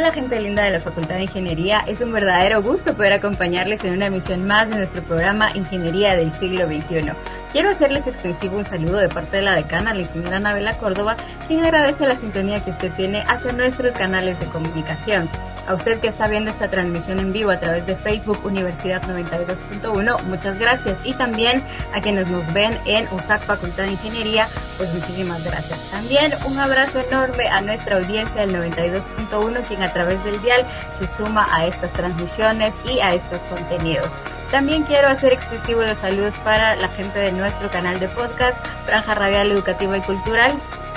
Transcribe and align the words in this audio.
Hola 0.00 0.12
gente 0.12 0.40
linda 0.40 0.62
de 0.62 0.70
la 0.70 0.80
Facultad 0.80 1.16
de 1.16 1.24
Ingeniería, 1.24 1.84
es 1.86 2.00
un 2.00 2.10
verdadero 2.10 2.62
gusto 2.62 2.96
poder 2.96 3.12
acompañarles 3.12 3.84
en 3.84 3.92
una 3.92 4.06
emisión 4.06 4.46
más 4.46 4.70
de 4.70 4.76
nuestro 4.76 5.02
programa 5.02 5.50
Ingeniería 5.54 6.16
del 6.16 6.32
siglo 6.32 6.64
XXI. 6.64 7.12
Quiero 7.52 7.68
hacerles 7.68 8.06
extensivo 8.06 8.56
un 8.56 8.64
saludo 8.64 8.96
de 8.96 9.10
parte 9.10 9.36
de 9.36 9.42
la 9.42 9.56
decana, 9.56 9.92
la 9.92 10.00
ingeniera 10.00 10.38
Anabela 10.38 10.78
Córdoba, 10.78 11.18
quien 11.48 11.62
agradece 11.62 12.06
la 12.06 12.16
sintonía 12.16 12.64
que 12.64 12.70
usted 12.70 12.90
tiene 12.92 13.24
hacia 13.28 13.52
nuestros 13.52 13.92
canales 13.92 14.40
de 14.40 14.46
comunicación. 14.46 15.28
A 15.70 15.74
usted 15.74 16.00
que 16.00 16.08
está 16.08 16.26
viendo 16.26 16.50
esta 16.50 16.68
transmisión 16.68 17.20
en 17.20 17.32
vivo 17.32 17.52
a 17.52 17.60
través 17.60 17.86
de 17.86 17.94
Facebook 17.94 18.40
Universidad 18.42 19.02
92.1, 19.02 20.20
muchas 20.24 20.58
gracias. 20.58 20.98
Y 21.04 21.12
también 21.12 21.62
a 21.94 22.00
quienes 22.00 22.26
nos 22.26 22.52
ven 22.52 22.76
en 22.86 23.06
USAC 23.12 23.42
Facultad 23.42 23.84
de 23.84 23.92
Ingeniería, 23.92 24.48
pues 24.78 24.92
muchísimas 24.92 25.44
gracias. 25.44 25.78
También 25.92 26.32
un 26.44 26.58
abrazo 26.58 26.98
enorme 26.98 27.46
a 27.46 27.60
nuestra 27.60 27.98
audiencia 27.98 28.44
del 28.44 28.52
92.1, 28.52 29.64
quien 29.68 29.84
a 29.84 29.92
través 29.92 30.24
del 30.24 30.42
dial 30.42 30.66
se 30.98 31.06
suma 31.06 31.46
a 31.52 31.66
estas 31.66 31.92
transmisiones 31.92 32.74
y 32.92 32.98
a 32.98 33.14
estos 33.14 33.40
contenidos. 33.42 34.10
También 34.50 34.82
quiero 34.82 35.06
hacer 35.06 35.34
extensivos 35.34 35.86
los 35.86 35.98
saludos 35.98 36.34
para 36.42 36.74
la 36.74 36.88
gente 36.88 37.20
de 37.20 37.30
nuestro 37.30 37.70
canal 37.70 38.00
de 38.00 38.08
podcast, 38.08 38.58
Franja 38.86 39.14
Radial 39.14 39.52
Educativa 39.52 39.96
y 39.96 40.00
Cultural, 40.00 40.52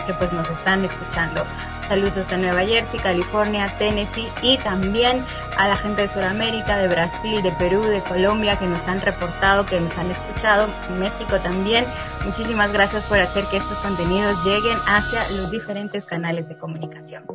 que 0.08 0.14
pues 0.16 0.34
nos 0.34 0.50
están 0.50 0.84
escuchando. 0.84 1.46
Saludos 1.88 2.18
hasta 2.18 2.38
Nueva 2.38 2.64
Jersey, 2.64 3.00
California, 3.00 3.74
Tennessee 3.78 4.28
y 4.42 4.58
también 4.60 5.24
a 5.58 5.68
la 5.68 5.76
gente 5.76 6.04
de 6.04 6.08
Sudamérica, 6.08 6.78
de 6.78 6.88
Brasil, 6.88 7.42
de 7.44 7.52
Perú, 7.54 7.82
de 7.84 8.02
Colombia 8.02 8.58
que 8.58 8.66
nos 8.66 8.88
han 8.88 9.02
reportado, 9.02 9.66
que 9.66 9.80
nos 9.80 9.96
han 9.98 10.10
escuchado, 10.10 10.70
México 11.00 11.40
también. 11.42 11.86
Muchísimas 12.26 12.72
gracias 12.72 13.06
por 13.06 13.20
hacer 13.20 13.44
que 13.46 13.58
estos 13.58 13.78
contenidos 13.80 14.44
lleguen 14.46 14.78
hacia 14.88 15.20
los 15.38 15.52
diferentes 15.52 16.06
canales 16.06 16.48
de 16.48 16.58
comunicación 16.58 17.26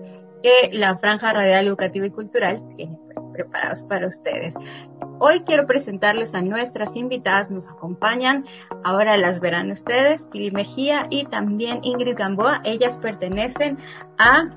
que 0.42 0.70
la 0.72 0.96
Franja 0.96 1.32
Radial 1.32 1.66
Educativa 1.66 2.06
y 2.06 2.10
Cultural 2.10 2.62
tiene 2.76 2.96
pues, 3.12 3.26
preparados 3.32 3.84
para 3.84 4.06
ustedes. 4.06 4.54
Hoy 5.20 5.41
quiero 5.41 5.66
presentarles 5.66 6.34
a 6.34 6.42
nuestras 6.42 6.94
invitadas, 6.94 7.50
nos 7.50 7.66
acompañan, 7.69 8.47
ahora 8.84 9.16
las 9.16 9.41
verán 9.41 9.70
ustedes, 9.70 10.27
Pili 10.27 10.50
Mejía 10.52 11.08
y 11.10 11.25
también 11.25 11.80
Ingrid 11.83 12.16
Gamboa. 12.16 12.60
Ellas 12.64 12.98
pertenecen 12.98 13.78
a 14.19 14.50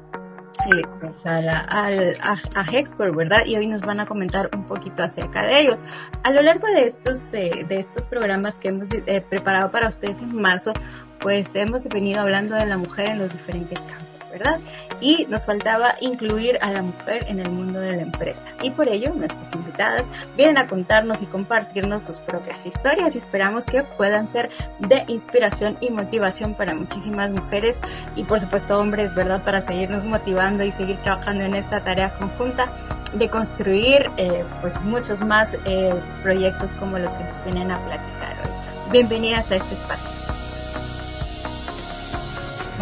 eh, 0.68 0.84
pues 1.00 1.26
a, 1.26 1.42
la, 1.42 1.66
a, 1.68 1.88
a, 1.88 3.12
¿verdad? 3.12 3.46
Y 3.46 3.56
hoy 3.56 3.68
nos 3.68 3.82
van 3.82 4.00
a 4.00 4.06
comentar 4.06 4.50
un 4.54 4.66
poquito 4.66 5.02
acerca 5.02 5.44
de 5.48 5.62
ellos. 5.62 5.80
A 6.24 6.32
lo 6.32 6.42
largo 6.42 6.68
de 6.68 6.88
estos, 6.88 7.34
eh, 7.34 7.66
de 7.68 7.80
estos 7.80 8.06
programas 8.06 8.58
que 8.58 8.68
hemos 8.68 8.88
eh, 8.92 9.26
preparado 9.28 9.72
para 9.72 9.88
ustedes 9.88 10.20
en 10.20 10.36
marzo, 10.36 10.74
pues 11.20 11.56
hemos 11.56 11.88
venido 11.88 12.22
hablando 12.22 12.56
de 12.56 12.68
la 12.68 12.78
mujer 12.78 13.08
en 13.08 13.20
los 13.20 13.32
diferentes 13.32 13.80
campos. 13.80 14.11
¿Verdad? 14.32 14.60
Y 15.00 15.26
nos 15.30 15.46
faltaba 15.46 15.96
incluir 16.00 16.58
a 16.62 16.72
la 16.72 16.82
mujer 16.82 17.26
en 17.28 17.40
el 17.40 17.50
mundo 17.50 17.80
de 17.80 17.98
la 17.98 18.02
empresa. 18.02 18.44
Y 18.62 18.72
por 18.72 18.88
ello, 18.88 19.14
nuestras 19.14 19.54
invitadas 19.54 20.10
vienen 20.36 20.58
a 20.58 20.68
contarnos 20.68 21.22
y 21.22 21.26
compartirnos 21.26 22.04
sus 22.04 22.20
propias 22.20 22.66
historias 22.66 23.16
y 23.16 23.18
esperamos 23.18 23.66
que 23.66 23.84
puedan 23.84 24.28
ser 24.28 24.50
de 24.80 25.04
inspiración 25.08 25.78
y 25.82 25.90
motivación 25.90 26.56
para 26.56 26.74
muchísimas 26.74 27.32
mujeres 27.32 27.80
y 28.16 28.24
por 28.24 28.40
supuesto 28.40 28.80
hombres, 28.80 29.14
¿verdad? 29.14 29.44
Para 29.44 29.62
seguirnos 29.62 30.06
motivando 30.06 30.64
y 30.64 30.72
seguir 30.72 30.98
trabajando 30.98 31.44
en 31.44 31.56
esta 31.56 31.82
tarea 31.82 32.14
conjunta 32.18 32.70
de 33.14 33.30
construir 33.30 34.10
eh, 34.18 34.44
pues 34.62 34.80
muchos 34.82 35.22
más 35.22 35.56
eh, 35.66 35.94
proyectos 36.24 36.72
como 36.74 36.98
los 36.98 37.12
que 37.12 37.24
nos 37.24 37.46
vienen 37.46 37.72
a 37.72 37.78
platicar 37.80 38.36
hoy. 38.44 38.92
Bienvenidas 38.92 39.52
a 39.52 39.56
este 39.58 39.74
espacio. 39.74 40.21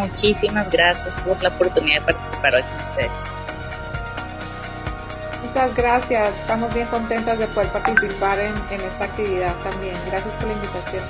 Muchísimas 0.00 0.70
gracias 0.70 1.14
por 1.16 1.42
la 1.42 1.50
oportunidad 1.50 2.00
de 2.00 2.12
participar 2.12 2.54
hoy 2.54 2.62
con 2.62 2.80
ustedes. 2.80 3.10
Muchas 5.44 5.74
gracias, 5.74 6.38
estamos 6.38 6.72
bien 6.72 6.86
contentas 6.86 7.38
de 7.38 7.46
poder 7.48 7.68
participar 7.70 8.38
en, 8.38 8.80
esta 8.80 9.04
actividad 9.04 9.54
también. 9.56 9.94
Gracias 10.06 10.32
por 10.36 10.46
la 10.46 10.54
invitación. 10.54 11.04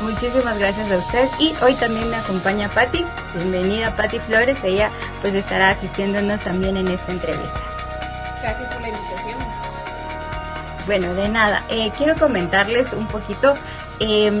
Muchísimas 0.00 0.58
gracias 0.58 0.90
a 0.90 0.96
usted 0.96 1.28
y 1.38 1.54
hoy 1.62 1.74
también 1.74 2.08
me 2.08 2.16
acompaña 2.16 2.70
Patti. 2.70 3.04
Bienvenida 3.34 3.94
Patti 3.94 4.18
Flores, 4.20 4.56
ella 4.64 4.90
pues 5.20 5.34
estará 5.34 5.70
asistiéndonos 5.70 6.40
también 6.40 6.78
en 6.78 6.88
esta 6.88 7.12
entrevista. 7.12 7.60
Gracias 8.40 8.70
por 8.72 8.80
la 8.80 8.88
invitación. 8.88 9.38
Bueno, 10.86 11.14
de 11.14 11.28
nada. 11.28 11.62
Eh, 11.68 11.92
quiero 11.96 12.16
comentarles 12.16 12.94
un 12.94 13.06
poquito 13.06 13.54
eh, 14.04 14.32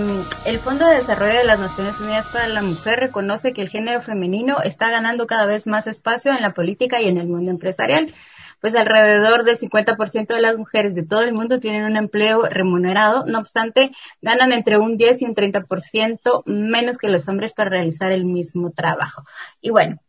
el 0.44 0.58
Fondo 0.58 0.86
de 0.86 0.96
Desarrollo 0.96 1.38
de 1.38 1.44
las 1.44 1.60
Naciones 1.60 2.00
Unidas 2.00 2.26
para 2.32 2.48
la 2.48 2.62
Mujer 2.62 2.98
reconoce 2.98 3.52
que 3.52 3.62
el 3.62 3.68
género 3.68 4.00
femenino 4.00 4.60
está 4.60 4.90
ganando 4.90 5.28
cada 5.28 5.46
vez 5.46 5.68
más 5.68 5.86
espacio 5.86 6.32
en 6.32 6.42
la 6.42 6.52
política 6.52 7.00
y 7.00 7.08
en 7.08 7.16
el 7.16 7.28
mundo 7.28 7.52
empresarial. 7.52 8.12
Pues 8.60 8.74
alrededor 8.74 9.44
del 9.44 9.56
50% 9.58 10.34
de 10.34 10.40
las 10.40 10.58
mujeres 10.58 10.96
de 10.96 11.04
todo 11.04 11.22
el 11.22 11.32
mundo 11.32 11.60
tienen 11.60 11.84
un 11.84 11.96
empleo 11.96 12.42
remunerado, 12.42 13.24
no 13.26 13.38
obstante, 13.38 13.92
ganan 14.20 14.50
entre 14.50 14.78
un 14.78 14.96
10 14.96 15.22
y 15.22 15.24
un 15.26 15.34
30% 15.34 16.42
menos 16.46 16.98
que 16.98 17.08
los 17.08 17.28
hombres 17.28 17.52
para 17.52 17.70
realizar 17.70 18.10
el 18.10 18.24
mismo 18.24 18.72
trabajo. 18.72 19.22
Y 19.60 19.70
bueno, 19.70 20.00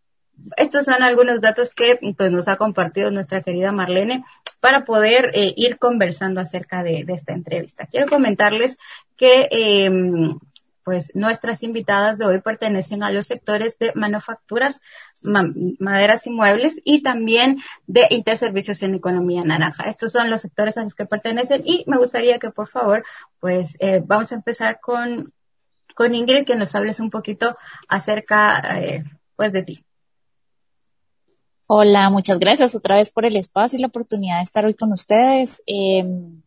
estos 0.58 0.86
son 0.86 1.03
algunos 1.03 1.42
datos 1.42 1.74
que 1.74 2.00
pues, 2.18 2.31
nos 2.31 2.47
ha 2.47 2.58
compartido 2.58 3.12
nuestra 3.12 3.42
querida 3.42 3.72
Marlene 3.72 4.24
para 4.63 4.85
poder 4.85 5.31
eh, 5.34 5.53
ir 5.57 5.78
conversando 5.78 6.40
acerca 6.40 6.84
de, 6.84 7.03
esta 7.09 7.34
entrevista. 7.34 7.85
Quiero 7.85 8.07
comentarles 8.07 8.78
que 9.18 9.50
em, 9.51 10.40
pues 10.85 11.12
nuestras 11.16 11.63
invitadas 11.63 12.18
de 12.18 12.25
hoy 12.25 12.40
pertenecen 12.40 13.03
a 13.03 13.12
los 13.12 13.28
sectores 13.28 13.78
de 13.78 13.91
manufacturas, 13.94 14.79
maderas 15.22 16.28
y 16.28 16.29
muebles 16.29 16.79
y 16.85 17.03
también 17.03 17.59
de 17.88 18.07
interservicios 18.12 18.81
en 18.84 18.96
economía 18.96 19.44
naranja. 19.44 19.90
Estos 19.90 20.13
son 20.13 20.29
los 20.29 20.40
sectores 20.40 20.78
a 20.78 20.85
los 20.85 20.95
que 20.95 21.07
pertenecen 21.07 21.63
y 21.66 21.84
me 21.85 21.97
gustaría 21.97 22.40
que 22.40 22.50
por 22.50 22.69
favor 22.69 23.03
pues 23.41 23.75
eh, 23.81 24.01
vamos 24.06 24.31
a 24.31 24.35
empezar 24.35 24.80
con, 24.80 25.34
con 25.94 26.16
Ingrid 26.16 26.45
que 26.45 26.56
nos 26.56 26.74
hables 26.74 27.01
un 27.01 27.09
poquito 27.09 27.57
acerca 27.90 28.80
eh, 28.80 29.03
pues 29.35 29.51
de 29.51 29.63
ti. 29.63 29.85
Hola, 31.66 32.09
muchas 32.09 32.40
gracias 32.40 32.75
otra 32.75 32.97
vez 32.97 33.12
por 33.12 33.25
el 33.25 33.38
espacio 33.38 33.78
y 33.78 33.81
la 33.81 33.88
oportunidad 33.88 34.38
de 34.38 34.44
estar 34.44 34.66
hoy 34.66 34.74
con 34.74 34.91
ustedes. 34.91 35.63
Eh, 35.66 36.03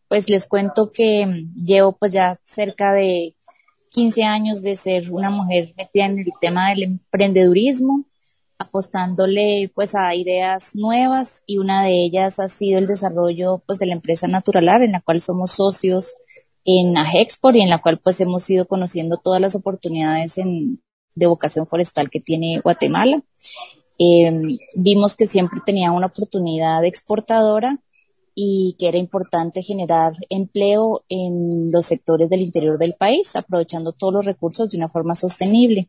pues 0.07 0.29
les 0.29 0.47
cuento 0.47 0.91
que 0.91 1.45
llevo 1.55 1.93
pues 1.97 2.13
ya 2.13 2.39
cerca 2.45 2.93
de 2.93 3.35
15 3.89 4.23
años 4.23 4.61
de 4.61 4.75
ser 4.75 5.11
una 5.11 5.31
mujer 5.31 5.73
metida 5.75 6.05
en 6.05 6.19
el 6.19 6.27
tema 6.39 6.69
del 6.69 6.83
emprendedurismo, 6.83 8.05
apostándole 8.59 9.71
pues 9.73 9.95
a 9.95 10.13
ideas 10.13 10.75
nuevas 10.75 11.41
y 11.47 11.57
una 11.57 11.83
de 11.83 12.05
ellas 12.05 12.39
ha 12.39 12.47
sido 12.47 12.77
el 12.77 12.85
desarrollo 12.85 13.63
pues 13.65 13.79
de 13.79 13.87
la 13.87 13.93
empresa 13.93 14.27
Naturalar 14.27 14.83
en 14.83 14.91
la 14.91 15.01
cual 15.01 15.19
somos 15.19 15.51
socios 15.51 16.15
en 16.63 16.95
Agexport 16.95 17.55
y 17.55 17.61
en 17.61 17.69
la 17.69 17.81
cual 17.81 17.99
pues 17.99 18.21
hemos 18.21 18.47
ido 18.51 18.67
conociendo 18.67 19.17
todas 19.17 19.41
las 19.41 19.55
oportunidades 19.55 20.37
en, 20.37 20.79
de 21.15 21.25
vocación 21.25 21.65
forestal 21.65 22.11
que 22.11 22.19
tiene 22.19 22.59
Guatemala. 22.59 23.23
Eh, 23.99 24.41
vimos 24.75 25.15
que 25.15 25.27
siempre 25.27 25.59
tenía 25.65 25.91
una 25.91 26.07
oportunidad 26.07 26.85
exportadora 26.85 27.79
y 28.39 28.75
que 28.77 28.87
era 28.87 28.99
importante 28.99 29.63
generar 29.63 30.13
empleo 30.29 31.03
en 31.09 31.71
los 31.71 31.87
sectores 31.87 32.29
del 32.29 32.41
interior 32.41 32.77
del 32.77 32.93
país, 32.93 33.35
aprovechando 33.35 33.93
todos 33.93 34.13
los 34.13 34.25
recursos 34.25 34.69
de 34.69 34.77
una 34.77 34.89
forma 34.89 35.15
sostenible. 35.15 35.87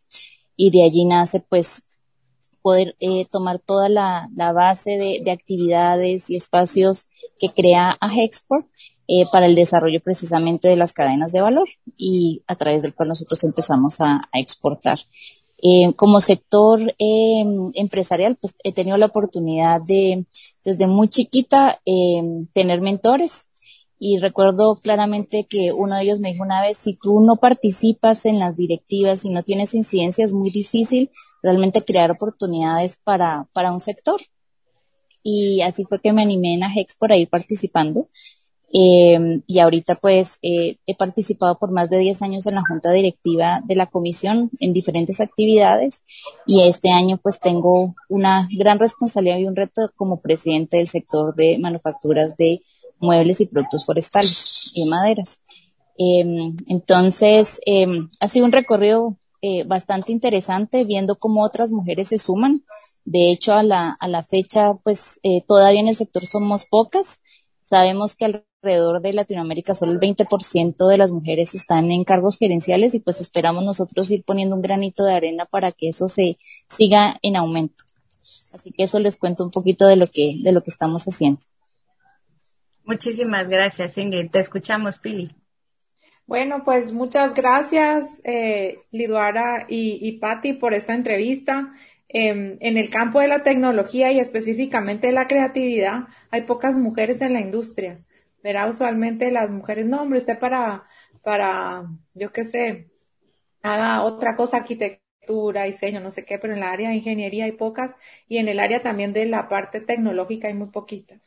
Y 0.56 0.70
de 0.70 0.82
allí 0.82 1.04
nace 1.04 1.40
pues 1.40 1.84
poder 2.62 2.96
eh, 3.00 3.26
tomar 3.30 3.58
toda 3.58 3.90
la, 3.90 4.30
base 4.34 4.92
de, 4.92 5.30
actividades 5.30 6.30
y 6.30 6.36
espacios 6.36 7.08
que 7.38 7.50
crea 7.50 7.96
Agexport 8.00 8.66
eh, 9.08 9.24
para 9.30 9.46
el 9.46 9.54
desarrollo 9.54 10.00
precisamente 10.02 10.68
de 10.68 10.76
las 10.76 10.92
cadenas 10.94 11.32
de 11.32 11.42
valor 11.42 11.68
y 11.96 12.42
a 12.46 12.56
través 12.56 12.82
del 12.82 12.94
cual 12.94 13.10
nosotros 13.10 13.44
empezamos 13.44 14.00
a 14.00 14.22
exportar. 14.32 15.00
Eh, 15.60 15.92
como 15.96 16.20
sector 16.20 16.80
eh, 16.98 17.44
empresarial, 17.74 18.36
pues 18.40 18.54
he 18.62 18.72
tenido 18.72 18.96
la 18.96 19.06
oportunidad 19.06 19.80
de, 19.80 20.26
desde 20.64 20.86
muy 20.86 21.08
chiquita, 21.08 21.80
eh, 21.84 22.22
tener 22.52 22.80
mentores. 22.80 23.48
Y 24.00 24.18
recuerdo 24.18 24.76
claramente 24.76 25.46
que 25.50 25.72
uno 25.72 25.96
de 25.96 26.04
ellos 26.04 26.20
me 26.20 26.30
dijo 26.30 26.44
una 26.44 26.62
vez, 26.62 26.76
si 26.76 26.96
tú 26.96 27.18
no 27.20 27.36
participas 27.36 28.26
en 28.26 28.38
las 28.38 28.56
directivas 28.56 29.24
y 29.24 29.30
no 29.30 29.42
tienes 29.42 29.74
incidencia, 29.74 30.24
es 30.24 30.32
muy 30.32 30.50
difícil 30.50 31.10
realmente 31.42 31.84
crear 31.84 32.12
oportunidades 32.12 33.00
para, 33.02 33.48
para 33.52 33.72
un 33.72 33.80
sector. 33.80 34.20
Y 35.24 35.62
así 35.62 35.84
fue 35.84 36.00
que 36.00 36.12
me 36.12 36.22
animé 36.22 36.54
en 36.54 36.62
AGEX 36.62 36.96
por 36.96 37.10
ir 37.12 37.28
participando. 37.28 38.08
Eh, 38.72 39.40
y 39.46 39.58
ahorita 39.60 39.94
pues 39.94 40.38
eh, 40.42 40.76
he 40.86 40.94
participado 40.94 41.58
por 41.58 41.70
más 41.70 41.88
de 41.88 41.98
10 41.98 42.20
años 42.20 42.46
en 42.46 42.56
la 42.56 42.62
junta 42.68 42.92
directiva 42.92 43.62
de 43.64 43.74
la 43.74 43.86
comisión 43.86 44.50
en 44.60 44.74
diferentes 44.74 45.22
actividades 45.22 46.02
y 46.46 46.68
este 46.68 46.90
año 46.90 47.18
pues 47.22 47.40
tengo 47.40 47.94
una 48.10 48.46
gran 48.54 48.78
responsabilidad 48.78 49.38
y 49.38 49.46
un 49.46 49.56
reto 49.56 49.90
como 49.96 50.20
presidente 50.20 50.76
del 50.76 50.88
sector 50.88 51.34
de 51.34 51.58
manufacturas 51.58 52.36
de 52.36 52.60
muebles 53.00 53.40
y 53.40 53.46
productos 53.46 53.86
forestales 53.86 54.70
y 54.74 54.84
maderas. 54.84 55.40
Eh, 55.98 56.52
entonces 56.66 57.60
ha 58.20 58.28
sido 58.28 58.44
un 58.44 58.52
recorrido 58.52 59.16
eh, 59.40 59.62
bastante 59.64 60.10
interesante 60.10 60.84
viendo 60.84 61.16
cómo 61.16 61.44
otras 61.44 61.70
mujeres 61.70 62.08
se 62.08 62.18
suman. 62.18 62.64
De 63.04 63.30
hecho, 63.30 63.52
a 63.52 63.62
la, 63.62 63.90
a 63.90 64.08
la 64.08 64.22
fecha, 64.22 64.74
pues 64.82 65.20
eh, 65.22 65.44
todavía 65.46 65.80
en 65.80 65.88
el 65.88 65.94
sector 65.94 66.24
somos 66.26 66.66
pocas. 66.66 67.22
Sabemos 67.62 68.16
que 68.16 68.24
alrededor 68.62 69.00
de 69.00 69.12
Latinoamérica 69.12 69.74
solo 69.74 69.92
el 69.92 70.00
20% 70.00 70.88
de 70.88 70.98
las 70.98 71.12
mujeres 71.12 71.54
están 71.54 71.90
en 71.90 72.04
cargos 72.04 72.38
gerenciales 72.38 72.94
y 72.94 73.00
pues 73.00 73.20
esperamos 73.20 73.64
nosotros 73.64 74.10
ir 74.10 74.24
poniendo 74.24 74.56
un 74.56 74.62
granito 74.62 75.04
de 75.04 75.14
arena 75.14 75.46
para 75.46 75.72
que 75.72 75.88
eso 75.88 76.08
se 76.08 76.38
siga 76.68 77.18
en 77.22 77.36
aumento. 77.36 77.84
Así 78.52 78.72
que 78.72 78.84
eso 78.84 78.98
les 78.98 79.16
cuento 79.16 79.44
un 79.44 79.50
poquito 79.50 79.86
de 79.86 79.96
lo 79.96 80.08
que, 80.08 80.38
de 80.42 80.52
lo 80.52 80.62
que 80.62 80.70
estamos 80.70 81.04
haciendo. 81.04 81.40
Muchísimas 82.84 83.48
gracias, 83.48 83.96
Ingrid. 83.98 84.30
Te 84.30 84.40
escuchamos, 84.40 84.98
Pili. 84.98 85.34
Bueno, 86.26 86.62
pues 86.64 86.92
muchas 86.92 87.34
gracias, 87.34 88.20
eh, 88.24 88.76
Liduara 88.90 89.66
y, 89.68 89.98
y 90.06 90.18
Patti, 90.18 90.54
por 90.54 90.74
esta 90.74 90.94
entrevista. 90.94 91.72
Em, 92.08 92.56
en 92.60 92.78
el 92.78 92.88
campo 92.88 93.20
de 93.20 93.28
la 93.28 93.42
tecnología 93.42 94.10
y 94.12 94.18
específicamente 94.18 95.08
de 95.08 95.12
la 95.12 95.28
creatividad, 95.28 96.08
hay 96.30 96.42
pocas 96.42 96.74
mujeres 96.74 97.20
en 97.20 97.34
la 97.34 97.40
industria. 97.40 98.00
Verá, 98.42 98.66
usualmente 98.66 99.30
las 99.30 99.50
mujeres, 99.50 99.86
no, 99.86 100.02
hombre, 100.02 100.18
usted 100.18 100.38
para, 100.38 100.84
para, 101.22 101.86
yo 102.14 102.30
qué 102.30 102.44
sé, 102.44 102.88
haga 103.62 104.04
otra 104.04 104.36
cosa, 104.36 104.58
arquitectura, 104.58 105.64
diseño, 105.64 106.00
no 106.00 106.10
sé 106.10 106.24
qué, 106.24 106.38
pero 106.38 106.54
en 106.54 106.60
la 106.60 106.70
área 106.70 106.90
de 106.90 106.96
ingeniería 106.96 107.44
hay 107.44 107.52
pocas 107.52 107.96
y 108.28 108.38
en 108.38 108.48
el 108.48 108.60
área 108.60 108.82
también 108.82 109.12
de 109.12 109.26
la 109.26 109.48
parte 109.48 109.80
tecnológica 109.80 110.48
hay 110.48 110.54
muy 110.54 110.68
poquitas. 110.68 111.20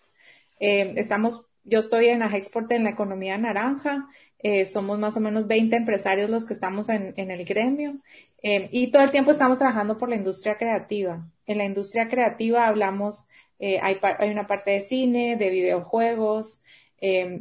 Em, 0.59 0.97
estamos, 0.97 1.45
yo 1.63 1.79
estoy 1.79 2.07
en 2.07 2.23
Agexport 2.23 2.71
en 2.71 2.83
la 2.85 2.91
economía 2.91 3.37
naranja 3.37 4.07
eh, 4.43 4.65
somos 4.65 4.97
más 4.97 5.15
o 5.17 5.19
menos 5.19 5.47
20 5.47 5.75
empresarios 5.75 6.29
los 6.29 6.45
que 6.45 6.53
estamos 6.53 6.89
en, 6.89 7.13
el 7.15 7.45
gremio 7.45 7.99
eh, 8.41 8.69
y 8.71 8.87
todo 8.87 9.03
el 9.03 9.11
tiempo 9.11 9.29
estamos 9.29 9.59
trabajando 9.59 9.99
por 9.99 10.09
la 10.09 10.15
industria 10.15 10.57
creativa. 10.57 11.27
En 11.45 11.59
la 11.59 11.65
industria 11.65 12.07
creativa 12.07 12.65
hablamos, 12.67 13.27
eh, 13.59 13.79
hay, 13.81 13.99
hay, 14.01 14.31
una 14.31 14.47
parte 14.47 14.71
de 14.71 14.81
cine, 14.81 15.35
de 15.35 15.49
videojuegos, 15.49 16.61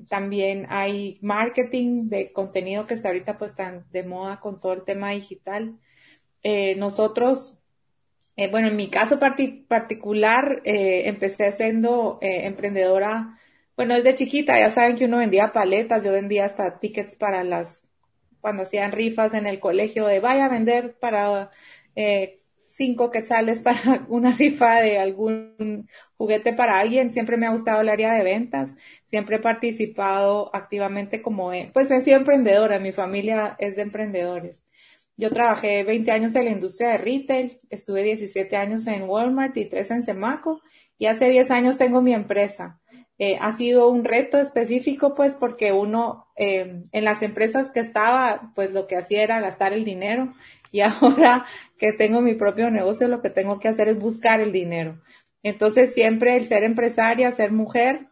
también 0.09 0.67
hay 0.71 1.19
marketing 1.21 2.09
de 2.09 2.33
contenido 2.33 2.87
que 2.87 2.95
está 2.95 3.09
ahorita 3.09 3.37
pues 3.37 3.55
tan 3.55 3.85
de 3.93 4.03
moda 4.03 4.41
con 4.41 4.59
todo 4.59 4.73
el 4.73 4.85
tema 4.85 5.11
digital. 5.11 5.79
nosotros 6.77 7.59
bueno, 8.51 8.69
en 8.69 8.77
mi 8.77 8.89
caso 8.89 9.19
particular, 9.19 10.63
empecé 10.65 11.53
siendo 11.53 12.19
emprendedora 12.23 13.39
bueno, 13.81 13.95
desde 13.95 14.15
chiquita 14.15 14.59
ya 14.59 14.69
saben 14.69 14.95
que 14.95 15.07
uno 15.07 15.17
vendía 15.17 15.55
paletas, 15.55 16.05
yo 16.05 16.13
vendía 16.13 16.45
hasta 16.45 16.79
tickets 16.81 17.17
para 17.17 17.43
las, 17.45 17.83
cuando 18.43 18.65
hacían 18.65 18.93
rifas 18.93 19.33
en 19.33 19.47
el 19.47 19.59
colegio 19.59 20.07
de 20.07 20.21
vaya 20.21 20.45
a 20.45 20.49
vender 20.51 20.99
para 20.99 21.51
eh, 21.97 22.40
cinco 22.81 23.11
quetzales 23.11 23.61
para 23.67 24.07
una 24.09 24.33
rifa 24.33 24.81
de 24.81 24.99
algún 24.99 25.87
juguete 26.17 26.55
para 26.55 26.79
alguien. 26.79 27.13
Siempre 27.13 27.37
me 27.37 27.47
ha 27.47 27.51
gustado 27.51 27.83
el 27.83 27.91
área 27.91 28.15
de 28.15 28.25
ventas, 28.25 28.75
siempre 29.05 29.37
he 29.37 29.39
participado 29.41 30.51
activamente 30.55 31.21
como, 31.21 31.53
pues 31.75 31.91
he 31.91 32.01
sido 32.01 32.17
emprendedora, 32.17 32.79
mi 32.79 32.93
familia 32.93 33.55
es 33.59 33.77
de 33.77 33.83
emprendedores. 33.83 34.63
Yo 35.19 35.31
trabajé 35.31 35.85
20 35.85 36.11
años 36.11 36.35
en 36.35 36.47
la 36.47 36.53
industria 36.53 36.91
de 36.91 36.99
retail, 36.99 37.59
estuve 37.69 38.03
17 38.03 38.57
años 38.57 38.87
en 38.87 39.03
Walmart 39.03 39.55
y 39.59 39.67
3 39.67 39.91
en 39.91 40.03
Semaco 40.03 40.63
y 40.97 41.07
hace 41.07 41.29
10 41.29 41.51
años 41.51 41.77
tengo 41.77 42.01
mi 42.01 42.15
empresa. 42.15 42.80
Eh, 43.23 43.37
ha 43.39 43.53
sido 43.53 43.91
un 43.91 44.05
reto 44.05 44.39
específico, 44.39 45.15
pues, 45.15 45.37
porque 45.37 45.73
uno 45.73 46.27
eh, 46.37 46.85
en 46.91 47.05
las 47.05 47.21
empresas 47.21 47.71
que 47.71 47.81
estaba, 47.81 48.51
pues 48.55 48.73
lo 48.73 48.87
que 48.87 48.97
hacía 48.97 49.23
era 49.23 49.41
gastar 49.41 49.75
el 49.75 49.85
dinero 49.85 50.33
y 50.73 50.81
ahora 50.81 51.45
que 51.77 51.93
tengo 51.93 52.23
mi 52.23 52.35
propio 52.35 52.71
negocio, 52.71 53.09
lo 53.09 53.21
que 53.21 53.29
tengo 53.29 53.59
que 53.59 53.69
hacer 53.69 53.89
es 53.89 53.99
buscar 53.99 54.41
el 54.41 54.53
dinero. 54.53 55.03
Entonces, 55.43 55.93
siempre 55.93 56.35
el 56.37 56.47
ser 56.47 56.65
empresaria, 56.65 57.31
ser 57.31 57.53
mujer, 57.53 58.09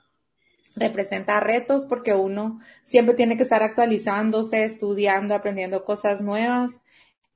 representa 0.76 1.40
retos 1.40 1.86
porque 1.86 2.12
uno 2.14 2.60
siempre 2.84 3.14
tiene 3.14 3.38
que 3.38 3.44
estar 3.44 3.62
actualizándose, 3.62 4.64
estudiando, 4.64 5.34
aprendiendo 5.34 5.86
cosas 5.86 6.20
nuevas. 6.20 6.82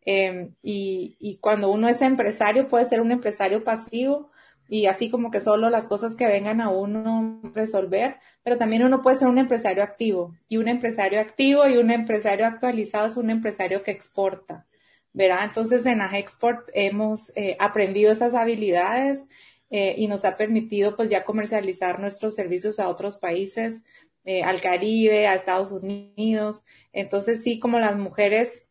Eh, 0.05 0.51
y, 0.63 1.17
y 1.19 1.39
cuando 1.39 1.71
uno 1.71 1.89
es 1.89 2.03
empresario, 2.03 2.69
puede 2.69 2.85
ser 2.85 3.01
un 3.01 3.13
empresario 3.13 3.65
pasivo 3.65 4.32
y 4.73 4.87
así 4.87 5.11
como 5.11 5.31
que 5.31 5.41
solo 5.41 5.69
las 5.69 5.87
cosas 5.87 6.17
que 6.17 6.27
vengan 6.27 6.63
a 6.63 6.71
uno 6.71 7.43
resolver, 7.55 8.17
pero 8.43 8.57
también 8.57 8.83
uno 8.83 9.03
puede 9.03 9.19
ser 9.19 9.29
un 9.29 9.37
empresario 9.37 9.83
activo 9.83 10.35
y 10.49 10.57
un 10.57 10.67
empresario 10.67 11.21
activo 11.21 11.69
y 11.69 11.77
un 11.77 11.91
empresario 11.91 12.47
actualizado 12.47 13.07
es 13.07 13.19
un 13.19 13.29
empresario 13.29 13.83
que 13.83 13.91
exporta, 13.91 14.67
¿verdad? 15.13 15.41
Entonces 15.45 15.85
en 15.85 16.01
Agexport 16.01 16.71
hemos 16.73 17.37
eh, 17.37 17.55
aprendido 17.61 18.11
esas 18.11 18.33
habilidades 18.33 19.27
eh, 19.69 19.95
y 19.99 20.07
nos 20.07 20.25
ha 20.25 20.39
permitido 20.39 20.97
pues 20.97 21.11
ya 21.11 21.23
comercializar 21.23 22.01
nuestros 22.01 22.35
servicios 22.35 22.81
a 22.81 22.89
otros 22.89 23.19
países, 23.19 23.85
eh, 24.25 24.43
al 24.43 24.63
Caribe, 24.63 25.27
a 25.27 25.35
Estados 25.35 25.71
Unidos. 25.71 26.65
Entonces 26.95 27.43
sí, 27.43 27.59
como 27.59 27.79
las 27.79 27.99
mujeres 27.99 28.65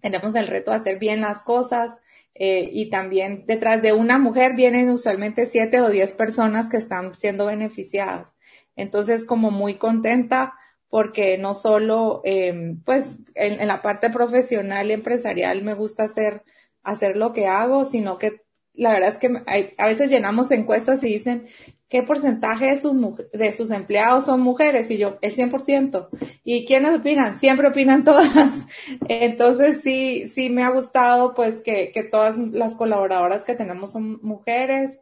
tenemos 0.00 0.34
el 0.34 0.48
reto 0.48 0.72
de 0.72 0.78
hacer 0.78 0.98
bien 0.98 1.20
las 1.20 1.42
cosas, 1.42 2.00
eh, 2.34 2.68
y 2.72 2.90
también 2.90 3.44
detrás 3.46 3.82
de 3.82 3.92
una 3.92 4.18
mujer 4.18 4.54
vienen 4.54 4.90
usualmente 4.90 5.46
siete 5.46 5.80
o 5.80 5.90
diez 5.90 6.12
personas 6.12 6.68
que 6.68 6.76
están 6.76 7.14
siendo 7.14 7.46
beneficiadas. 7.46 8.36
Entonces, 8.76 9.24
como 9.24 9.50
muy 9.50 9.74
contenta 9.74 10.54
porque 10.88 11.38
no 11.38 11.54
solo, 11.54 12.20
eh, 12.24 12.76
pues, 12.84 13.20
en, 13.34 13.66
la 13.66 13.80
parte 13.80 14.10
profesional 14.10 14.90
y 14.90 14.92
empresarial 14.92 15.62
me 15.62 15.72
gusta 15.72 16.04
hacer, 16.04 16.42
hacer 16.82 17.16
lo 17.16 17.32
que 17.32 17.46
hago, 17.46 17.86
sino 17.86 18.18
que 18.18 18.42
la 18.74 18.92
verdad 18.92 19.08
es 19.08 19.18
que 19.18 19.42
a 19.78 19.86
veces 19.86 20.10
llenamos 20.10 20.50
encuestas 20.50 21.02
y 21.02 21.08
dicen, 21.08 21.46
¿qué 21.92 22.02
porcentaje 22.02 22.70
de 22.70 22.80
sus, 22.80 22.96
de 23.34 23.52
sus 23.52 23.70
empleados 23.70 24.24
son 24.24 24.40
mujeres? 24.40 24.90
Y 24.90 24.96
yo, 24.96 25.18
el 25.20 25.34
100%. 25.34 26.08
¿Y 26.42 26.64
quiénes 26.64 26.98
opinan? 26.98 27.34
Siempre 27.34 27.68
opinan 27.68 28.02
todas. 28.04 28.66
Entonces 29.08 29.82
sí, 29.82 30.26
sí 30.26 30.48
me 30.48 30.62
ha 30.62 30.70
gustado 30.70 31.34
pues 31.34 31.60
que, 31.60 31.92
que 31.92 32.02
todas 32.02 32.38
las 32.38 32.76
colaboradoras 32.76 33.44
que 33.44 33.54
tenemos 33.54 33.92
son 33.92 34.18
mujeres. 34.22 35.00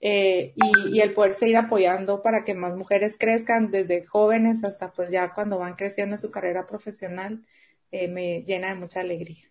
Eh, 0.00 0.54
y, 0.56 0.96
y, 0.96 1.00
el 1.02 1.12
poder 1.12 1.34
seguir 1.34 1.58
apoyando 1.58 2.22
para 2.22 2.42
que 2.42 2.54
más 2.54 2.74
mujeres 2.74 3.18
crezcan 3.18 3.70
desde 3.70 4.02
jóvenes 4.06 4.64
hasta 4.64 4.92
pues 4.92 5.10
ya 5.10 5.34
cuando 5.34 5.58
van 5.58 5.74
creciendo 5.74 6.14
en 6.16 6.22
su 6.22 6.30
carrera 6.30 6.66
profesional, 6.66 7.44
eh, 7.90 8.08
me 8.08 8.42
llena 8.44 8.68
de 8.68 8.76
mucha 8.76 9.00
alegría. 9.00 9.49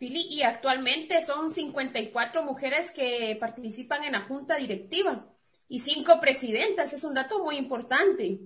Y 0.00 0.42
actualmente 0.42 1.20
son 1.20 1.50
54 1.50 2.44
mujeres 2.44 2.92
que 2.92 3.36
participan 3.40 4.04
en 4.04 4.12
la 4.12 4.22
junta 4.22 4.56
directiva 4.56 5.26
y 5.68 5.80
cinco 5.80 6.20
presidentas. 6.20 6.92
Es 6.92 7.04
un 7.04 7.14
dato 7.14 7.42
muy 7.42 7.56
importante. 7.56 8.38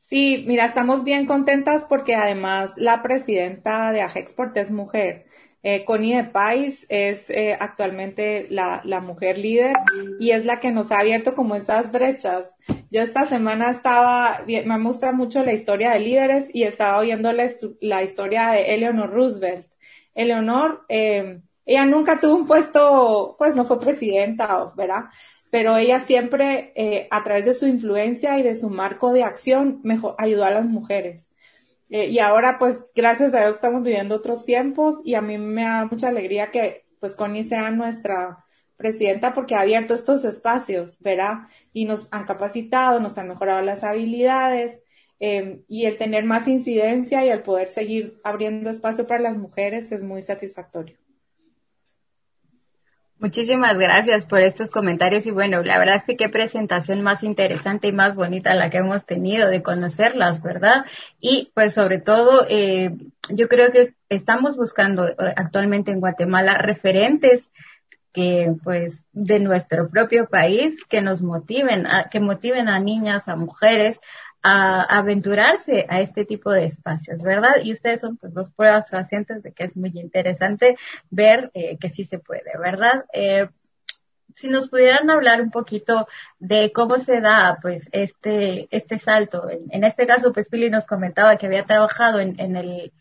Sí, 0.00 0.44
mira, 0.46 0.66
estamos 0.66 1.04
bien 1.04 1.26
contentas 1.26 1.86
porque 1.88 2.14
además 2.14 2.72
la 2.76 3.02
presidenta 3.02 3.92
de 3.92 4.02
Agexport 4.02 4.56
es 4.56 4.70
mujer. 4.70 5.26
Eh, 5.62 5.86
Connie 5.86 6.16
de 6.16 6.24
Pais 6.24 6.84
es 6.90 7.30
eh, 7.30 7.56
actualmente 7.58 8.46
la, 8.50 8.82
la, 8.84 9.00
mujer 9.00 9.38
líder 9.38 9.74
y 10.20 10.32
es 10.32 10.44
la 10.44 10.60
que 10.60 10.72
nos 10.72 10.92
ha 10.92 10.98
abierto 10.98 11.34
como 11.34 11.54
esas 11.54 11.90
brechas. 11.90 12.54
Yo 12.90 13.00
esta 13.00 13.24
semana 13.24 13.70
estaba, 13.70 14.44
me 14.46 14.78
gusta 14.80 15.12
mucho 15.12 15.42
la 15.42 15.54
historia 15.54 15.92
de 15.92 16.00
líderes 16.00 16.50
y 16.52 16.64
estaba 16.64 16.98
oyéndoles 16.98 17.66
la 17.80 18.02
historia 18.02 18.48
de 18.48 18.74
Eleanor 18.74 19.10
Roosevelt 19.10 19.73
Eleonor, 20.14 20.84
eh, 20.88 21.40
ella 21.66 21.86
nunca 21.86 22.20
tuvo 22.20 22.34
un 22.36 22.46
puesto, 22.46 23.36
pues 23.38 23.54
no 23.54 23.64
fue 23.64 23.80
presidenta, 23.80 24.72
¿verdad? 24.76 25.04
Pero 25.50 25.76
ella 25.76 26.00
siempre, 26.00 26.72
eh, 26.76 27.08
a 27.10 27.22
través 27.24 27.44
de 27.44 27.54
su 27.54 27.66
influencia 27.66 28.38
y 28.38 28.42
de 28.42 28.54
su 28.54 28.68
marco 28.70 29.12
de 29.12 29.22
acción, 29.24 29.80
mejor, 29.82 30.14
ayudó 30.18 30.44
a 30.44 30.50
las 30.50 30.66
mujeres. 30.66 31.30
Eh, 31.90 32.08
y 32.08 32.18
ahora, 32.18 32.58
pues, 32.58 32.84
gracias 32.94 33.34
a 33.34 33.40
Dios 33.40 33.54
estamos 33.56 33.82
viviendo 33.82 34.16
otros 34.16 34.44
tiempos 34.44 34.96
y 35.04 35.14
a 35.14 35.20
mí 35.22 35.38
me 35.38 35.62
da 35.62 35.86
mucha 35.86 36.08
alegría 36.08 36.50
que, 36.50 36.86
pues, 37.00 37.16
Connie 37.16 37.44
sea 37.44 37.70
nuestra 37.70 38.44
presidenta 38.76 39.32
porque 39.32 39.54
ha 39.54 39.60
abierto 39.60 39.94
estos 39.94 40.24
espacios, 40.24 40.98
¿verdad? 41.00 41.48
Y 41.72 41.84
nos 41.84 42.08
han 42.10 42.24
capacitado, 42.24 43.00
nos 43.00 43.18
han 43.18 43.28
mejorado 43.28 43.62
las 43.62 43.84
habilidades, 43.84 44.82
Em, 45.26 45.62
y 45.68 45.86
el 45.86 45.96
tener 45.96 46.24
más 46.26 46.46
incidencia 46.48 47.24
y 47.24 47.30
el 47.30 47.40
poder 47.40 47.68
seguir 47.68 48.20
abriendo 48.24 48.68
espacio 48.68 49.06
para 49.06 49.22
las 49.22 49.38
mujeres 49.38 49.90
es 49.90 50.04
muy 50.04 50.20
satisfactorio. 50.20 50.98
Muchísimas 53.18 53.78
gracias 53.78 54.26
por 54.26 54.42
estos 54.42 54.70
comentarios 54.70 55.24
y 55.24 55.30
bueno, 55.30 55.62
la 55.62 55.78
verdad 55.78 55.96
es 55.96 56.04
que 56.04 56.18
qué 56.18 56.28
presentación 56.28 57.00
más 57.00 57.22
interesante 57.22 57.88
y 57.88 57.92
más 57.92 58.16
bonita 58.16 58.54
la 58.54 58.68
que 58.68 58.76
hemos 58.76 59.06
tenido 59.06 59.48
de 59.48 59.62
conocerlas, 59.62 60.42
¿verdad? 60.42 60.84
Y 61.20 61.50
pues 61.54 61.72
sobre 61.72 62.00
todo, 62.00 62.44
eh, 62.50 62.94
yo 63.30 63.48
creo 63.48 63.72
que 63.72 63.94
estamos 64.10 64.58
buscando 64.58 65.08
eh, 65.08 65.14
actualmente 65.36 65.90
en 65.90 66.00
Guatemala 66.00 66.58
referentes 66.58 67.50
que 68.12 68.54
pues 68.62 69.06
de 69.12 69.40
nuestro 69.40 69.88
propio 69.88 70.28
país 70.28 70.84
que 70.84 71.00
nos 71.00 71.22
motiven, 71.22 71.86
a, 71.86 72.04
que 72.04 72.20
motiven 72.20 72.68
a 72.68 72.78
niñas, 72.78 73.26
a 73.26 73.36
mujeres 73.36 74.00
a 74.46 74.82
aventurarse 74.98 75.86
a 75.88 76.00
este 76.00 76.26
tipo 76.26 76.50
de 76.50 76.66
espacios, 76.66 77.22
¿verdad? 77.22 77.56
Y 77.62 77.72
ustedes 77.72 78.02
son 78.02 78.18
pues 78.18 78.34
dos 78.34 78.50
pruebas 78.50 78.90
fehacientes 78.90 79.42
de 79.42 79.52
que 79.52 79.64
es 79.64 79.74
muy 79.74 79.90
interesante 79.94 80.76
ver 81.08 81.50
eh, 81.54 81.78
que 81.78 81.88
sí 81.88 82.04
se 82.04 82.18
puede, 82.18 82.52
¿verdad? 82.62 83.06
Eh, 83.14 83.48
si 84.34 84.48
nos 84.50 84.68
pudieran 84.68 85.08
hablar 85.08 85.40
un 85.40 85.50
poquito 85.50 86.06
de 86.38 86.72
cómo 86.72 86.98
se 86.98 87.20
da 87.20 87.58
pues 87.62 87.88
este 87.92 88.68
este 88.70 88.98
salto 88.98 89.48
en, 89.48 89.84
este 89.84 90.06
caso 90.06 90.32
pues 90.32 90.48
Pili 90.48 90.70
nos 90.70 90.86
comentaba 90.86 91.36
que 91.38 91.46
había 91.46 91.64
trabajado 91.64 92.18
en, 92.18 92.38
en 92.40 92.56
el 92.56 92.92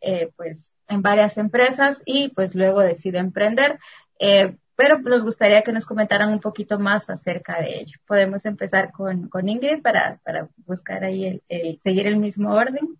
eh, 0.00 0.32
pues 0.36 0.74
en 0.88 1.00
varias 1.00 1.38
empresas 1.38 2.02
y 2.04 2.30
pues 2.30 2.56
luego 2.56 2.80
decide 2.80 3.18
emprender 3.18 3.78
eh, 4.18 4.56
pero 4.80 4.98
nos 4.98 5.22
gustaría 5.22 5.60
que 5.60 5.74
nos 5.74 5.84
comentaran 5.84 6.32
un 6.32 6.40
poquito 6.40 6.78
más 6.78 7.10
acerca 7.10 7.60
de 7.60 7.80
ello. 7.80 7.98
Podemos 8.06 8.46
empezar 8.46 8.92
con, 8.92 9.28
con 9.28 9.46
Ingrid 9.46 9.82
para, 9.82 10.18
para 10.24 10.48
buscar 10.66 11.04
ahí 11.04 11.42
el, 11.50 11.78
seguir 11.82 12.06
el 12.06 12.16
mismo 12.16 12.54
orden. 12.54 12.96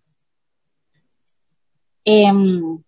Em, 2.05 2.83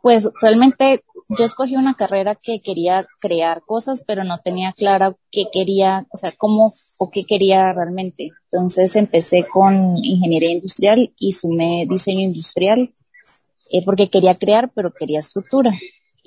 pues 0.00 0.32
realmente 0.40 1.04
yo 1.28 1.44
escogí 1.44 1.76
una 1.76 1.94
carrera 1.94 2.36
que 2.36 2.62
quería 2.62 3.06
crear 3.20 3.60
cosas, 3.66 4.02
pero 4.06 4.24
no 4.24 4.38
tenía 4.38 4.72
clara 4.72 5.14
qué 5.30 5.48
quería, 5.52 6.06
o 6.08 6.16
sea, 6.16 6.32
cómo 6.34 6.72
o 6.96 7.10
qué 7.10 7.24
quería 7.26 7.70
realmente. 7.74 8.30
Entonces 8.50 8.96
empecé 8.96 9.46
con 9.46 10.02
ingeniería 10.02 10.52
industrial 10.52 11.12
y 11.18 11.34
sumé 11.34 11.86
diseño 11.86 12.20
industrial, 12.20 12.94
eh, 13.70 13.84
porque 13.84 14.08
quería 14.08 14.38
crear, 14.38 14.70
pero 14.74 14.90
quería 14.90 15.18
estructura. 15.18 15.70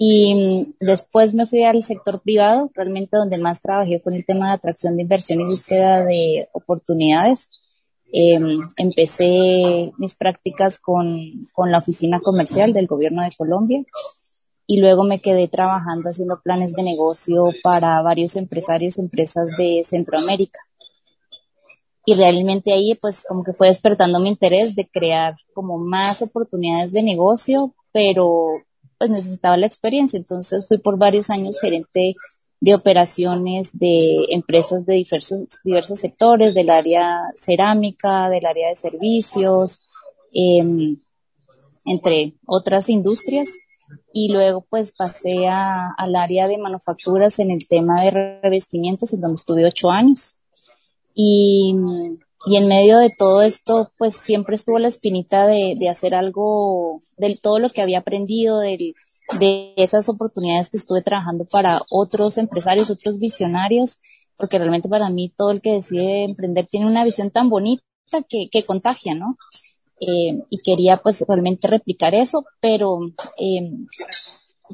Y 0.04 0.34
mm, 0.34 0.74
después 0.80 1.36
me 1.36 1.46
fui 1.46 1.64
al 1.64 1.84
sector 1.84 2.22
privado, 2.22 2.72
realmente 2.74 3.18
donde 3.18 3.38
más 3.38 3.62
trabajé 3.62 4.00
fue 4.00 4.14
en 4.14 4.18
el 4.18 4.26
tema 4.26 4.48
de 4.48 4.54
atracción 4.54 4.96
de 4.96 5.04
inversión 5.04 5.42
y 5.42 5.46
búsqueda 5.46 6.04
de 6.04 6.50
oportunidades. 6.54 7.52
Em, 8.12 8.62
empecé 8.78 9.92
mis 10.00 10.16
prácticas 10.16 10.80
con, 10.80 11.48
con 11.54 11.72
la 11.72 11.78
oficina 11.78 12.20
comercial 12.20 12.74
del 12.74 12.88
gobierno 12.88 13.22
de 13.22 13.30
Colombia 13.38 13.84
y 14.66 14.80
luego 14.80 15.04
me 15.04 15.22
quedé 15.22 15.48
trabajando 15.48 16.10
haciendo 16.10 16.42
planes 16.42 16.74
de 16.74 16.82
negocio 16.82 17.50
para 17.62 18.02
varios 18.02 18.36
empresarios 18.38 18.98
empresas 18.98 19.52
de 19.56 19.84
Centroamérica. 19.86 20.60
Y 22.08 22.16
realmente 22.16 22.74
ahí 22.74 22.96
pues 23.00 23.24
como 23.30 23.44
que 23.44 23.54
fue 23.54 23.68
despertando 23.68 24.20
mi 24.20 24.30
interés 24.30 24.76
de 24.76 24.90
crear 24.90 25.36
como 25.54 25.78
más 25.78 26.24
oportunidades 26.24 26.92
de 26.92 27.04
negocio, 27.04 27.76
pero 27.92 28.64
pues 29.02 29.10
necesitaba 29.10 29.58
la 29.58 29.66
experiencia. 29.66 30.16
Entonces 30.16 30.68
fui 30.68 30.78
por 30.78 30.96
varios 30.96 31.32
años 31.32 31.60
gerente 31.60 32.14
de 32.60 32.76
operaciones 32.76 33.72
de 33.74 34.28
empresas 34.30 34.86
de 34.86 34.94
diversos, 34.94 35.48
diversos 35.64 35.98
sectores, 35.98 36.54
del 36.54 36.70
área 36.70 37.20
cerámica, 37.36 38.30
del 38.30 38.46
área 38.46 38.70
de 38.70 38.76
servicios, 38.76 39.82
em, 40.32 40.98
entre 41.84 42.36
otras 42.46 42.90
industrias. 42.90 43.50
Y 44.14 44.32
luego 44.32 44.68
pues 44.70 44.94
pasé 44.96 45.48
a, 45.48 45.96
al 45.98 46.16
área 46.16 46.48
de 46.48 46.60
manufacturas 46.60 47.40
en 47.40 47.50
el 47.50 47.68
tema 47.68 48.04
de 48.04 48.40
revestimientos, 48.44 49.16
en 49.16 49.22
donde 49.22 49.38
estuve 49.38 49.66
ocho 49.66 49.90
años. 49.90 50.38
Y 51.16 51.76
y 52.46 52.58
en 52.58 52.68
medio 52.68 52.98
de 52.98 53.12
todo 53.16 53.42
esto, 53.42 53.92
pues 53.98 54.16
siempre 54.16 54.56
estuvo 54.56 54.80
la 54.80 54.88
espinita 54.88 55.46
de, 55.46 55.76
de 55.78 55.90
hacer 55.90 56.16
algo, 56.16 57.00
de 57.18 57.40
todo 57.42 57.60
lo 57.60 57.70
que 57.70 57.82
había 57.82 58.00
aprendido, 58.00 58.60
de, 58.60 58.94
de 59.40 59.74
esas 59.78 60.10
oportunidades 60.10 60.70
que 60.70 60.78
estuve 60.78 61.02
trabajando 61.02 61.46
para 61.46 61.82
otros 61.90 62.38
empresarios, 62.38 62.90
otros 62.90 63.20
visionarios, 63.20 64.00
porque 64.38 64.58
realmente 64.58 64.90
para 64.90 65.10
mí 65.10 65.32
todo 65.36 65.52
el 65.52 65.62
que 65.62 65.74
decide 65.74 66.24
emprender 66.24 66.68
tiene 66.68 66.88
una 66.88 67.04
visión 67.04 67.30
tan 67.30 67.50
bonita 67.50 67.84
que, 68.28 68.50
que 68.52 68.66
contagia, 68.66 69.14
¿no? 69.14 69.38
Eh, 70.00 70.42
y 70.50 70.62
quería 70.64 70.98
pues 70.98 71.24
realmente 71.28 71.68
replicar 71.68 72.16
eso, 72.16 72.44
pero 72.60 73.02
eh, 73.40 73.72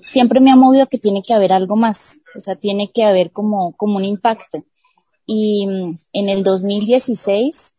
siempre 0.02 0.40
me 0.40 0.52
ha 0.52 0.56
movido 0.56 0.88
que 0.88 0.98
tiene 0.98 1.22
que 1.22 1.34
haber 1.34 1.52
algo 1.52 1.76
más, 1.76 2.20
o 2.34 2.40
sea, 2.40 2.56
tiene 2.56 2.92
que 2.94 3.04
haber 3.04 3.32
como, 3.32 3.74
como 3.74 3.98
un 3.98 4.06
impacto. 4.06 4.64
Y 5.28 5.68
mm, 5.68 5.96
en 6.14 6.30
el 6.30 6.44
2016, 6.44 7.76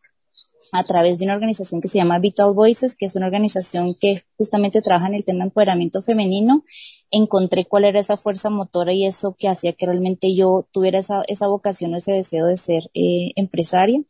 a 0.71 0.83
través 0.83 1.17
de 1.17 1.25
una 1.25 1.33
organización 1.33 1.81
que 1.81 1.87
se 1.87 1.97
llama 1.97 2.19
Vital 2.19 2.53
Voices, 2.53 2.95
que 2.95 3.05
es 3.07 3.15
una 3.15 3.25
organización 3.25 3.95
que 3.99 4.23
justamente 4.37 4.81
trabaja 4.81 5.07
en 5.07 5.15
el 5.15 5.25
tema 5.25 5.39
de 5.39 5.45
empoderamiento 5.45 6.01
femenino, 6.01 6.63
encontré 7.11 7.65
cuál 7.65 7.85
era 7.85 7.99
esa 7.99 8.17
fuerza 8.17 8.51
motora 8.51 8.93
y 8.93 9.05
eso 9.05 9.35
que 9.37 9.49
hacía 9.49 9.73
que 9.73 9.87
realmente 9.87 10.35
yo 10.35 10.67
tuviera 10.71 10.99
esa, 10.99 11.23
esa 11.27 11.47
vocación, 11.47 11.95
ese 11.95 12.11
deseo 12.13 12.45
de 12.45 12.57
ser 12.57 12.83
eh, 12.93 13.31
empresaria. 13.35 14.01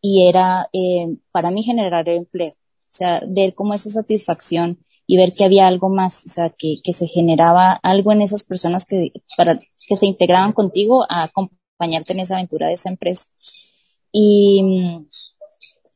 Y 0.00 0.28
era 0.28 0.68
eh, 0.72 1.16
para 1.32 1.50
mí 1.50 1.64
generar 1.64 2.08
empleo, 2.08 2.52
o 2.52 2.88
sea, 2.90 3.20
ver 3.26 3.54
cómo 3.54 3.74
esa 3.74 3.90
satisfacción 3.90 4.78
y 5.08 5.16
ver 5.16 5.32
que 5.36 5.44
había 5.44 5.66
algo 5.66 5.88
más, 5.88 6.24
o 6.26 6.28
sea, 6.28 6.50
que, 6.50 6.76
que 6.84 6.92
se 6.92 7.08
generaba 7.08 7.72
algo 7.82 8.12
en 8.12 8.22
esas 8.22 8.44
personas 8.44 8.84
que, 8.84 9.10
para, 9.36 9.60
que 9.88 9.96
se 9.96 10.06
integraban 10.06 10.52
contigo 10.52 11.04
a 11.08 11.28
acompañarte 11.78 12.12
en 12.12 12.20
esa 12.20 12.34
aventura 12.34 12.68
de 12.68 12.74
esa 12.74 12.90
empresa. 12.90 13.24
Y, 14.12 14.62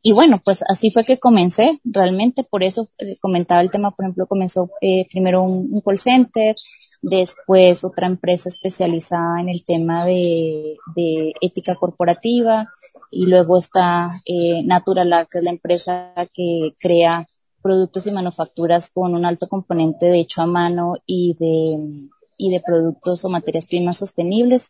y 0.03 0.13
bueno, 0.13 0.41
pues 0.45 0.63
así 0.69 0.91
fue 0.91 1.05
que 1.05 1.19
comencé, 1.19 1.71
realmente 1.85 2.45
por 2.45 2.63
eso 2.63 2.89
eh, 2.99 3.15
comentaba 3.21 3.61
el 3.63 3.71
tema, 3.71 3.91
por 3.91 4.05
ejemplo, 4.05 4.27
comenzó 4.27 4.71
eh, 4.81 5.07
primero 5.11 5.43
un, 5.43 5.81
call 5.81 5.99
center, 5.99 6.55
después 7.01 7.85
otra 7.85 8.07
empresa 8.07 8.49
especializada 8.49 9.41
en 9.41 9.49
el 9.49 9.65
tema 9.65 10.05
de, 10.05 10.77
de 10.95 11.33
ética 11.41 11.75
corporativa 11.75 12.69
y 13.11 13.27
luego 13.27 13.57
está 13.59 14.11
eh, 14.27 14.63
Natural 14.65 15.13
Art, 15.13 15.29
que 15.31 15.39
es 15.39 15.45
la 15.45 15.51
empresa 15.51 16.13
que 16.33 16.75
crea 16.79 17.27
productos 17.63 18.07
y 18.07 18.13
manufacturas 18.13 18.91
con 18.91 19.15
un 19.15 19.25
alto 19.25 19.47
componente 19.49 20.07
de 20.07 20.21
hecho 20.21 20.43
a 20.43 20.47
mano 20.47 20.95
y 21.07 21.37
de, 21.39 22.09
y 22.39 22.51
de 22.51 22.61
productos 22.61 23.25
o 23.25 23.29
materias 23.29 23.67
primas 23.67 23.99
sostenibles 23.99 24.69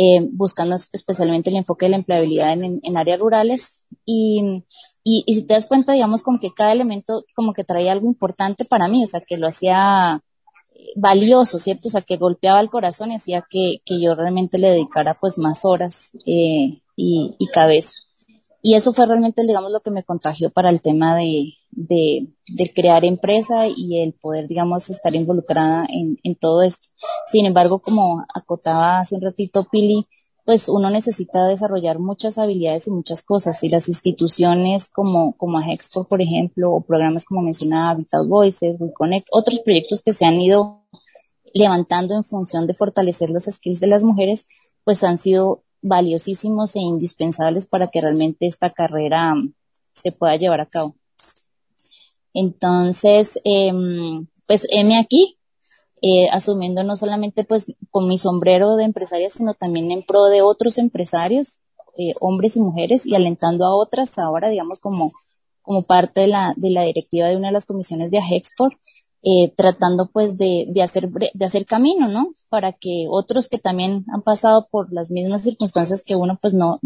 eh, 0.00 0.20
buscando 0.30 0.76
especialmente 0.76 1.50
el 1.50 1.56
enfoque 1.56 1.86
de 1.86 1.90
la 1.90 1.96
empleabilidad 1.96 2.52
en, 2.52 2.78
en 2.84 2.96
áreas 2.96 3.18
rurales. 3.18 3.84
Y, 4.04 4.62
y, 5.02 5.24
si 5.34 5.42
te 5.42 5.54
das 5.54 5.66
cuenta, 5.66 5.92
digamos, 5.92 6.22
como 6.22 6.38
que 6.38 6.54
cada 6.54 6.70
elemento 6.70 7.24
como 7.34 7.52
que 7.52 7.64
traía 7.64 7.90
algo 7.90 8.06
importante 8.06 8.64
para 8.64 8.86
mí, 8.86 9.02
o 9.02 9.06
sea, 9.08 9.20
que 9.26 9.36
lo 9.36 9.48
hacía 9.48 10.22
eh, 10.72 10.92
valioso, 10.94 11.58
¿cierto? 11.58 11.88
O 11.88 11.90
sea, 11.90 12.02
que 12.02 12.16
golpeaba 12.16 12.60
el 12.60 12.70
corazón 12.70 13.10
y 13.10 13.16
hacía 13.16 13.44
que, 13.50 13.78
que 13.84 14.00
yo 14.00 14.14
realmente 14.14 14.56
le 14.58 14.70
dedicara 14.70 15.18
pues 15.20 15.36
más 15.36 15.64
horas 15.64 16.12
eh, 16.26 16.80
y, 16.94 17.34
y 17.36 17.46
cabeza. 17.48 17.90
Y 18.62 18.74
eso 18.74 18.92
fue 18.92 19.06
realmente, 19.06 19.42
digamos, 19.42 19.72
lo 19.72 19.80
que 19.80 19.90
me 19.90 20.04
contagió 20.04 20.50
para 20.50 20.70
el 20.70 20.80
tema 20.80 21.16
de, 21.16 21.54
de, 21.78 22.28
de, 22.48 22.72
crear 22.72 23.04
empresa 23.04 23.66
y 23.68 24.00
el 24.00 24.12
poder, 24.14 24.48
digamos, 24.48 24.90
estar 24.90 25.14
involucrada 25.14 25.86
en, 25.88 26.18
en 26.24 26.34
todo 26.34 26.62
esto. 26.62 26.88
Sin 27.30 27.46
embargo, 27.46 27.78
como 27.78 28.24
acotaba 28.34 28.98
hace 28.98 29.14
un 29.14 29.22
ratito 29.22 29.68
Pili, 29.70 30.08
pues 30.44 30.68
uno 30.68 30.90
necesita 30.90 31.46
desarrollar 31.46 31.98
muchas 31.98 32.38
habilidades 32.38 32.88
y 32.88 32.90
muchas 32.90 33.22
cosas. 33.22 33.62
Y 33.62 33.68
las 33.68 33.88
instituciones 33.88 34.88
como, 34.88 35.36
como 35.36 35.58
Agexport, 35.58 36.08
por 36.08 36.20
ejemplo, 36.20 36.72
o 36.72 36.80
programas 36.80 37.24
como 37.24 37.42
mencionaba 37.42 37.94
Vital 37.94 38.26
Voices, 38.26 38.76
WeConnect, 38.80 39.28
otros 39.30 39.60
proyectos 39.60 40.02
que 40.02 40.12
se 40.12 40.24
han 40.24 40.40
ido 40.40 40.82
levantando 41.54 42.16
en 42.16 42.24
función 42.24 42.66
de 42.66 42.74
fortalecer 42.74 43.30
los 43.30 43.44
skills 43.44 43.80
de 43.80 43.86
las 43.86 44.02
mujeres, 44.02 44.46
pues 44.84 45.04
han 45.04 45.18
sido 45.18 45.62
valiosísimos 45.80 46.74
e 46.74 46.80
indispensables 46.80 47.68
para 47.68 47.88
que 47.88 48.00
realmente 48.00 48.46
esta 48.46 48.72
carrera 48.72 49.34
se 49.92 50.12
pueda 50.12 50.36
llevar 50.36 50.60
a 50.60 50.66
cabo. 50.66 50.96
Entonces, 52.38 53.38
eh, 53.44 53.72
pues 54.46 54.66
heme 54.70 54.96
aquí, 54.96 55.38
eh, 56.00 56.28
asumiendo 56.30 56.84
no 56.84 56.94
solamente 56.96 57.42
pues 57.42 57.72
con 57.90 58.06
mi 58.06 58.16
sombrero 58.18 58.76
de 58.76 58.84
empresaria, 58.84 59.28
sino 59.28 59.54
también 59.54 59.90
en 59.90 60.04
pro 60.04 60.26
de 60.26 60.42
otros 60.42 60.78
empresarios, 60.78 61.58
eh, 61.96 62.14
hombres 62.20 62.56
y 62.56 62.60
mujeres, 62.60 63.06
y 63.06 63.16
alentando 63.16 63.66
a 63.66 63.74
otras 63.74 64.16
ahora, 64.18 64.48
digamos, 64.48 64.80
como, 64.80 65.10
como 65.62 65.82
parte 65.82 66.20
de 66.20 66.28
la, 66.28 66.54
de 66.56 66.70
la 66.70 66.82
directiva 66.82 67.28
de 67.28 67.36
una 67.36 67.48
de 67.48 67.54
las 67.54 67.66
comisiones 67.66 68.12
de 68.12 68.18
AGEXPOR, 68.18 68.78
eh, 69.24 69.52
tratando 69.56 70.08
pues 70.12 70.38
de, 70.38 70.66
de, 70.68 70.82
hacer, 70.82 71.10
de 71.10 71.44
hacer 71.44 71.66
camino, 71.66 72.06
¿no? 72.06 72.28
Para 72.48 72.72
que 72.72 73.06
otros 73.10 73.48
que 73.48 73.58
también 73.58 74.04
han 74.14 74.22
pasado 74.22 74.68
por 74.70 74.92
las 74.92 75.10
mismas 75.10 75.42
circunstancias 75.42 76.04
que 76.04 76.14
uno 76.14 76.38
pues 76.40 76.54
no, 76.54 76.78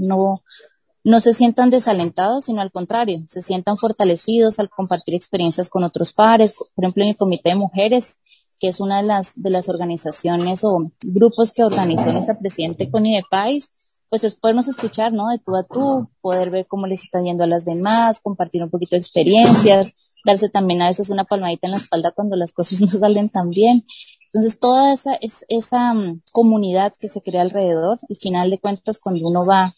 no 1.04 1.21
se 1.21 1.32
sientan 1.32 1.71
desalentados, 1.71 2.44
sino 2.44 2.62
al 2.62 2.71
contrario, 2.71 3.18
se 3.28 3.42
sientan 3.42 3.76
fortalecidos 3.76 4.59
al 4.59 4.71
compartir 4.71 5.14
experiencias 5.14 5.68
con 5.68 5.85
otros 5.85 6.12
pares, 6.12 6.59
por 6.75 6.85
ejemplo 6.85 7.02
en 7.02 7.11
el 7.11 7.16
Comité 7.16 7.50
de 7.50 7.56
Mujeres, 7.56 8.18
que 8.61 8.68
es 8.68 8.80
una 8.80 8.99
de 8.99 9.06
las, 9.09 9.32
de 9.35 9.50
las 9.50 9.68
organizaciones 9.68 10.62
o 10.62 10.92
grupos 11.02 11.52
que 11.52 11.64
organizó 11.64 12.12
nuestra 12.12 12.38
presidente 12.38 12.88
Connie 12.90 13.16
de 13.16 13.25
País, 13.28 13.71
pues 14.09 14.25
es 14.25 14.35
podernos 14.35 14.68
escuchar, 14.68 15.12
¿no? 15.12 15.30
De 15.30 15.38
tú 15.38 15.56
a 15.56 15.64
tú, 15.64 16.09
poder 16.21 16.50
ver 16.50 16.66
cómo 16.68 16.87
les 16.87 17.02
está 17.02 17.21
yendo 17.23 17.44
a 17.44 17.47
las 17.47 17.64
demás, 17.64 18.21
compartir 18.21 18.62
un 18.62 18.71
poquito 18.71 18.94
de 18.94 18.99
experiencias, 18.99 19.94
darse 20.25 20.49
también 20.49 20.82
a 20.82 20.88
veces 20.88 21.11
una 21.11 21.25
palmadita 21.25 21.66
en 21.66 21.73
la 21.73 21.78
espalda 21.78 22.12
cuando 22.14 22.37
las 22.37 22.52
cosas 22.52 22.80
no 22.80 22.87
salen 22.87 23.30
tan 23.30 23.50
bien. 23.50 23.85
Entonces, 24.26 24.61
toda 24.61 24.92
esa, 24.92 25.14
es, 25.14 25.44
esa 25.49 25.92
um, 25.92 26.21
comunidad 26.30 26.92
que 27.00 27.09
se 27.09 27.23
crea 27.23 27.42
alrededor, 27.42 27.99
al 28.09 28.16
final 28.16 28.50
de 28.50 28.59
cuentas, 28.61 29.00
cuando 29.00 29.26
uno 29.26 29.44
va 29.44 29.75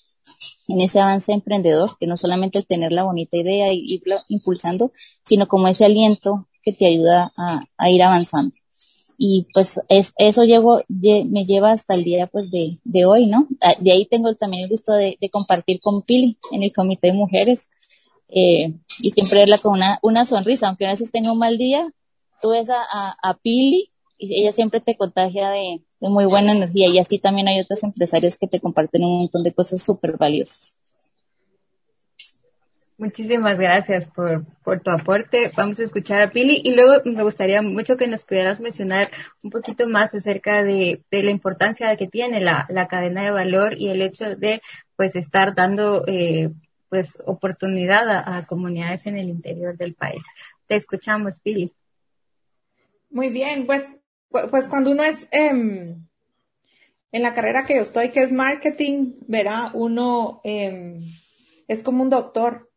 en 0.69 0.81
ese 0.81 1.01
avance 1.01 1.33
emprendedor, 1.33 1.91
que 1.99 2.07
no 2.07 2.17
solamente 2.17 2.59
el 2.59 2.67
tener 2.67 2.93
la 2.93 3.05
bonita 3.05 3.37
idea 3.37 3.73
y 3.73 3.85
irlo 3.87 4.17
impulsando, 4.29 4.93
sino 5.25 5.47
como 5.47 5.69
ese 5.69 5.85
aliento 5.85 6.49
que 6.63 6.73
te 6.73 6.87
ayuda 6.87 7.33
a, 7.37 7.91
ir 7.91 8.03
avanzando. 8.03 8.55
Y 9.17 9.47
pues 9.53 9.81
es, 9.89 10.13
eso 10.19 10.45
llevo, 10.45 10.83
me 10.89 11.45
lleva 11.45 11.73
hasta 11.73 11.95
el 11.95 12.05
día 12.05 12.27
pues 12.27 12.51
de, 12.51 13.05
hoy, 13.05 13.27
¿no? 13.27 13.47
Ah, 13.63 13.75
de 13.79 13.93
ahí 13.93 14.07
tengo 14.07 14.35
también 14.35 14.65
el 14.65 14.71
gusto 14.71 14.93
de, 14.93 15.19
compartir 15.31 15.81
con 15.81 16.03
Pili 16.03 16.39
en 16.51 16.63
el 16.63 16.73
comité 16.73 17.09
de 17.09 17.15
mujeres 17.15 17.69
eh, 18.29 18.75
y 18.99 19.11
siempre 19.11 19.41
verla 19.41 19.59
con 19.59 19.75
una, 19.75 19.99
una 20.03 20.25
sonrisa, 20.25 20.69
aunque 20.69 20.87
a 20.87 20.91
veces 20.91 21.13
tenga 21.13 21.33
un 21.33 21.39
mal 21.39 21.59
día, 21.59 21.87
tú 22.41 22.51
ves 22.51 22.69
a, 22.71 23.39
Pili 23.43 23.89
y 24.19 24.41
ella 24.41 24.53
siempre 24.53 24.81
te 24.81 24.97
contagia 24.97 25.51
de, 25.51 25.83
de, 26.01 26.09
muy 26.09 26.25
buena 26.27 26.53
energía 26.53 26.89
y 26.89 26.99
así 26.99 27.19
también 27.19 27.49
hay 27.49 27.61
otros 27.61 27.83
empresarios 27.83 28.39
que 28.39 28.47
te 28.47 28.61
comparten 28.61 29.05
un 29.05 29.19
montón 29.19 29.43
de 29.43 29.53
cosas 29.53 29.83
súper 29.83 30.17
valiosas. 30.17 30.77
Muchísimas 32.97 33.59
gracias 33.59 34.07
por, 34.09 34.45
por 34.63 34.81
tu 34.81 34.91
aporte. 34.91 35.51
Vamos 35.57 35.81
a 35.81 35.83
escuchar 35.83 36.23
a 36.23 36.31
Pili 36.31 36.61
y 36.65 36.77
luego 36.77 37.03
me 37.05 37.25
gustaría 37.25 37.61
mucho 37.61 37.97
que 37.97 38.07
nos 38.07 38.23
pudieras 38.23 38.61
mencionar 38.61 39.11
un 39.43 39.51
poquito 39.51 39.89
más 39.89 40.15
acerca 40.15 40.63
de, 40.63 41.03
de 41.11 41.23
la 41.25 41.33
importancia 41.33 41.97
que 41.97 42.07
tiene 42.07 42.41
la, 42.41 42.67
la, 42.69 42.87
cadena 42.87 43.25
de 43.25 43.33
valor 43.33 43.75
y 43.77 43.89
el 43.89 44.01
hecho 44.01 44.37
de 44.37 44.63
pues 44.95 45.17
estar 45.17 45.57
dando 45.57 46.05
eh, 46.07 46.51
pues 46.89 47.19
oportunidad 47.27 48.09
a, 48.09 48.45
comunidades 48.47 49.07
en 49.07 49.17
el 49.17 49.29
interior 49.29 49.77
del 49.77 49.95
país. 49.95 50.25
Te 50.69 50.77
escuchamos, 50.77 51.41
Pili. 51.41 51.73
Muy 53.11 53.31
bien, 53.31 53.67
pues, 53.67 53.91
pues 54.51 54.69
cuando 54.69 54.91
uno 54.91 55.05
es 55.05 55.29
em, 55.31 56.07
en 57.13 57.23
la 57.23 57.35
carrera 57.35 57.65
que 57.65 57.77
yo 57.77 57.83
estoy, 57.83 58.11
que 58.11 58.23
es 58.23 58.33
marketing, 58.33 59.15
verá, 59.29 59.71
uno 59.75 60.41
em, 60.45 61.05
es 61.69 61.83
como 61.83 62.03
un 62.03 62.11
doctor, 62.11 62.71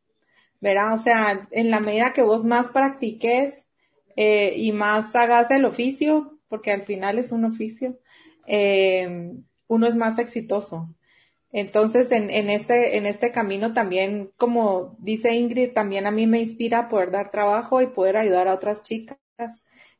verá, 0.61 0.93
o 0.93 0.97
sea, 0.97 1.47
en 1.51 1.71
la 1.71 1.79
medida 1.79 2.13
que 2.13 2.21
vos 2.21 2.43
más 2.43 2.69
practiques 2.69 3.67
eh, 4.15 4.53
y 4.55 4.71
más 4.71 5.15
hagas 5.15 5.51
el 5.51 5.65
oficio, 5.65 6.39
porque 6.49 6.71
al 6.71 6.83
final 6.83 7.17
es 7.19 7.31
un 7.31 7.45
oficio, 7.45 7.99
em, 8.45 9.43
uno 9.67 9.87
es 9.87 9.95
más 9.95 10.19
exitoso. 10.19 10.93
Entonces, 11.51 12.11
en, 12.11 12.29
en, 12.29 12.49
este, 12.49 12.97
en 12.97 13.05
este 13.05 13.31
camino 13.31 13.73
también, 13.73 14.31
como 14.37 14.95
dice 14.99 15.33
Ingrid, 15.33 15.73
también 15.73 16.05
a 16.05 16.11
mí 16.11 16.27
me 16.27 16.39
inspira 16.39 16.89
poder 16.89 17.11
dar 17.11 17.31
trabajo 17.31 17.81
y 17.81 17.87
poder 17.87 18.17
ayudar 18.17 18.47
a 18.47 18.53
otras 18.53 18.83
chicas. 18.83 19.17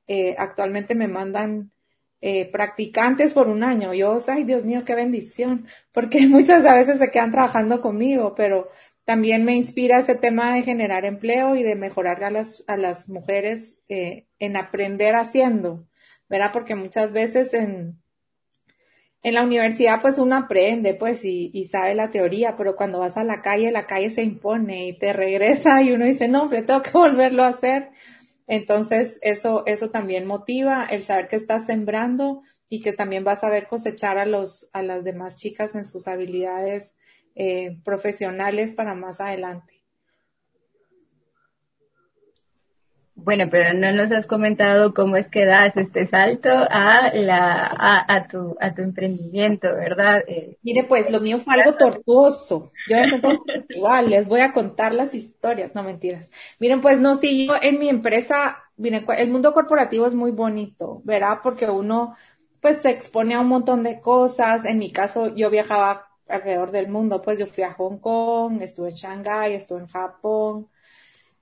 Eh, 0.08 0.36
actualmente 0.38 0.96
me 0.96 1.08
mandan 1.08 1.72
eh, 2.20 2.50
practicantes 2.52 3.34
por 3.34 3.48
un 3.48 3.64
año. 3.64 3.94
Yo, 3.94 4.18
ay 4.28 4.44
Dios 4.44 4.66
mío, 4.66 4.84
qué 4.86 4.96
bendición, 4.96 5.68
porque 5.92 6.20
muchas 6.28 6.64
veces 6.64 7.00
se 7.00 7.12
quedan 7.12 7.32
trabajando 7.32 7.82
conmigo, 7.82 8.34
pero 8.36 8.70
también 9.06 9.46
me 9.46 9.56
inspira 9.56 10.00
ese 10.00 10.16
tema 10.16 10.56
de 10.56 10.64
generar 10.64 11.06
empleo 11.06 11.56
y 11.56 11.64
de 11.64 11.76
mejorar 11.76 12.24
a 12.24 12.30
las, 12.30 12.64
a 12.68 12.76
las 12.76 13.08
mujeres 13.08 13.78
eh, 13.88 14.28
en 14.40 14.58
aprender 14.58 15.16
haciendo, 15.16 15.88
¿verdad? 16.28 16.52
Porque 16.52 16.76
muchas 16.76 17.14
veces 17.14 17.54
en, 17.54 18.02
en 19.24 19.34
la 19.34 19.44
universidad 19.44 20.02
pues 20.02 20.18
uno 20.18 20.36
aprende 20.36 20.94
pues 20.94 21.24
y, 21.24 21.52
y, 21.54 21.66
sabe 21.66 21.96
la 21.96 22.12
teoría, 22.12 22.56
pero 22.56 22.76
cuando 22.76 23.00
vas 23.00 23.16
a 23.18 23.24
la 23.24 23.42
calle, 23.42 23.72
la 23.72 23.88
calle 23.88 24.10
se 24.10 24.24
impone 24.24 24.88
y 24.88 24.98
te 24.98 25.14
regresa 25.14 25.82
y 25.82 25.92
uno 25.92 26.06
dice, 26.06 26.28
no, 26.28 26.44
hombre, 26.44 26.64
tengo 26.64 26.82
que 26.82 26.92
volverlo 26.94 27.44
a 27.44 27.50
hacer. 27.50 27.92
Entonces 28.48 29.20
eso, 29.22 29.64
eso 29.66 29.90
también 29.90 30.26
motiva 30.26 30.86
el 30.86 31.04
saber 31.04 31.28
que 31.28 31.36
estás 31.36 31.66
sembrando 31.66 32.42
y 32.70 32.82
que 32.82 32.94
también 32.94 33.24
vas 33.24 33.44
a 33.44 33.50
ver 33.50 33.68
cosechar 33.68 34.18
a 34.18 34.26
los, 34.26 34.70
a 34.74 34.82
las 34.82 35.04
demás 35.04 35.38
chicas 35.38 35.76
en 35.76 35.86
sus 35.86 36.08
habilidades 36.08 36.96
eh, 37.36 37.78
profesionales 37.84 38.74
para 38.74 38.94
más 38.96 39.22
adelante. 39.22 39.77
Bueno, 43.18 43.46
pero 43.52 43.74
no 43.74 43.92
nos 43.92 44.12
has 44.14 44.26
comentado 44.28 44.94
cómo 44.94 45.18
es 45.18 45.28
que 45.30 45.44
das 45.46 45.76
este 45.76 46.08
salto 46.08 46.50
a 46.50 47.12
la 47.14 47.66
a, 47.68 48.16
a 48.16 48.28
tu 48.30 48.56
a 48.62 48.74
tu 48.74 48.82
emprendimiento, 48.82 49.68
¿verdad? 49.76 50.24
Eh, 50.28 50.58
Mire, 50.64 50.84
pues 50.84 51.10
lo 51.10 51.22
mío 51.22 51.40
fue 51.40 51.54
algo 51.56 51.76
tortuoso. 51.78 52.74
Yo 52.86 52.98
me 52.98 53.08
siento 53.08 53.30
igual, 53.70 54.10
les 54.10 54.28
voy 54.28 54.42
a 54.42 54.52
contar 54.54 54.94
las 54.94 55.14
historias, 55.14 55.74
no 55.76 55.84
mentiras. 55.84 56.30
Miren, 56.60 56.82
pues 56.82 57.00
no, 57.00 57.16
sí, 57.16 57.48
yo 57.48 57.56
en 57.62 57.80
mi 57.80 57.90
empresa, 57.90 58.58
miren, 58.76 59.06
el 59.18 59.30
mundo 59.32 59.54
corporativo 59.54 60.08
es 60.08 60.14
muy 60.14 60.32
bonito, 60.32 61.02
¿verdad? 61.06 61.40
Porque 61.44 61.66
uno 61.70 62.16
pues 62.60 62.82
se 62.82 62.90
expone 62.90 63.36
a 63.36 63.40
un 63.42 63.48
montón 63.48 63.84
de 63.84 64.02
cosas. 64.02 64.66
En 64.66 64.80
mi 64.80 64.92
caso, 64.92 65.34
yo 65.36 65.50
viajaba 65.50 66.08
alrededor 66.28 66.72
del 66.72 66.90
mundo, 66.90 67.22
pues 67.22 67.40
yo 67.40 67.48
fui 67.48 67.64
a 67.64 67.72
Hong 67.74 68.00
Kong, 68.00 68.62
estuve 68.62 68.90
en 68.90 68.96
Shanghai, 68.96 69.54
estuve 69.54 69.80
en 69.82 69.88
Japón, 69.88 70.68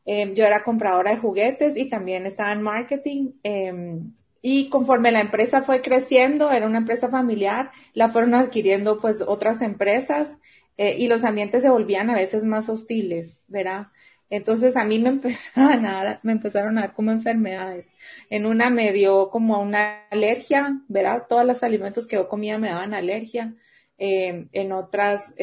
Em, 0.05 0.35
yo 0.35 0.45
era 0.45 0.63
compradora 0.63 1.11
de 1.11 1.17
juguetes 1.17 1.75
y 1.77 1.89
también 1.89 2.25
estaba 2.25 2.51
en 2.53 2.61
marketing. 2.61 3.31
Em, 3.43 4.13
y 4.41 4.69
conforme 4.69 5.11
la 5.11 5.21
empresa 5.21 5.63
fue 5.63 5.81
creciendo, 5.81 6.51
era 6.51 6.67
una 6.67 6.77
empresa 6.77 7.09
familiar, 7.09 7.71
la 7.93 8.09
fueron 8.09 8.35
adquiriendo 8.35 8.99
pues 8.99 9.21
otras 9.21 9.61
empresas 9.63 10.37
eh, 10.77 10.95
y 10.99 11.07
los 11.07 11.23
ambientes 11.23 11.63
se 11.63 11.69
volvían 11.69 12.09
a 12.11 12.15
veces 12.15 12.45
más 12.45 12.69
hostiles, 12.69 13.41
¿verdad? 13.47 13.87
Entonces 14.29 14.77
a 14.77 14.83
mí 14.83 14.99
me 14.99 15.09
empezaron 15.17 15.85
a 15.85 16.03
dar, 16.03 16.19
me 16.23 16.33
empezaron 16.33 16.77
a 16.77 16.81
dar 16.81 16.93
como 16.93 17.11
enfermedades. 17.11 17.87
En 18.29 18.45
una 18.45 18.69
me 18.69 18.91
dio 18.93 19.29
como 19.29 19.59
una 19.61 20.05
alergia, 20.11 20.81
¿verdad? 20.87 21.25
Todos 21.27 21.45
los 21.45 21.63
alimentos 21.63 22.05
que 22.07 22.17
yo 22.17 22.27
comía 22.27 22.59
me 22.59 22.69
daban 22.69 22.93
alergia. 22.93 23.55
Em, 23.97 24.49
en 24.51 24.71
otras, 24.73 25.33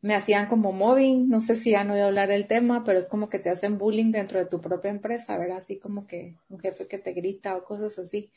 me 0.00 0.14
hacían 0.14 0.46
como 0.46 0.72
mobbing, 0.72 1.28
no 1.28 1.40
sé 1.40 1.56
si 1.56 1.74
han 1.74 1.90
oído 1.90 2.06
hablar 2.06 2.28
del 2.28 2.46
tema, 2.46 2.84
pero 2.84 2.98
es 2.98 3.08
como 3.08 3.28
que 3.28 3.38
te 3.38 3.50
hacen 3.50 3.78
bullying 3.78 4.12
dentro 4.12 4.38
de 4.38 4.46
tu 4.46 4.60
propia 4.60 4.90
empresa, 4.90 5.36
¿verdad? 5.38 5.58
Así 5.58 5.78
como 5.78 6.06
que 6.06 6.36
un 6.48 6.60
jefe 6.60 6.86
que 6.86 6.98
te 6.98 7.12
grita 7.12 7.56
o 7.56 7.64
cosas 7.64 7.98
así. 7.98 8.30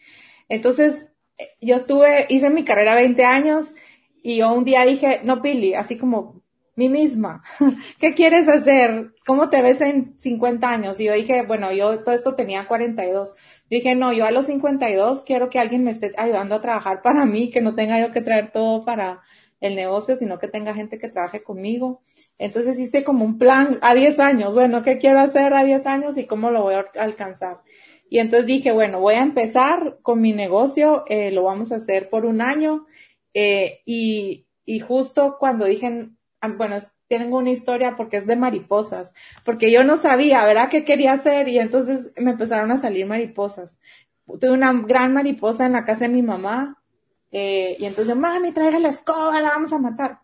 Entonces, 0.49 1.07
eh, 1.37 1.49
yo 1.61 1.75
estuve, 1.75 2.25
hice 2.29 2.49
mi 2.49 2.63
carrera 2.63 2.95
20 2.95 3.23
años 3.25 3.75
y 4.23 4.37
yo 4.37 4.51
un 4.51 4.65
día 4.65 4.83
dije, 4.83 5.21
no, 5.23 5.41
Pili, 5.41 5.75
así 5.75 5.97
como 5.97 6.41
mí 6.75 6.89
misma, 6.89 7.43
¿qué 7.99 8.13
quieres 8.13 8.47
hacer? 8.47 9.13
¿Cómo 9.25 9.49
te 9.49 9.61
ves 9.61 9.81
en 9.81 10.15
50 10.19 10.67
años? 10.67 10.99
Y 10.99 11.05
yo 11.05 11.13
dije, 11.13 11.43
bueno, 11.43 11.71
yo 11.71 12.03
todo 12.03 12.15
esto 12.15 12.33
tenía 12.33 12.67
42. 12.67 13.35
Yo 13.35 13.35
dije, 13.69 13.93
no, 13.93 14.13
yo 14.13 14.25
a 14.25 14.31
los 14.31 14.47
52 14.47 15.23
quiero 15.25 15.49
que 15.49 15.59
alguien 15.59 15.83
me 15.83 15.91
esté 15.91 16.11
ayudando 16.17 16.55
a 16.55 16.61
trabajar 16.61 17.01
para 17.03 17.25
mí, 17.25 17.51
que 17.51 17.61
no 17.61 17.75
tenga 17.75 17.99
yo 17.99 18.11
que 18.11 18.21
traer 18.21 18.51
todo 18.51 18.83
para, 18.83 19.21
el 19.61 19.75
negocio, 19.75 20.15
sino 20.15 20.39
que 20.39 20.47
tenga 20.47 20.73
gente 20.73 20.97
que 20.97 21.07
trabaje 21.07 21.43
conmigo. 21.43 22.01
Entonces 22.37 22.77
hice 22.79 23.03
como 23.03 23.23
un 23.23 23.37
plan 23.37 23.79
a 23.81 23.93
10 23.93 24.19
años, 24.19 24.53
bueno, 24.53 24.81
¿qué 24.81 24.97
quiero 24.97 25.19
hacer 25.19 25.53
a 25.53 25.63
10 25.63 25.85
años 25.85 26.17
y 26.17 26.25
cómo 26.25 26.51
lo 26.51 26.63
voy 26.63 26.73
a 26.73 26.85
alcanzar? 26.99 27.61
Y 28.09 28.19
entonces 28.19 28.47
dije, 28.47 28.73
bueno, 28.73 28.99
voy 28.99 29.15
a 29.15 29.21
empezar 29.21 29.99
con 30.01 30.19
mi 30.19 30.33
negocio, 30.33 31.05
eh, 31.07 31.31
lo 31.31 31.43
vamos 31.43 31.71
a 31.71 31.77
hacer 31.77 32.09
por 32.09 32.25
un 32.25 32.41
año. 32.41 32.85
Eh, 33.33 33.81
y, 33.85 34.47
y 34.65 34.79
justo 34.81 35.37
cuando 35.39 35.65
dije, 35.65 36.09
ah, 36.41 36.49
bueno, 36.49 36.75
tengo 37.07 37.37
una 37.37 37.51
historia 37.51 37.95
porque 37.95 38.17
es 38.17 38.25
de 38.25 38.35
mariposas, 38.35 39.13
porque 39.45 39.71
yo 39.71 39.83
no 39.83 39.97
sabía, 39.97 40.43
¿verdad?, 40.45 40.69
qué 40.69 40.83
quería 40.83 41.13
hacer 41.13 41.47
y 41.49 41.59
entonces 41.59 42.11
me 42.17 42.31
empezaron 42.31 42.71
a 42.71 42.77
salir 42.77 43.05
mariposas. 43.05 43.77
Tuve 44.25 44.51
una 44.51 44.73
gran 44.73 45.13
mariposa 45.13 45.65
en 45.65 45.73
la 45.73 45.85
casa 45.85 46.05
de 46.05 46.13
mi 46.13 46.21
mamá, 46.21 46.80
eh, 47.31 47.75
y 47.79 47.85
entonces, 47.85 48.15
mami, 48.15 48.51
traiga 48.51 48.79
la 48.79 48.89
escoba, 48.89 49.41
la 49.41 49.49
vamos 49.49 49.73
a 49.73 49.79
matar. 49.79 50.19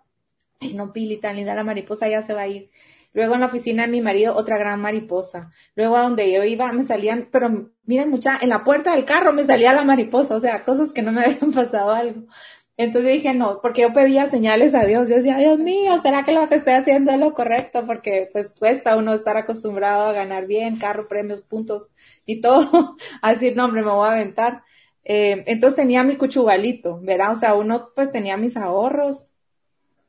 Ay, 0.60 0.74
no, 0.74 0.91
Pili, 0.93 1.17
tan 1.17 1.36
linda 1.36 1.56
la 1.56 1.63
mariposa, 1.63 2.08
ya 2.10 2.24
se 2.24 2.34
va 2.34 2.41
a 2.41 2.48
ir. 2.48 2.70
Luego 3.13 3.36
en 3.36 3.41
la 3.41 3.48
oficina 3.48 3.84
de 3.84 3.91
mi 3.91 4.02
marido, 4.02 4.36
otra 4.36 4.58
gran 4.58 4.80
mariposa. 4.82 5.52
Luego 5.76 5.98
a 5.98 6.04
donde 6.04 6.32
yo 6.32 6.43
iba, 6.43 6.72
me 6.72 6.84
salían, 6.84 7.30
pero 7.32 7.72
miren 7.86 8.10
mucha, 8.10 8.38
en 8.41 8.50
la 8.50 8.63
puerta 8.63 8.93
del 8.93 9.06
carro 9.06 9.34
me 9.34 9.43
salía 9.43 9.74
la 9.74 9.84
mariposa, 9.84 10.36
o 10.36 10.39
sea, 10.39 10.63
cosas 10.63 10.93
que 10.93 11.02
no 11.02 11.12
me 11.12 11.22
habían 11.26 11.52
pasado 11.52 11.91
algo. 11.91 12.28
Entonces 12.78 13.12
dije, 13.12 13.34
no, 13.34 13.60
porque 13.62 13.82
yo 13.82 13.91
pedía 13.91 14.28
señales 14.28 14.76
a 14.76 14.86
Dios. 14.86 15.10
Yo 15.10 15.15
decía, 15.15 15.38
Dios 15.38 15.58
mío, 15.58 15.98
¿será 16.00 16.24
que 16.24 16.32
lo 16.32 16.48
que 16.48 16.56
estoy 16.56 16.74
haciendo 16.74 17.12
es 17.12 17.20
lo 17.20 17.34
correcto? 17.34 17.84
Porque 17.88 18.30
pues 18.32 18.52
cuesta 18.52 18.96
uno 18.98 19.13
estar 19.15 19.36
acostumbrado 19.36 20.08
a 20.10 20.13
ganar 20.13 20.46
bien, 20.46 20.78
carro, 20.78 21.08
premios, 21.08 21.41
puntos 21.41 21.89
y 22.26 22.39
todo. 22.39 22.96
Así, 23.24 23.52
no, 23.52 23.65
hombre, 23.65 23.82
me 23.82 23.91
voy 23.91 24.08
a 24.08 24.12
aventar. 24.12 24.63
Eh, 25.10 25.43
entonces 25.48 25.78
tenía 25.78 26.04
mi 26.04 26.17
cuchugalito, 26.17 27.00
¿verdad? 27.02 27.32
O 27.32 27.36
sea, 27.36 27.56
uno 27.56 27.91
pues 27.96 28.12
tenía 28.12 28.36
mis 28.36 28.58
ahorros 28.58 29.26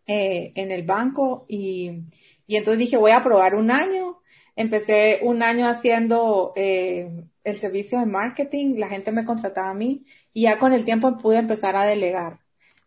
eh, 0.08 0.52
en 0.56 0.72
el 0.72 0.82
banco 0.82 1.46
y, 1.48 2.02
y, 2.48 2.56
entonces 2.56 2.80
dije, 2.80 2.96
voy 2.96 3.12
a 3.12 3.22
probar 3.22 3.54
un 3.54 3.70
año. 3.70 4.20
Empecé 4.56 5.20
un 5.22 5.44
año 5.44 5.68
haciendo 5.68 6.52
eh, 6.56 7.08
el 7.44 7.58
servicio 7.58 8.00
de 8.00 8.06
marketing, 8.06 8.74
la 8.76 8.88
gente 8.88 9.12
me 9.12 9.24
contrataba 9.24 9.70
a 9.70 9.74
mí 9.74 10.04
y 10.32 10.42
ya 10.42 10.58
con 10.58 10.72
el 10.72 10.84
tiempo 10.84 11.16
pude 11.18 11.36
empezar 11.36 11.76
a 11.76 11.84
delegar. 11.84 12.40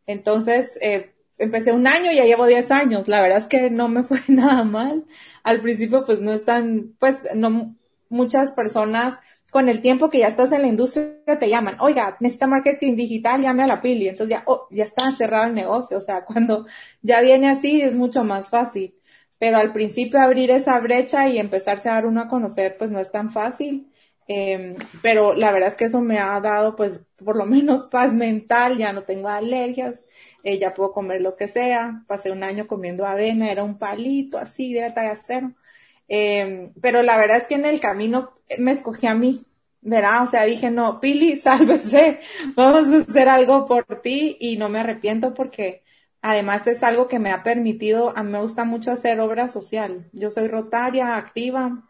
Entonces, 0.05 0.77
eh, 0.81 1.13
empecé 1.37 1.71
un 1.71 1.87
año 1.87 2.11
y 2.11 2.17
ya 2.17 2.25
llevo 2.25 2.45
10 2.45 2.71
años. 2.71 3.07
La 3.07 3.21
verdad 3.21 3.37
es 3.37 3.47
que 3.47 3.69
no 3.69 3.87
me 3.87 4.03
fue 4.05 4.19
nada 4.27 4.65
mal. 4.65 5.05
Al 5.43 5.61
principio, 5.61 6.03
pues 6.05 6.19
no 6.19 6.33
están, 6.33 6.93
pues 6.99 7.21
no, 7.35 7.73
muchas 8.09 8.51
personas 8.51 9.17
con 9.51 9.69
el 9.69 9.81
tiempo 9.81 10.09
que 10.09 10.19
ya 10.19 10.27
estás 10.27 10.51
en 10.53 10.63
la 10.63 10.67
industria 10.69 11.39
te 11.39 11.49
llaman, 11.49 11.77
oiga, 11.81 12.17
necesita 12.21 12.47
marketing 12.47 12.95
digital, 12.95 13.41
llame 13.41 13.63
a 13.63 13.67
la 13.67 13.81
pili. 13.81 14.07
Entonces 14.07 14.37
ya, 14.37 14.43
oh, 14.47 14.67
ya 14.71 14.83
está 14.85 15.11
cerrado 15.11 15.45
el 15.47 15.55
negocio. 15.55 15.97
O 15.97 16.01
sea, 16.01 16.25
cuando 16.25 16.65
ya 17.01 17.21
viene 17.21 17.49
así 17.49 17.81
es 17.81 17.95
mucho 17.95 18.23
más 18.23 18.49
fácil. 18.49 18.95
Pero 19.37 19.57
al 19.57 19.73
principio 19.73 20.21
abrir 20.21 20.51
esa 20.51 20.79
brecha 20.79 21.27
y 21.27 21.39
empezarse 21.39 21.89
a 21.89 21.93
dar 21.93 22.05
uno 22.05 22.21
a 22.21 22.27
conocer, 22.29 22.77
pues 22.77 22.91
no 22.91 22.99
es 22.99 23.11
tan 23.11 23.31
fácil. 23.31 23.91
Eh, 24.27 24.75
pero 25.01 25.33
la 25.33 25.51
verdad 25.51 25.69
es 25.69 25.75
que 25.75 25.85
eso 25.85 25.99
me 25.99 26.19
ha 26.19 26.39
dado, 26.39 26.75
pues, 26.75 27.07
por 27.17 27.35
lo 27.37 27.45
menos 27.47 27.83
paz 27.85 28.13
mental, 28.13 28.77
ya 28.77 28.93
no 28.93 29.03
tengo 29.03 29.27
alergias, 29.29 30.05
eh, 30.43 30.59
ya 30.59 30.73
puedo 30.73 30.93
comer 30.93 31.21
lo 31.21 31.35
que 31.35 31.47
sea. 31.47 32.03
Pasé 32.07 32.31
un 32.31 32.43
año 32.43 32.67
comiendo 32.67 33.05
avena, 33.05 33.51
era 33.51 33.63
un 33.63 33.77
palito 33.77 34.37
así 34.37 34.73
de 34.73 34.89
talla 34.91 35.15
cero. 35.15 35.53
Eh, 36.13 36.73
pero 36.81 37.03
la 37.03 37.17
verdad 37.17 37.37
es 37.37 37.47
que 37.47 37.55
en 37.55 37.63
el 37.65 37.79
camino 37.79 38.33
me 38.57 38.73
escogí 38.73 39.07
a 39.07 39.15
mí, 39.15 39.45
¿verdad? 39.79 40.23
O 40.23 40.27
sea, 40.27 40.43
dije, 40.43 40.69
no, 40.69 40.99
Pili, 40.99 41.37
sálvese, 41.37 42.19
vamos 42.55 42.89
a 42.89 42.97
hacer 42.97 43.29
algo 43.29 43.65
por 43.65 43.85
ti 44.01 44.35
y 44.41 44.57
no 44.57 44.67
me 44.67 44.81
arrepiento 44.81 45.33
porque 45.33 45.83
además 46.21 46.67
es 46.67 46.83
algo 46.83 47.07
que 47.07 47.17
me 47.19 47.31
ha 47.31 47.43
permitido, 47.43 48.11
a 48.17 48.23
mí 48.23 48.31
me 48.31 48.41
gusta 48.41 48.65
mucho 48.65 48.91
hacer 48.91 49.21
obra 49.21 49.47
social. 49.47 50.09
Yo 50.11 50.31
soy 50.31 50.47
rotaria, 50.49 51.15
activa, 51.15 51.89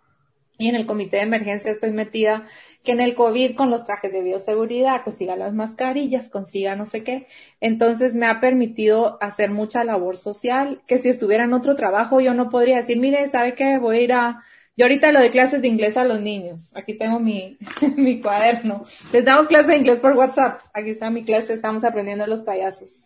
y 0.61 0.67
en 0.67 0.75
el 0.75 0.85
comité 0.85 1.17
de 1.17 1.23
emergencia 1.23 1.71
estoy 1.71 1.89
metida 1.91 2.43
que 2.83 2.91
en 2.91 3.01
el 3.01 3.15
COVID 3.15 3.55
con 3.55 3.71
los 3.71 3.83
trajes 3.83 4.11
de 4.11 4.21
bioseguridad 4.21 5.03
consiga 5.03 5.35
las 5.35 5.53
mascarillas, 5.53 6.29
consiga 6.29 6.75
no 6.75 6.85
sé 6.85 7.03
qué. 7.03 7.25
Entonces 7.61 8.13
me 8.13 8.27
ha 8.27 8.39
permitido 8.39 9.17
hacer 9.21 9.49
mucha 9.49 9.83
labor 9.83 10.17
social 10.17 10.83
que 10.85 10.99
si 10.99 11.09
estuviera 11.09 11.45
en 11.45 11.53
otro 11.53 11.75
trabajo 11.75 12.19
yo 12.19 12.35
no 12.35 12.49
podría 12.49 12.77
decir, 12.77 12.99
mire, 12.99 13.27
¿sabe 13.27 13.55
qué? 13.55 13.79
Voy 13.79 13.97
a 13.97 14.01
ir 14.01 14.13
a, 14.13 14.43
yo 14.77 14.85
ahorita 14.85 15.11
lo 15.11 15.19
doy 15.19 15.31
clases 15.31 15.63
de 15.63 15.67
inglés 15.67 15.97
a 15.97 16.03
los 16.03 16.21
niños. 16.21 16.75
Aquí 16.75 16.93
tengo 16.93 17.19
mi, 17.19 17.57
mi 17.97 18.21
cuaderno. 18.21 18.85
Les 19.11 19.25
damos 19.25 19.47
clases 19.47 19.69
de 19.69 19.77
inglés 19.77 19.99
por 19.99 20.11
WhatsApp. 20.13 20.61
Aquí 20.75 20.91
está 20.91 21.09
mi 21.09 21.23
clase, 21.23 21.53
estamos 21.53 21.83
aprendiendo 21.83 22.27
los 22.27 22.43
payasos. 22.43 22.99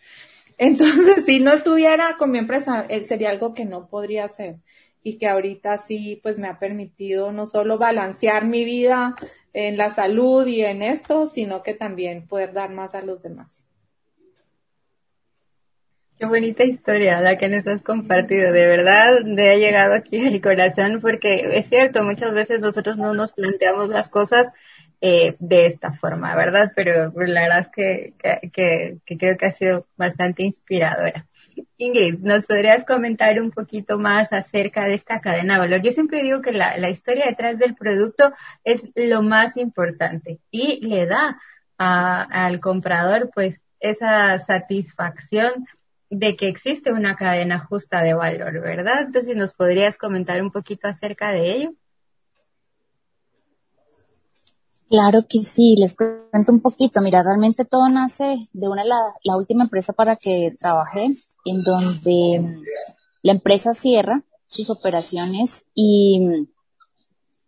Entonces, 0.58 1.24
si 1.26 1.40
no 1.40 1.54
estuviera 1.54 2.18
con 2.18 2.32
mi 2.32 2.38
empresa, 2.38 2.86
sería 3.04 3.30
algo 3.30 3.54
que 3.54 3.64
no 3.64 3.88
podría 3.88 4.26
hacer 4.26 4.58
y 5.06 5.20
que 5.20 5.28
ahorita 5.28 5.78
sí 5.78 6.20
pues 6.24 6.40
me 6.40 6.48
ha 6.48 6.58
permitido 6.58 7.32
no 7.32 7.46
solo 7.46 7.78
balancear 7.78 8.44
mi 8.44 8.66
vida 8.66 9.16
en 9.54 9.78
la 9.78 9.92
salud 9.92 10.48
y 10.48 10.64
en 10.64 10.82
esto, 10.82 11.28
sino 11.28 11.62
que 11.62 11.76
también 11.76 12.28
poder 12.28 12.54
dar 12.54 12.72
más 12.72 12.96
a 12.96 13.04
los 13.04 13.22
demás. 13.22 13.68
Qué 16.18 16.26
bonita 16.26 16.64
historia 16.64 17.22
la 17.22 17.38
que 17.38 17.50
nos 17.50 17.68
has 17.68 17.84
compartido, 17.84 18.52
de 18.52 18.66
verdad 18.66 19.22
me 19.26 19.52
ha 19.52 19.56
llegado 19.58 19.94
aquí 19.94 20.26
al 20.26 20.42
corazón 20.42 21.00
porque 21.02 21.56
es 21.56 21.68
cierto, 21.68 22.04
muchas 22.04 22.34
veces 22.34 22.60
nosotros 22.60 22.98
no 22.98 23.14
nos 23.14 23.32
planteamos 23.32 23.90
las 23.90 24.10
cosas 24.10 24.48
eh, 25.02 25.36
de 25.38 25.68
esta 25.68 25.92
forma, 25.92 26.36
¿verdad? 26.36 26.72
Pero 26.76 27.12
la 27.16 27.42
verdad 27.44 27.60
es 27.60 27.70
que, 27.70 28.14
que, 28.52 29.00
que, 29.06 29.18
creo 29.20 29.38
que 29.38 29.46
ha 29.46 29.52
sido 29.52 29.86
bastante 29.98 30.42
inspiradora. 30.42 31.28
Ingrid, 31.78 32.20
¿nos 32.20 32.46
podrías 32.46 32.86
comentar 32.86 33.42
un 33.42 33.52
poquito 33.52 33.98
más 34.00 34.32
acerca 34.32 34.86
de 34.86 34.94
esta 34.94 35.20
cadena 35.20 35.56
de 35.56 35.60
valor? 35.60 35.82
Yo 35.82 35.92
siempre 35.92 36.24
digo 36.24 36.42
que 36.42 36.54
la, 36.54 36.90
historia 36.90 37.26
detrás 37.26 37.58
del 37.60 37.76
producto 37.76 38.32
es 38.64 38.90
lo 38.96 39.22
más 39.22 39.58
importante 39.58 40.40
y 40.52 40.86
le 40.88 41.06
da 41.06 41.38
al 41.78 42.62
comprador 42.62 43.30
pues 43.36 43.60
esa 43.82 44.40
satisfacción 44.40 45.66
de 46.10 46.38
que 46.38 46.48
existe 46.48 46.94
una 46.94 47.16
cadena 47.16 47.60
justa 47.60 48.02
de 48.02 48.14
valor, 48.14 48.62
¿verdad? 48.62 49.02
Entonces, 49.02 49.36
¿nos 49.36 49.54
podrías 49.54 49.98
comentar 49.98 50.42
un 50.42 50.52
poquito 50.52 50.88
acerca 50.88 51.32
de 51.32 51.52
ello? 51.52 51.74
Claro 54.90 55.26
que 55.28 55.44
sí, 55.44 55.76
les 55.78 55.96
cuento 55.96 56.52
un 56.52 56.62
poquito. 56.62 57.02
Mira, 57.02 57.24
realmente 57.24 57.66
todo 57.66 57.90
nace 57.90 58.38
de 58.54 58.68
una 58.68 58.84
la, 58.84 59.00
la 59.24 59.38
última 59.38 59.64
empresa 59.64 59.94
para 59.94 60.16
que 60.16 60.56
trabajé, 60.60 61.10
en 61.46 61.64
donde 61.64 62.40
mm, 62.40 62.64
la 63.24 63.32
empresa 63.32 63.74
cierra 63.74 64.24
sus 64.48 64.70
operaciones 64.70 65.66
y 65.74 66.20
mm, 66.20 66.48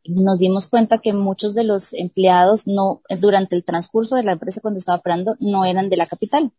nos 0.08 0.40
dimos 0.40 0.68
cuenta 0.68 1.00
que 1.00 1.14
muchos 1.14 1.54
de 1.54 1.64
los 1.64 1.94
empleados 1.94 2.66
no, 2.66 3.02
durante 3.22 3.56
el 3.56 3.64
transcurso 3.64 4.16
de 4.16 4.24
la 4.24 4.34
empresa 4.34 4.62
cuando 4.62 4.80
estaba 4.80 5.00
operando, 5.00 5.36
no 5.40 5.66
eran 5.66 5.90
de 5.90 5.98
la 5.98 6.08
capital, 6.08 6.52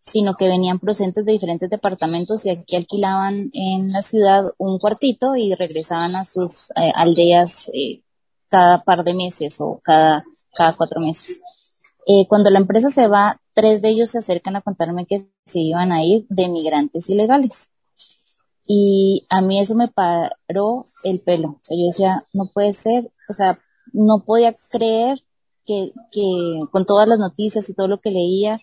sino 0.00 0.36
que 0.36 0.48
venían 0.48 0.80
procedentes 0.80 1.24
de 1.24 1.32
diferentes 1.32 1.70
departamentos 1.70 2.44
y 2.46 2.50
aquí 2.50 2.76
alquilaban 2.76 3.50
en 3.52 3.92
la 3.92 4.02
ciudad 4.02 4.52
un 4.58 4.78
cuartito 4.78 5.36
y 5.36 5.54
regresaban 5.54 6.16
a 6.16 6.24
sus 6.24 6.70
eh, 6.76 6.92
aldeas 6.94 7.70
eh, 7.72 8.02
cada 8.48 8.82
par 8.82 9.04
de 9.04 9.14
meses 9.14 9.60
o 9.60 9.80
cada, 9.82 10.24
cada 10.54 10.74
cuatro 10.74 11.00
meses. 11.00 11.40
Eh, 12.06 12.26
cuando 12.28 12.50
la 12.50 12.58
empresa 12.58 12.90
se 12.90 13.06
va, 13.06 13.40
tres 13.54 13.80
de 13.80 13.90
ellos 13.90 14.10
se 14.10 14.18
acercan 14.18 14.56
a 14.56 14.62
contarme 14.62 15.06
que 15.06 15.18
se 15.46 15.60
iban 15.60 15.92
a 15.92 16.04
ir 16.04 16.26
de 16.28 16.48
migrantes 16.48 17.08
ilegales. 17.08 17.70
Y 18.66 19.26
a 19.28 19.42
mí 19.42 19.58
eso 19.60 19.74
me 19.74 19.88
paró 19.88 20.84
el 21.04 21.20
pelo. 21.20 21.48
O 21.48 21.58
sea, 21.62 21.76
yo 21.76 21.86
decía, 21.86 22.24
no 22.32 22.50
puede 22.52 22.72
ser, 22.72 23.10
o 23.28 23.32
sea, 23.32 23.58
no 23.92 24.24
podía 24.24 24.54
creer 24.70 25.22
que, 25.66 25.92
que 26.10 26.60
con 26.70 26.84
todas 26.84 27.08
las 27.08 27.18
noticias 27.18 27.68
y 27.68 27.74
todo 27.74 27.88
lo 27.88 28.00
que 28.00 28.10
leía, 28.10 28.60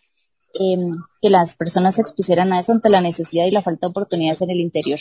eh, 0.53 0.77
que 1.21 1.29
las 1.29 1.55
personas 1.55 1.95
se 1.95 2.01
expusieran 2.01 2.51
a 2.51 2.59
eso 2.59 2.71
ante 2.71 2.89
la 2.89 3.01
necesidad 3.01 3.45
y 3.45 3.51
la 3.51 3.61
falta 3.61 3.87
de 3.87 3.91
oportunidades 3.91 4.41
en 4.41 4.51
el 4.51 4.59
interior. 4.59 4.99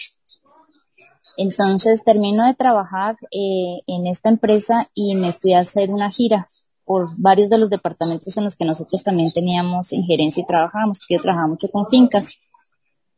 Entonces 1.37 2.03
termino 2.05 2.45
de 2.45 2.55
trabajar 2.55 3.17
eh, 3.31 3.83
en 3.87 4.07
esta 4.07 4.29
empresa 4.29 4.89
y 4.95 5.15
me 5.15 5.33
fui 5.33 5.55
a 5.55 5.61
hacer 5.61 5.91
una 5.91 6.11
gira 6.11 6.47
por 6.85 7.11
varios 7.17 7.49
de 7.51 7.59
los 7.59 7.71
departamentos 7.71 8.37
en 8.37 8.45
los 8.45 8.57
que 8.57 8.65
nosotros 8.65 9.03
también 9.05 9.31
teníamos 9.33 9.93
injerencia 9.93 10.43
y 10.43 10.47
trabajábamos, 10.47 11.01
yo 11.09 11.21
trabajaba 11.21 11.49
mucho 11.49 11.69
con 11.71 11.87
fincas. 11.89 12.35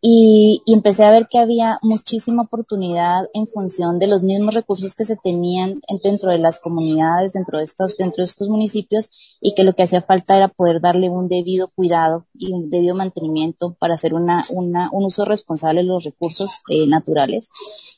Y, 0.04 0.62
y, 0.66 0.74
empecé 0.74 1.04
a 1.04 1.12
ver 1.12 1.28
que 1.30 1.38
había 1.38 1.78
muchísima 1.80 2.42
oportunidad 2.42 3.28
en 3.34 3.46
función 3.46 4.00
de 4.00 4.08
los 4.08 4.24
mismos 4.24 4.52
recursos 4.52 4.96
que 4.96 5.04
se 5.04 5.16
tenían 5.16 5.80
dentro 6.02 6.30
de 6.30 6.38
las 6.38 6.60
comunidades, 6.60 7.32
dentro 7.32 7.58
de 7.58 7.64
estos, 7.64 7.96
dentro 7.96 8.22
de 8.22 8.24
estos 8.24 8.48
municipios, 8.48 9.38
y 9.40 9.54
que 9.54 9.62
lo 9.62 9.74
que 9.74 9.84
hacía 9.84 10.02
falta 10.02 10.36
era 10.36 10.48
poder 10.48 10.80
darle 10.80 11.08
un 11.08 11.28
debido 11.28 11.68
cuidado 11.68 12.26
y 12.34 12.52
un 12.52 12.68
debido 12.68 12.96
mantenimiento 12.96 13.76
para 13.78 13.94
hacer 13.94 14.12
una, 14.12 14.42
una, 14.50 14.88
un 14.90 15.04
uso 15.04 15.24
responsable 15.24 15.82
de 15.82 15.86
los 15.86 16.02
recursos 16.02 16.62
eh, 16.68 16.88
naturales, 16.88 17.52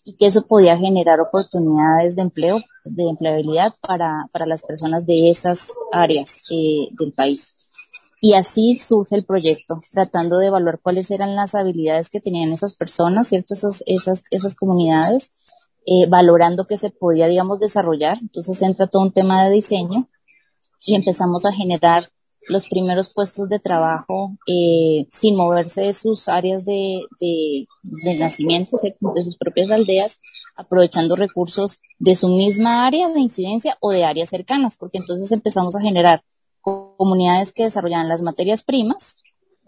y 0.04 0.16
que 0.16 0.26
eso 0.26 0.46
podía 0.46 0.76
generar 0.76 1.22
oportunidades 1.22 2.16
de 2.16 2.22
empleo, 2.22 2.58
de 2.84 3.08
empleabilidad 3.08 3.76
para, 3.80 4.28
para 4.30 4.44
las 4.44 4.62
personas 4.62 5.06
de 5.06 5.30
esas 5.30 5.72
áreas 5.90 6.42
eh, 6.50 6.88
del 6.98 7.14
país. 7.14 7.54
Y 8.26 8.32
así 8.32 8.74
surge 8.76 9.16
el 9.16 9.26
proyecto, 9.26 9.82
tratando 9.92 10.38
de 10.38 10.46
evaluar 10.46 10.80
cuáles 10.80 11.10
eran 11.10 11.36
las 11.36 11.54
habilidades 11.54 12.08
que 12.08 12.22
tenían 12.22 12.52
esas 12.52 12.72
personas, 12.72 13.28
¿cierto? 13.28 13.52
Esas, 13.52 13.84
esas, 13.84 14.24
esas 14.30 14.54
comunidades, 14.56 15.30
eh, 15.84 16.08
valorando 16.08 16.66
que 16.66 16.78
se 16.78 16.88
podía, 16.88 17.26
digamos, 17.26 17.60
desarrollar. 17.60 18.16
Entonces 18.22 18.62
entra 18.62 18.86
todo 18.86 19.02
un 19.02 19.12
tema 19.12 19.44
de 19.44 19.52
diseño 19.52 20.08
y 20.86 20.94
empezamos 20.94 21.44
a 21.44 21.52
generar 21.52 22.12
los 22.48 22.66
primeros 22.66 23.12
puestos 23.12 23.50
de 23.50 23.58
trabajo 23.58 24.38
eh, 24.46 25.06
sin 25.12 25.36
moverse 25.36 25.82
de 25.82 25.92
sus 25.92 26.26
áreas 26.26 26.64
de, 26.64 27.02
de, 27.20 28.18
nacimiento, 28.18 28.78
de 29.14 29.22
sus 29.22 29.36
propias 29.36 29.70
aldeas, 29.70 30.18
aprovechando 30.56 31.14
recursos 31.14 31.82
de 31.98 32.14
su 32.14 32.28
misma 32.28 32.86
área 32.86 33.06
de 33.10 33.20
incidencia 33.20 33.76
o 33.80 33.90
de 33.90 34.06
áreas 34.06 34.30
cercanas, 34.30 34.78
porque 34.78 34.96
entonces 34.96 35.30
empezamos 35.30 35.76
a 35.76 35.82
generar 35.82 36.24
comunidades 36.64 37.52
que 37.52 37.64
desarrollaban 37.64 38.08
las 38.08 38.22
materias 38.22 38.64
primas, 38.64 39.22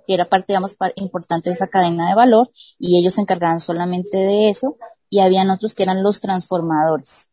que 0.06 0.14
era 0.14 0.28
parte, 0.28 0.52
digamos, 0.52 0.76
importante 0.96 1.50
de 1.50 1.54
esa 1.54 1.68
cadena 1.68 2.08
de 2.08 2.14
valor, 2.14 2.50
y 2.78 2.98
ellos 2.98 3.14
se 3.14 3.20
encargaban 3.20 3.60
solamente 3.60 4.18
de 4.18 4.48
eso, 4.48 4.76
y 5.10 5.20
habían 5.20 5.50
otros 5.50 5.74
que 5.74 5.82
eran 5.82 6.02
los 6.02 6.20
transformadores. 6.20 7.30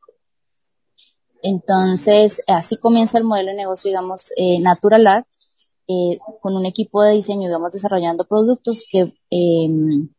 Entonces, 1.42 2.42
así 2.48 2.78
comienza 2.78 3.18
el 3.18 3.26
modelo 3.26 3.52
de 3.52 3.58
negocio, 3.58 3.90
digamos, 3.90 4.32
eh, 4.38 4.60
Natural 4.60 5.08
Art, 5.08 5.28
eh, 5.88 6.18
con 6.42 6.56
un 6.56 6.66
equipo 6.66 7.04
de 7.04 7.14
diseño, 7.14 7.48
digamos, 7.48 7.72
desarrollando 7.72 8.26
productos 8.26 8.86
que, 8.90 9.14
eh, 9.30 9.70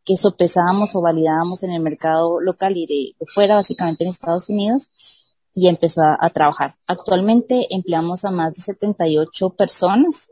que 0.03 0.17
sopesábamos 0.17 0.95
o 0.95 1.01
validábamos 1.01 1.63
en 1.63 1.73
el 1.73 1.81
mercado 1.81 2.39
local 2.39 2.77
y 2.77 2.85
de, 2.85 3.15
de 3.19 3.25
fuera, 3.25 3.55
básicamente 3.55 4.03
en 4.03 4.11
Estados 4.11 4.49
Unidos, 4.49 4.91
y 5.55 5.69
empezó 5.69 6.01
a, 6.03 6.29
trabajar. 6.31 6.75
Actualmente 6.85 7.67
empleamos 7.69 8.25
a 8.25 8.31
más 8.31 8.53
de 8.53 8.61
78 8.61 9.51
personas, 9.51 10.27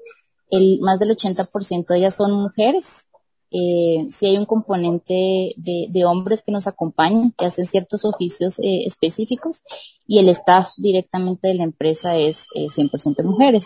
el, 0.52 0.80
más 0.82 1.00
del 1.00 1.12
80% 1.12 1.86
de 1.88 1.98
ellas 1.98 2.16
son 2.16 2.34
mujeres. 2.34 3.08
Eh, 3.50 4.08
sí 4.10 4.26
hay 4.26 4.38
un 4.38 4.46
componente 4.46 5.14
de, 5.56 5.88
de, 5.90 6.06
hombres 6.06 6.44
que 6.44 6.52
nos 6.52 6.68
acompañan, 6.68 7.34
que 7.38 7.46
hacen 7.46 7.66
ciertos 7.66 8.04
oficios 8.04 8.60
eh, 8.60 8.84
específicos, 8.86 9.64
y 10.06 10.20
el 10.20 10.28
staff 10.30 10.72
directamente 10.76 11.48
de 11.48 11.56
la 11.56 11.64
empresa 11.64 12.18
es 12.18 12.48
eh, 12.56 12.66
100% 12.66 13.24
mujeres. 13.24 13.66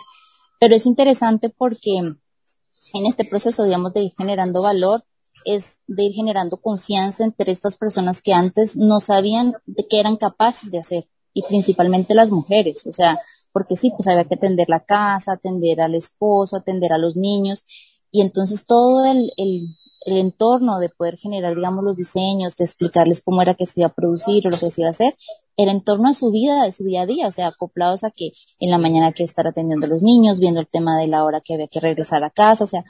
Pero 0.60 0.76
es 0.76 0.86
interesante 0.86 1.48
porque 1.48 1.96
en 1.96 3.06
este 3.06 3.24
proceso, 3.24 3.64
digamos, 3.64 3.92
de 3.94 4.02
ir 4.02 4.12
generando 4.16 4.62
valor, 4.62 5.04
es 5.44 5.78
de 5.86 6.04
ir 6.04 6.12
generando 6.12 6.58
confianza 6.58 7.24
entre 7.24 7.50
estas 7.50 7.76
personas 7.76 8.22
que 8.22 8.32
antes 8.32 8.76
no 8.76 9.00
sabían 9.00 9.54
de 9.66 9.86
qué 9.88 9.98
eran 9.98 10.16
capaces 10.16 10.70
de 10.70 10.78
hacer 10.78 11.08
y 11.38 11.42
principalmente 11.42 12.14
las 12.14 12.32
mujeres, 12.32 12.84
o 12.88 12.92
sea, 12.92 13.20
porque 13.52 13.76
sí, 13.76 13.92
pues 13.96 14.08
había 14.08 14.24
que 14.24 14.34
atender 14.34 14.68
la 14.68 14.80
casa, 14.80 15.34
atender 15.34 15.80
al 15.80 15.94
esposo, 15.94 16.56
atender 16.56 16.92
a 16.92 16.98
los 16.98 17.14
niños, 17.16 17.62
y 18.10 18.22
entonces 18.22 18.66
todo 18.66 19.06
el, 19.06 19.32
el, 19.36 19.76
el 20.00 20.16
entorno 20.16 20.80
de 20.80 20.88
poder 20.88 21.16
generar, 21.16 21.54
digamos, 21.54 21.84
los 21.84 21.96
diseños, 21.96 22.56
de 22.56 22.64
explicarles 22.64 23.22
cómo 23.22 23.40
era 23.40 23.54
que 23.54 23.66
se 23.66 23.82
iba 23.82 23.88
a 23.88 23.94
producir 23.94 24.48
o 24.48 24.50
lo 24.50 24.58
que 24.58 24.72
se 24.72 24.80
iba 24.80 24.88
a 24.88 24.90
hacer, 24.90 25.14
era 25.56 25.70
en 25.70 25.84
torno 25.84 26.08
a 26.08 26.12
su 26.12 26.32
vida, 26.32 26.64
de 26.64 26.72
su 26.72 26.82
día 26.82 27.02
a 27.02 27.06
día, 27.06 27.28
o 27.28 27.30
sea, 27.30 27.46
acoplados 27.46 28.02
a 28.02 28.10
que 28.10 28.30
en 28.58 28.70
la 28.72 28.78
mañana 28.78 29.12
que 29.12 29.22
estar 29.22 29.46
atendiendo 29.46 29.86
a 29.86 29.90
los 29.90 30.02
niños, 30.02 30.40
viendo 30.40 30.58
el 30.58 30.66
tema 30.66 30.98
de 30.98 31.06
la 31.06 31.22
hora 31.22 31.40
que 31.40 31.54
había 31.54 31.68
que 31.68 31.78
regresar 31.78 32.24
a 32.24 32.30
casa, 32.30 32.64
o 32.64 32.66
sea, 32.66 32.84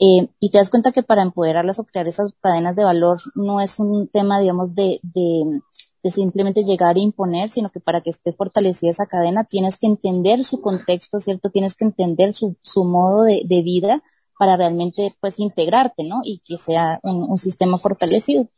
eh, 0.00 0.26
y 0.40 0.50
te 0.50 0.58
das 0.58 0.70
cuenta 0.70 0.90
que 0.90 1.04
para 1.04 1.22
empoderarlas 1.22 1.78
o 1.78 1.84
crear 1.84 2.08
esas 2.08 2.34
cadenas 2.40 2.74
de 2.74 2.82
valor 2.82 3.20
no 3.36 3.60
es 3.60 3.78
un 3.78 4.08
tema, 4.08 4.40
digamos, 4.40 4.74
de, 4.74 4.98
de, 5.04 5.60
de 6.04 6.10
simplemente 6.10 6.62
llegar 6.62 6.98
e 6.98 7.02
imponer, 7.02 7.48
sino 7.48 7.70
que 7.70 7.80
para 7.80 8.02
que 8.02 8.10
esté 8.10 8.32
fortalecida 8.34 8.90
esa 8.90 9.06
cadena 9.06 9.44
tienes 9.44 9.78
que 9.78 9.86
entender 9.86 10.44
su 10.44 10.60
contexto, 10.60 11.18
¿cierto? 11.18 11.50
Tienes 11.50 11.74
que 11.74 11.86
entender 11.86 12.34
su, 12.34 12.56
su 12.60 12.84
modo 12.84 13.22
de, 13.22 13.62
vida 13.62 14.02
para 14.38 14.56
realmente 14.56 15.16
pues 15.20 15.40
integrarte, 15.40 16.04
¿no? 16.04 16.20
Y 16.22 16.42
que 16.44 16.58
sea 16.58 17.00
un, 17.02 17.22
un 17.22 17.38
sistema 17.38 17.78
fortalecido. 17.78 18.48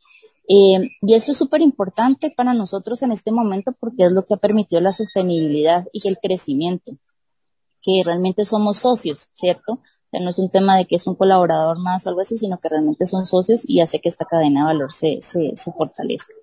Eh, 0.49 0.89
y 1.01 1.13
esto 1.13 1.31
es 1.31 1.37
súper 1.37 1.61
importante 1.61 2.33
para 2.35 2.53
nosotros 2.53 3.01
en 3.01 3.13
este 3.13 3.31
momento 3.31 3.73
porque 3.79 4.05
es 4.05 4.11
lo 4.11 4.25
que 4.25 4.33
ha 4.33 4.37
permitido 4.37 4.81
la 4.81 4.91
sostenibilidad 4.91 5.85
y 5.93 6.05
el 6.07 6.17
crecimiento, 6.17 6.93
que 7.81 8.01
realmente 8.03 8.43
somos 8.43 8.77
socios, 8.77 9.29
¿cierto? 9.35 9.73
O 9.73 10.09
sea, 10.11 10.19
no 10.19 10.29
es 10.31 10.39
un 10.39 10.49
tema 10.49 10.75
de 10.77 10.85
que 10.85 10.95
es 10.97 11.07
un 11.07 11.15
colaborador 11.15 11.79
más 11.79 12.05
o 12.05 12.09
algo 12.09 12.21
así, 12.21 12.37
sino 12.37 12.59
que 12.59 12.69
realmente 12.69 13.05
son 13.05 13.25
socios 13.25 13.69
y 13.69 13.79
hace 13.79 14.01
que 14.01 14.09
esta 14.09 14.25
cadena 14.25 14.61
de 14.61 14.73
valor 14.73 14.91
se, 14.91 15.21
se, 15.21 15.55
se 15.55 15.71
fortalezca. 15.71 16.33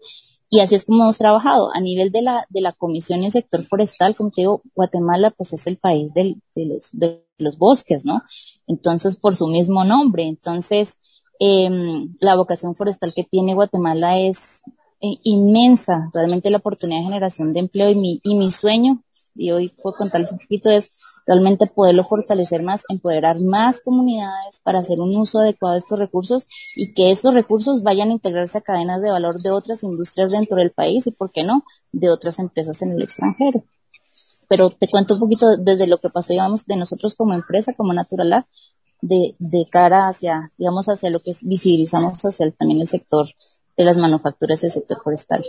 Y 0.51 0.61
así 0.61 0.75
es 0.75 0.85
como 0.85 1.03
hemos 1.03 1.19
trabajado. 1.19 1.71
A 1.75 1.81
nivel 1.81 2.11
de 2.11 2.23
la, 2.23 2.47
de 2.51 2.61
la 2.61 2.73
comisión 2.73 3.21
en 3.21 3.27
el 3.27 3.33
sector 3.33 3.67
forestal, 3.67 4.15
como 4.15 4.31
te 4.31 4.43
digo, 4.43 4.63
Guatemala 4.75 5.31
pues 5.31 5.53
es 5.53 5.67
el 5.67 5.79
país 5.79 6.15
del, 6.15 6.41
de, 6.55 6.67
los, 6.67 6.91
de 6.93 7.25
los 7.39 7.59
bosques, 7.59 8.05
¿no? 8.05 8.23
Entonces, 8.67 9.17
por 9.17 9.35
su 9.35 9.49
mismo 9.49 9.85
nombre. 9.85 10.25
Entonces, 10.25 10.99
eh, 11.41 11.69
la 12.21 12.37
vocación 12.37 12.75
forestal 12.77 13.13
que 13.15 13.25
tiene 13.25 13.55
Guatemala 13.55 14.19
es 14.19 14.63
eh, 15.01 15.19
inmensa, 15.25 16.11
realmente 16.15 16.51
la 16.51 16.59
oportunidad 16.59 17.01
de 17.01 17.05
generación 17.05 17.53
de 17.53 17.61
empleo 17.61 17.91
y 17.91 17.95
mi, 17.95 18.21
y 18.23 18.39
mi 18.39 18.51
sueño, 18.51 19.04
y 19.35 19.51
hoy 19.51 19.69
puedo 19.83 19.95
contarles 19.95 20.33
un 20.33 20.39
poquito, 20.39 20.71
es 20.71 21.21
realmente 21.27 21.67
poderlo 21.67 22.05
fortalecer 22.05 22.63
más, 22.63 22.85
empoderar 22.89 23.41
más 23.41 23.81
comunidades 23.81 24.61
para 24.63 24.81
hacer 24.81 25.01
un 25.01 25.17
uso 25.17 25.41
adecuado 25.41 25.75
de 25.75 25.79
estos 25.79 25.99
recursos 25.99 26.47
y 26.77 26.95
que 26.95 27.11
estos 27.11 27.35
recursos 27.35 27.83
vayan 27.83 28.09
a 28.09 28.13
integrarse 28.13 28.59
a 28.59 28.63
cadenas 28.63 29.03
de 29.03 29.11
valor 29.11 29.41
de 29.43 29.51
otras 29.51 29.83
industrias 29.83 30.31
dentro 30.31 30.59
del 30.59 30.71
país 30.71 31.07
y, 31.07 31.11
¿por 31.11 31.31
qué 31.33 31.43
no?, 31.43 31.65
de 31.93 32.11
otras 32.11 32.39
empresas 32.39 32.81
en 32.83 32.93
el 32.93 33.03
extranjero. 33.03 33.65
Pero 34.49 34.71
te 34.71 34.89
cuento 34.89 35.15
un 35.15 35.21
poquito 35.21 35.57
desde 35.57 35.87
lo 35.87 35.99
que 35.99 36.11
pasó, 36.11 36.33
digamos, 36.33 36.67
de 36.67 36.77
nosotros 36.77 37.17
como 37.17 37.35
empresa, 37.35 37.73
como 37.75 37.93
Natural 37.93 38.47
de, 39.01 39.37
de 39.39 39.67
cara 39.71 40.09
hacia, 40.09 40.53
digamos, 40.57 40.87
hacia 40.89 41.11
lo 41.11 41.19
que 41.19 41.33
visibilizamos 41.43 42.25
hacia 42.25 42.47
el, 42.47 42.55
también 42.55 42.81
el 42.81 42.89
sector 42.89 43.27
de 43.77 43.85
las 43.85 43.97
manufacturas 43.97 44.65
el 44.65 44.71
sector 44.71 44.99
forestal. 45.03 45.45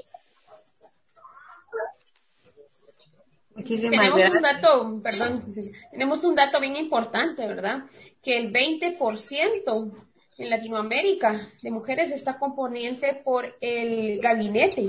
Muchísimas 3.66 3.98
tenemos 3.98 4.20
gracias. 4.20 4.36
un 4.36 4.42
dato, 4.44 5.02
perdón, 5.02 5.56
tenemos 5.90 6.24
un 6.24 6.36
dato 6.36 6.60
bien 6.60 6.76
importante, 6.76 7.48
¿verdad? 7.48 7.86
Que 8.22 8.38
el 8.38 8.54
20% 8.54 9.92
en 10.38 10.50
Latinoamérica 10.52 11.50
de 11.64 11.72
mujeres 11.72 12.12
está 12.12 12.38
componente 12.38 13.20
por 13.26 13.58
el 13.62 14.20
gabinete. 14.20 14.88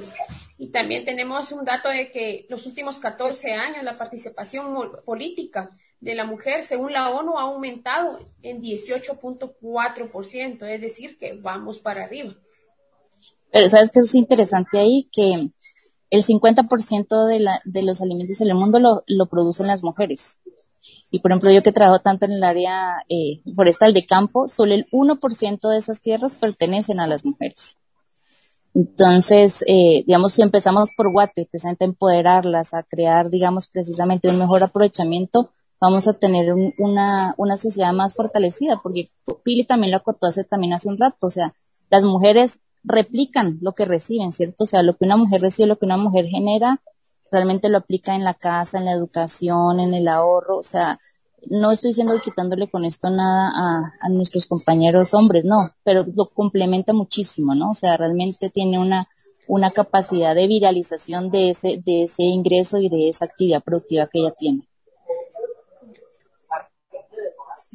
Y 0.58 0.68
también 0.68 1.06
tenemos 1.06 1.52
un 1.52 1.64
dato 1.64 1.88
de 1.88 2.10
que 2.10 2.44
los 2.50 2.66
últimos 2.66 2.98
14 2.98 3.54
años 3.54 3.82
la 3.82 3.96
participación 3.96 4.76
política 5.06 5.70
de 5.98 6.14
la 6.14 6.24
mujer, 6.24 6.62
según 6.62 6.92
la 6.92 7.08
ONU, 7.08 7.38
ha 7.38 7.44
aumentado 7.44 8.18
en 8.42 8.60
18.4%, 8.60 10.68
es 10.68 10.80
decir, 10.82 11.16
que 11.16 11.32
vamos 11.32 11.78
para 11.78 12.04
arriba. 12.04 12.36
Pero 13.50 13.70
sabes 13.70 13.90
que 13.90 14.00
es 14.00 14.14
interesante 14.14 14.78
ahí 14.78 15.08
que 15.10 15.48
el 16.10 16.22
50% 16.22 17.26
de, 17.26 17.40
la, 17.40 17.60
de 17.64 17.82
los 17.82 18.00
alimentos 18.00 18.40
en 18.40 18.48
el 18.48 18.54
mundo 18.54 18.78
lo, 18.78 19.02
lo, 19.06 19.26
producen 19.26 19.66
las 19.66 19.82
mujeres. 19.82 20.38
Y 21.10 21.20
por 21.20 21.30
ejemplo, 21.30 21.50
yo 21.50 21.62
que 21.62 21.72
trabajo 21.72 22.00
tanto 22.00 22.26
en 22.26 22.32
el 22.32 22.44
área 22.44 23.04
eh, 23.08 23.40
forestal 23.54 23.92
de 23.92 24.06
campo, 24.06 24.48
solo 24.48 24.74
el 24.74 24.86
1% 24.90 25.68
de 25.68 25.76
esas 25.76 26.02
tierras 26.02 26.36
pertenecen 26.36 27.00
a 27.00 27.06
las 27.06 27.24
mujeres. 27.24 27.78
Entonces, 28.74 29.64
eh, 29.66 30.04
digamos, 30.06 30.32
si 30.32 30.42
empezamos 30.42 30.90
por 30.96 31.10
Guate, 31.10 31.48
precisamente 31.50 31.84
a 31.84 31.88
empoderarlas, 31.88 32.74
a 32.74 32.82
crear, 32.82 33.30
digamos, 33.30 33.68
precisamente 33.68 34.28
un 34.28 34.38
mejor 34.38 34.62
aprovechamiento, 34.62 35.50
vamos 35.80 36.06
a 36.08 36.12
tener 36.12 36.52
un, 36.52 36.74
una, 36.78 37.34
una 37.38 37.56
sociedad 37.56 37.92
más 37.92 38.14
fortalecida, 38.14 38.80
porque 38.82 39.10
Pili 39.42 39.64
también 39.64 39.92
lo 39.92 39.98
acotó 39.98 40.26
hace, 40.26 40.44
también 40.44 40.74
hace 40.74 40.88
un 40.88 40.98
rato, 40.98 41.26
o 41.26 41.30
sea, 41.30 41.54
las 41.88 42.04
mujeres 42.04 42.60
replican 42.86 43.58
lo 43.60 43.72
que 43.72 43.84
reciben, 43.84 44.32
¿cierto? 44.32 44.64
O 44.64 44.66
sea, 44.66 44.82
lo 44.82 44.96
que 44.96 45.04
una 45.04 45.16
mujer 45.16 45.40
recibe, 45.42 45.68
lo 45.68 45.78
que 45.78 45.86
una 45.86 45.96
mujer 45.96 46.26
genera, 46.26 46.80
realmente 47.30 47.68
lo 47.68 47.78
aplica 47.78 48.14
en 48.14 48.24
la 48.24 48.34
casa, 48.34 48.78
en 48.78 48.84
la 48.84 48.92
educación, 48.92 49.80
en 49.80 49.94
el 49.94 50.08
ahorro, 50.08 50.58
o 50.58 50.62
sea, 50.62 50.98
no 51.48 51.70
estoy 51.70 51.90
diciendo 51.90 52.20
quitándole 52.22 52.68
con 52.68 52.84
esto 52.84 53.08
nada 53.10 53.50
a, 53.54 53.92
a 54.00 54.08
nuestros 54.08 54.46
compañeros 54.46 55.14
hombres, 55.14 55.44
no, 55.44 55.70
pero 55.84 56.04
lo 56.14 56.30
complementa 56.30 56.92
muchísimo, 56.92 57.54
¿no? 57.54 57.70
O 57.70 57.74
sea, 57.74 57.96
realmente 57.96 58.50
tiene 58.50 58.78
una, 58.78 59.06
una 59.46 59.70
capacidad 59.70 60.34
de 60.34 60.46
viralización 60.46 61.30
de 61.30 61.50
ese, 61.50 61.80
de 61.84 62.04
ese 62.04 62.24
ingreso 62.24 62.78
y 62.78 62.88
de 62.88 63.08
esa 63.08 63.26
actividad 63.26 63.62
productiva 63.62 64.08
que 64.10 64.20
ella 64.20 64.34
tiene. 64.36 64.68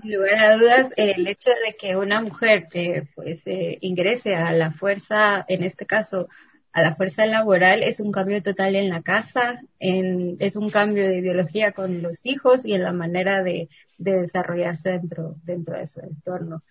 Sin 0.02 0.16
lugar 0.16 0.36
a 0.36 0.58
dudas, 0.58 0.90
el 0.98 1.28
hecho 1.28 1.52
de 1.66 1.76
que 1.76 1.96
una 1.96 2.22
mujer 2.22 2.66
eh, 2.74 3.04
pues 3.14 3.46
eh, 3.46 3.78
ingrese 3.82 4.36
a 4.36 4.52
la 4.52 4.72
fuerza, 4.72 5.46
en 5.48 5.64
este 5.64 5.86
caso, 5.86 6.28
a 6.74 6.82
la 6.82 6.96
fuerza 6.96 7.26
laboral, 7.26 7.84
es 7.84 8.00
un 8.00 8.12
cambio 8.12 8.42
total 8.42 8.76
en 8.76 8.90
la 8.90 9.04
casa, 9.04 9.62
en, 9.78 10.38
es 10.40 10.56
un 10.56 10.70
cambio 10.70 11.08
de 11.08 11.20
ideología 11.20 11.74
con 11.74 12.02
los 12.02 12.26
hijos 12.26 12.66
y 12.66 12.74
en 12.74 12.84
la 12.84 12.94
manera 12.94 13.44
de, 13.44 13.70
de 13.98 14.22
desarrollarse 14.22 14.92
dentro, 14.92 15.36
dentro 15.44 15.78
de 15.78 15.86
su 15.86 16.00
entorno. 16.00 16.64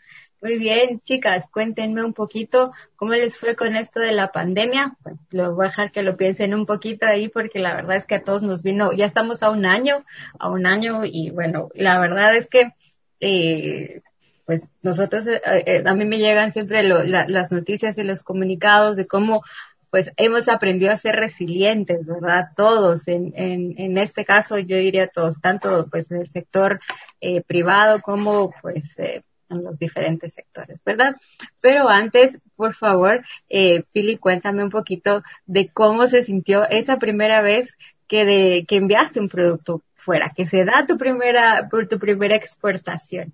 Muy 0.43 0.59
bien, 0.59 1.01
chicas, 1.01 1.47
cuéntenme 1.53 2.03
un 2.03 2.15
poquito 2.15 2.73
cómo 2.97 3.13
les 3.13 3.39
fue 3.39 3.55
con 3.57 3.77
esto 3.77 4.01
de 4.01 4.13
la 4.13 4.33
pandemia. 4.33 4.97
Bueno, 5.03 5.21
lo 5.31 5.55
voy 5.55 5.67
a 5.67 5.69
dejar 5.69 5.93
que 5.93 6.03
lo 6.03 6.17
piensen 6.17 6.55
un 6.55 6.65
poquito 6.65 7.07
ahí 7.07 7.29
porque 7.29 7.59
la 7.59 7.75
verdad 7.75 7.97
es 7.97 8.07
que 8.07 8.15
a 8.15 8.25
todos 8.25 8.43
nos 8.43 8.63
vino, 8.63 8.93
ya 8.93 9.05
estamos 9.05 9.43
a 9.43 9.51
un 9.51 9.67
año, 9.67 10.05
a 10.39 10.49
un 10.49 10.65
año 10.67 11.03
y 11.05 11.31
bueno, 11.31 11.69
la 11.75 12.01
verdad 12.01 12.35
es 12.35 12.49
que 12.49 12.73
eh, 13.21 14.03
pues 14.47 14.65
nosotros, 14.83 15.27
eh, 15.27 15.41
eh, 15.45 15.83
a 15.85 15.95
mí 15.95 16.05
me 16.05 16.19
llegan 16.19 16.53
siempre 16.53 16.83
lo, 16.83 17.05
la, 17.05 17.29
las 17.29 17.53
noticias 17.53 17.99
y 17.99 18.03
los 18.03 18.23
comunicados 18.23 18.97
de 18.97 19.07
cómo 19.07 19.43
pues 19.91 20.13
hemos 20.17 20.49
aprendido 20.49 20.93
a 20.93 20.97
ser 20.97 21.17
resilientes, 21.17 22.07
¿verdad? 22.07 22.51
Todos, 22.57 23.09
en, 23.09 23.33
en, 23.37 23.75
en 23.77 23.99
este 23.99 24.25
caso 24.25 24.59
yo 24.59 24.77
diría 24.77 25.09
todos, 25.09 25.41
tanto 25.41 25.89
pues 25.91 26.11
en 26.11 26.19
el 26.19 26.29
sector 26.31 26.81
eh, 27.21 27.43
privado 27.43 28.01
como 28.01 28.53
pues 28.63 28.99
eh, 28.99 29.23
en 29.51 29.65
los 29.65 29.79
diferentes 29.79 30.33
sectores, 30.33 30.81
¿verdad? 30.85 31.17
Pero 31.61 31.89
antes, 31.89 32.39
por 32.55 32.73
favor, 32.73 33.25
eh, 33.49 33.83
Pili, 33.93 34.17
cuéntame 34.17 34.63
un 34.63 34.71
poquito 34.71 35.23
de 35.47 35.69
cómo 35.69 36.07
se 36.07 36.23
sintió 36.23 36.69
esa 36.69 36.99
primera 36.99 37.43
vez 37.43 37.77
que, 38.07 38.25
de, 38.25 38.65
que 38.67 38.77
enviaste 38.77 39.19
un 39.21 39.29
producto 39.29 39.83
fuera, 40.01 40.33
que 40.35 40.47
se 40.47 40.65
da 40.65 40.87
tu 40.87 40.97
primera, 40.97 41.69
por 41.71 41.87
tu 41.87 41.99
primera 41.99 42.35
exportación. 42.35 43.33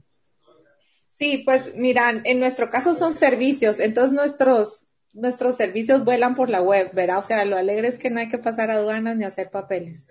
Sí, 1.19 1.39
pues 1.39 1.75
miran, 1.75 2.23
en 2.25 2.41
nuestro 2.41 2.69
caso 2.69 2.95
son 2.95 3.15
servicios, 3.15 3.81
entonces 3.81 4.13
nuestros, 4.13 4.87
nuestros 5.15 5.57
servicios 5.57 6.05
vuelan 6.05 6.35
por 6.35 6.51
la 6.51 6.61
web, 6.61 6.91
¿verdad? 6.93 7.19
O 7.19 7.23
sea, 7.23 7.45
lo 7.47 7.57
alegre 7.57 7.89
es 7.89 7.99
que 7.99 8.11
no 8.11 8.21
hay 8.21 8.29
que 8.29 8.37
pasar 8.37 8.71
aduanas 8.71 9.17
ni 9.17 9.25
hacer 9.25 9.51
papeles. 9.51 10.07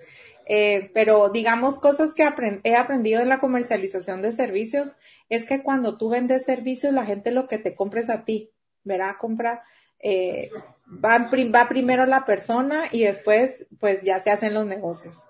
Eh, 0.48 0.92
pero 0.94 1.30
digamos, 1.30 1.80
cosas 1.80 2.14
que 2.14 2.28
he 2.64 2.76
aprendido 2.76 3.22
en 3.22 3.30
la 3.30 3.40
comercialización 3.40 4.22
de 4.22 4.32
servicios 4.32 4.96
es 5.30 5.46
que 5.46 5.62
cuando 5.62 5.98
tú 5.98 6.10
vendes 6.10 6.46
servicios, 6.46 6.94
la 6.94 7.06
gente 7.06 7.32
lo 7.32 7.48
que 7.48 7.58
te 7.60 7.76
compra 7.76 8.02
es 8.02 8.10
a 8.10 8.26
ti, 8.26 8.52
¿verdad? 8.84 9.16
Compra, 9.20 9.64
eh, 10.00 10.50
va, 10.88 11.30
va 11.54 11.70
primero 11.70 12.06
la 12.06 12.26
persona 12.26 12.86
y 12.92 13.04
después, 13.04 13.68
pues 13.80 14.04
ya 14.04 14.20
se 14.20 14.32
hacen 14.32 14.54
los 14.54 14.66
negocios. 14.66 15.28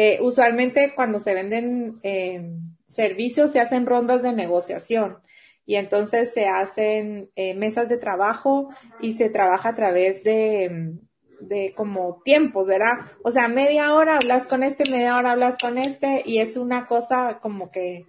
Eh, 0.00 0.20
usualmente 0.22 0.92
cuando 0.94 1.18
se 1.18 1.34
venden 1.34 1.98
eh, 2.04 2.52
servicios 2.86 3.50
se 3.50 3.58
hacen 3.58 3.84
rondas 3.84 4.22
de 4.22 4.32
negociación 4.32 5.18
y 5.66 5.74
entonces 5.74 6.32
se 6.32 6.46
hacen 6.46 7.32
eh, 7.34 7.54
mesas 7.54 7.88
de 7.88 7.96
trabajo 7.98 8.68
y 9.00 9.14
se 9.14 9.28
trabaja 9.28 9.70
a 9.70 9.74
través 9.74 10.22
de, 10.22 10.92
de 11.40 11.74
como 11.74 12.22
tiempos, 12.24 12.68
¿verdad? 12.68 12.98
O 13.24 13.32
sea, 13.32 13.48
media 13.48 13.92
hora 13.92 14.18
hablas 14.18 14.46
con 14.46 14.62
este, 14.62 14.88
media 14.88 15.16
hora 15.16 15.32
hablas 15.32 15.58
con 15.58 15.78
este 15.78 16.22
y 16.24 16.38
es 16.38 16.56
una 16.56 16.86
cosa 16.86 17.40
como 17.42 17.72
que, 17.72 18.06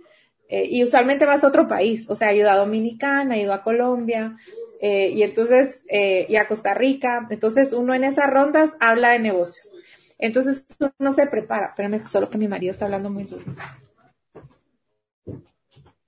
eh, 0.47 0.65
y 0.69 0.83
usualmente 0.83 1.25
vas 1.25 1.43
a 1.43 1.47
otro 1.47 1.67
país, 1.67 2.05
o 2.07 2.13
sea, 2.13 2.33
he 2.33 2.35
ido 2.35 2.51
a 2.51 2.55
Dominicana, 2.55 3.35
he 3.35 3.41
ido 3.41 3.53
a 3.53 3.63
Colombia, 3.63 4.37
y 4.79 5.23
entonces, 5.23 5.83
y 5.89 6.35
a 6.37 6.47
Costa 6.47 6.73
Rica, 6.73 7.27
entonces 7.31 7.73
uno 7.73 7.93
en 7.95 8.05
esas 8.05 8.29
rondas 8.29 8.77
habla 8.79 9.09
de 9.09 9.19
negocios. 9.19 9.75
Entonces 10.19 10.65
uno 10.99 11.13
se 11.13 11.25
prepara. 11.27 11.67
Espérame, 11.67 12.05
solo 12.05 12.29
que 12.29 12.37
mi 12.37 12.47
marido 12.47 12.71
está 12.71 12.85
hablando 12.85 13.09
muy 13.09 13.23
duro. 13.23 13.45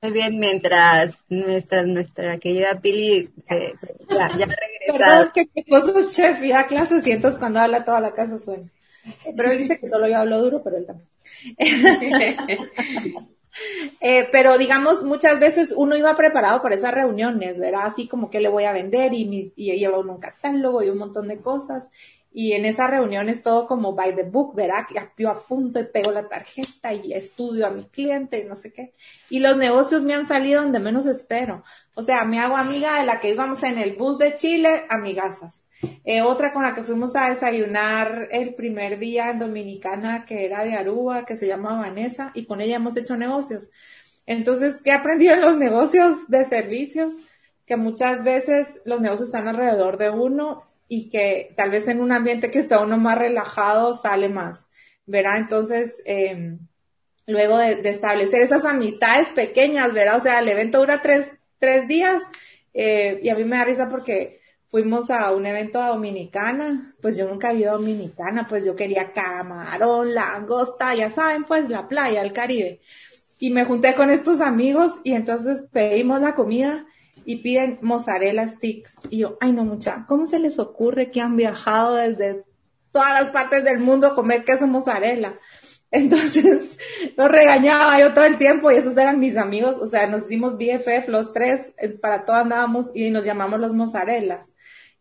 Muy 0.03 0.11
bien, 0.11 0.39
mientras 0.39 1.23
nuestra, 1.29 1.83
nuestra 1.83 2.37
querida 2.39 2.79
Pili 2.81 3.29
se, 3.47 3.73
ya, 4.09 4.35
ya 4.37 4.47
regresa. 4.47 5.31
Que 5.33 5.47
mi 5.55 5.61
esposo 5.61 5.97
es 5.97 6.11
chef 6.11 6.43
y 6.43 6.49
da 6.49 6.65
clases 6.65 7.05
y 7.05 7.11
entonces 7.11 7.39
cuando 7.39 7.59
habla 7.59 7.85
toda 7.85 8.01
la 8.01 8.13
casa 8.13 8.37
suena. 8.37 8.69
Pero 9.35 9.51
él 9.51 9.57
dice 9.59 9.79
que 9.79 9.87
solo 9.87 10.07
yo 10.07 10.17
hablo 10.17 10.41
duro, 10.41 10.61
pero 10.63 10.77
él 10.77 10.85
también. 10.85 11.09
Eh, 13.99 14.29
pero 14.31 14.57
digamos, 14.57 15.03
muchas 15.03 15.37
veces 15.37 15.73
uno 15.75 15.97
iba 15.97 16.15
preparado 16.15 16.61
para 16.61 16.75
esas 16.75 16.93
reuniones, 16.93 17.59
¿verdad? 17.59 17.81
Así 17.85 18.07
como 18.07 18.29
que 18.29 18.39
le 18.39 18.47
voy 18.47 18.63
a 18.63 18.71
vender 18.71 19.13
y, 19.13 19.25
mi, 19.25 19.51
y 19.57 19.77
lleva 19.77 19.99
uno 19.99 20.13
un 20.13 20.21
catálogo 20.21 20.81
y 20.81 20.89
un 20.89 20.97
montón 20.97 21.27
de 21.27 21.41
cosas. 21.41 21.89
Y 22.33 22.53
en 22.53 22.65
esas 22.65 22.89
reuniones 22.89 23.41
todo 23.41 23.67
como 23.67 23.93
by 23.93 24.15
the 24.15 24.23
book, 24.23 24.55
¿verdad? 24.55 24.85
Yo 25.17 25.29
apunto 25.29 25.79
y 25.79 25.83
pego 25.83 26.11
la 26.11 26.29
tarjeta 26.29 26.93
y 26.93 27.11
estudio 27.11 27.67
a 27.67 27.71
mi 27.71 27.85
cliente 27.85 28.39
y 28.39 28.45
no 28.45 28.55
sé 28.55 28.71
qué. 28.71 28.93
Y 29.29 29.39
los 29.39 29.57
negocios 29.57 30.03
me 30.03 30.13
han 30.13 30.25
salido 30.25 30.61
donde 30.61 30.79
menos 30.79 31.05
espero. 31.05 31.63
O 31.93 32.03
sea, 32.03 32.23
me 32.23 32.39
hago 32.39 32.55
amiga 32.55 32.99
de 32.99 33.05
la 33.05 33.19
que 33.19 33.31
íbamos 33.31 33.63
en 33.63 33.77
el 33.77 33.95
bus 33.97 34.17
de 34.17 34.33
Chile, 34.33 34.85
amigasas. 34.89 35.65
Eh, 36.05 36.21
otra 36.21 36.51
con 36.51 36.63
la 36.63 36.73
que 36.73 36.83
fuimos 36.83 37.15
a 37.15 37.29
desayunar 37.29 38.29
el 38.31 38.53
primer 38.53 38.99
día 38.99 39.29
en 39.31 39.39
Dominicana, 39.39 40.25
que 40.25 40.45
era 40.45 40.63
de 40.63 40.75
Aruba, 40.75 41.25
que 41.25 41.37
se 41.37 41.47
llama 41.47 41.79
Vanessa, 41.79 42.31
y 42.33 42.45
con 42.45 42.61
ella 42.61 42.77
hemos 42.77 42.95
hecho 42.97 43.17
negocios. 43.17 43.71
Entonces, 44.25 44.81
¿qué 44.81 44.91
he 44.91 45.31
en 45.31 45.41
los 45.41 45.57
negocios 45.57 46.29
de 46.29 46.45
servicios? 46.45 47.19
Que 47.65 47.75
muchas 47.75 48.23
veces 48.23 48.79
los 48.85 49.01
negocios 49.01 49.27
están 49.27 49.47
alrededor 49.47 49.97
de 49.97 50.09
uno 50.09 50.70
y 50.93 51.07
que 51.07 51.53
tal 51.55 51.69
vez 51.69 51.87
en 51.87 52.01
un 52.01 52.11
ambiente 52.11 52.51
que 52.51 52.59
está 52.59 52.81
uno 52.81 52.97
más 52.97 53.17
relajado 53.17 53.93
sale 53.93 54.27
más, 54.27 54.67
¿verdad? 55.05 55.37
Entonces, 55.37 56.03
eh, 56.03 56.57
luego 57.27 57.57
de, 57.57 57.79
establecer 57.89 58.41
esas 58.41 58.65
amistades 58.65 59.29
pequeñas, 59.29 59.93
¿verdad? 59.93 60.17
O 60.17 60.19
sea, 60.19 60.39
el 60.39 60.49
evento 60.49 60.79
dura 60.79 61.01
tres, 61.01 61.31
tres 61.59 61.87
días 61.87 62.21
eh, 62.73 63.21
y 63.23 63.29
a 63.29 63.35
mí 63.35 63.45
me 63.45 63.55
da 63.55 63.63
risa 63.63 63.87
porque 63.87 64.41
fuimos 64.69 65.09
a 65.09 65.31
un 65.31 65.45
evento 65.45 65.81
a 65.81 65.87
Dominicana, 65.87 66.93
pues 67.01 67.15
yo 67.15 67.25
nunca 67.25 67.51
había 67.51 67.71
Dominicana, 67.71 68.45
pues 68.49 68.65
yo 68.65 68.75
quería 68.75 69.13
camarón, 69.13 70.13
langosta, 70.13 70.93
ya 70.93 71.09
saben, 71.09 71.45
pues 71.45 71.69
la 71.69 71.87
playa, 71.87 72.21
el 72.21 72.33
Caribe. 72.33 72.81
Y 73.39 73.51
me 73.51 73.63
junté 73.63 73.95
con 73.95 74.09
estos 74.09 74.41
amigos 74.41 74.99
y 75.05 75.13
entonces 75.13 75.63
pedimos 75.71 76.19
la 76.19 76.35
comida 76.35 76.85
y 77.25 77.37
piden 77.37 77.79
mozzarella 77.81 78.47
sticks. 78.47 78.99
Y 79.09 79.19
yo, 79.19 79.37
ay 79.39 79.51
no 79.51 79.63
mucha, 79.63 80.05
¿cómo 80.07 80.25
se 80.25 80.39
les 80.39 80.59
ocurre 80.59 81.11
que 81.11 81.21
han 81.21 81.35
viajado 81.35 81.95
desde 81.95 82.43
todas 82.91 83.11
las 83.11 83.29
partes 83.29 83.63
del 83.63 83.79
mundo 83.79 84.07
a 84.07 84.15
comer 84.15 84.43
queso 84.43 84.67
mozzarella? 84.67 85.39
Entonces, 85.91 86.77
los 87.17 87.29
regañaba 87.29 87.99
yo 87.99 88.13
todo 88.13 88.25
el 88.25 88.37
tiempo 88.37 88.71
y 88.71 88.75
esos 88.75 88.95
eran 88.97 89.19
mis 89.19 89.37
amigos, 89.37 89.77
o 89.77 89.87
sea, 89.87 90.07
nos 90.07 90.23
hicimos 90.23 90.57
BFF 90.57 91.07
los 91.07 91.33
tres, 91.33 91.73
eh, 91.77 91.89
para 91.89 92.25
todo 92.25 92.37
andábamos 92.37 92.89
y 92.93 93.09
nos 93.09 93.25
llamamos 93.25 93.59
los 93.59 93.73
mozzarellas. 93.73 94.53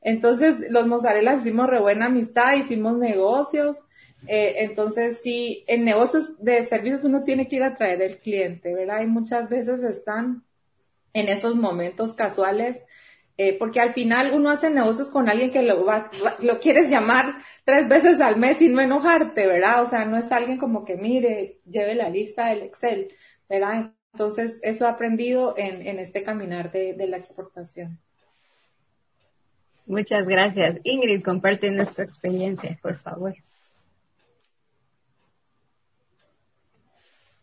Entonces, 0.03 0.71
los 0.71 0.87
mozzarellas 0.87 1.41
hicimos 1.41 1.69
re 1.69 1.79
buena 1.79 2.07
amistad, 2.07 2.55
hicimos 2.55 2.97
negocios, 2.97 3.85
eh, 4.27 4.57
entonces 4.59 5.21
sí, 5.23 5.65
en 5.67 5.85
negocios 5.85 6.43
de 6.43 6.63
servicios 6.65 7.05
uno 7.05 7.23
tiene 7.23 7.49
que 7.49 7.57
ir 7.57 7.63
a 7.63 7.75
traer 7.75 8.03
el 8.03 8.19
cliente, 8.19 8.75
¿verdad? 8.75 9.01
Y 9.03 9.07
muchas 9.07 9.49
veces 9.49 9.83
están 9.83 10.45
en 11.13 11.29
esos 11.29 11.57
momentos 11.57 12.15
casuales, 12.15 12.83
eh, 13.37 13.57
porque 13.59 13.81
al 13.81 13.91
final 13.91 14.33
uno 14.35 14.51
hace 14.51 14.69
negocios 14.71 15.11
con 15.11 15.29
alguien 15.29 15.51
que 15.51 15.63
lo, 15.63 15.85
va, 15.85 16.11
lo 16.43 16.61
quieres 16.61 16.91
llamar 16.91 17.37
tres 17.65 17.89
veces 17.89 18.21
al 18.21 18.37
mes 18.37 18.61
y 18.61 18.69
no 18.69 18.81
enojarte, 18.81 19.47
¿verdad? 19.47 19.83
O 19.83 19.87
sea, 19.87 20.05
no 20.05 20.17
es 20.17 20.31
alguien 20.31 20.59
como 20.59 20.85
que 20.85 20.97
mire, 20.97 21.59
lleve 21.65 21.95
la 21.95 22.11
lista 22.11 22.49
del 22.49 22.63
Excel, 22.63 23.15
¿verdad? 23.49 23.93
Entonces, 24.13 24.59
eso 24.63 24.85
he 24.85 24.89
aprendido 24.89 25.55
en, 25.57 25.87
en 25.87 25.99
este 25.99 26.23
caminar 26.23 26.71
de, 26.71 26.95
de 26.95 27.07
la 27.07 27.17
exportación. 27.17 27.99
Muchas 29.87 30.27
gracias. 30.27 30.79
Ingrid, 30.85 31.23
comparte 31.23 31.71
nuestra 31.71 32.05
experiencia, 32.05 32.79
por 32.83 32.97
favor. 32.97 33.35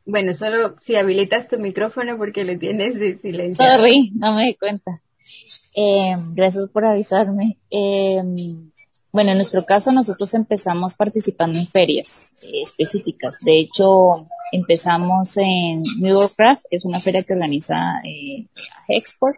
Bueno, 0.07 0.33
solo 0.33 0.75
si 0.79 0.95
habilitas 0.95 1.49
tu 1.49 1.59
micrófono 1.59 2.17
porque 2.17 2.45
lo 2.45 2.57
tienes 2.57 2.97
de 2.97 3.17
silencio. 3.17 3.65
Sorry, 3.65 4.11
no 4.15 4.35
me 4.35 4.45
di 4.45 4.55
cuenta. 4.55 5.01
Eh, 5.75 6.13
gracias 6.33 6.69
por 6.69 6.85
avisarme. 6.85 7.57
Eh, 7.69 8.23
bueno, 9.11 9.31
en 9.31 9.37
nuestro 9.37 9.65
caso 9.65 9.91
nosotros 9.91 10.33
empezamos 10.33 10.95
participando 10.95 11.59
en 11.59 11.67
ferias 11.67 12.31
eh, 12.41 12.61
específicas. 12.63 13.35
De 13.43 13.59
hecho, 13.59 14.29
empezamos 14.53 15.35
en 15.35 15.83
New 15.99 16.13
York 16.13 16.33
Craft, 16.37 16.63
es 16.71 16.85
una 16.85 17.01
feria 17.01 17.23
que 17.23 17.33
organiza 17.33 17.99
eh, 18.05 18.47
Export. 18.87 19.37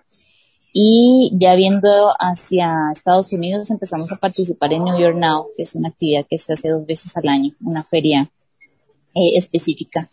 Y 0.71 1.31
ya 1.33 1.55
viendo 1.55 2.13
hacia 2.19 2.91
Estados 2.93 3.33
Unidos 3.33 3.71
empezamos 3.71 4.11
a 4.11 4.17
participar 4.17 4.71
en 4.71 4.83
New 4.83 4.99
York 4.99 5.17
Now, 5.17 5.47
que 5.57 5.63
es 5.63 5.73
una 5.73 5.89
actividad 5.89 6.27
que 6.29 6.37
se 6.37 6.53
hace 6.53 6.69
dos 6.69 6.85
veces 6.85 7.17
al 7.17 7.27
año, 7.27 7.55
una 7.59 7.83
feria 7.83 8.29
eh, 9.15 9.35
específica 9.35 10.11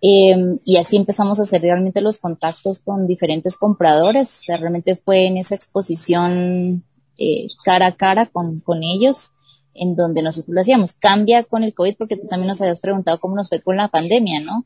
eh, 0.00 0.58
y 0.64 0.76
así 0.76 0.96
empezamos 0.96 1.40
a 1.40 1.42
hacer 1.42 1.62
realmente 1.62 2.00
los 2.00 2.18
contactos 2.18 2.80
con 2.80 3.06
diferentes 3.06 3.56
compradores. 3.56 4.42
Realmente 4.46 4.96
fue 4.96 5.26
en 5.26 5.38
esa 5.38 5.54
exposición 5.54 6.84
eh, 7.16 7.48
cara 7.64 7.88
a 7.88 7.96
cara 7.96 8.26
con, 8.26 8.60
con 8.60 8.82
ellos 8.82 9.32
en 9.74 9.96
donde 9.96 10.22
nosotros 10.22 10.54
lo 10.54 10.60
hacíamos. 10.60 10.92
Cambia 10.92 11.44
con 11.44 11.62
el 11.62 11.74
COVID 11.74 11.96
porque 11.96 12.16
tú 12.16 12.26
también 12.26 12.48
nos 12.48 12.60
habías 12.60 12.80
preguntado 12.80 13.18
cómo 13.20 13.36
nos 13.36 13.48
fue 13.48 13.60
con 13.60 13.76
la 13.76 13.88
pandemia, 13.88 14.40
¿no? 14.40 14.64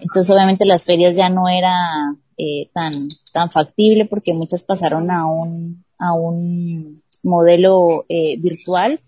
Entonces 0.00 0.30
obviamente 0.30 0.64
las 0.64 0.84
ferias 0.84 1.16
ya 1.16 1.28
no 1.28 1.48
era 1.48 2.16
eh, 2.36 2.70
tan, 2.72 2.92
tan 3.32 3.50
factible 3.50 4.06
porque 4.06 4.34
muchas 4.34 4.64
pasaron 4.64 5.10
a 5.10 5.26
un, 5.26 5.84
a 5.98 6.14
un 6.14 7.02
modelo 7.22 8.04
eh, 8.08 8.36
virtual. 8.38 9.00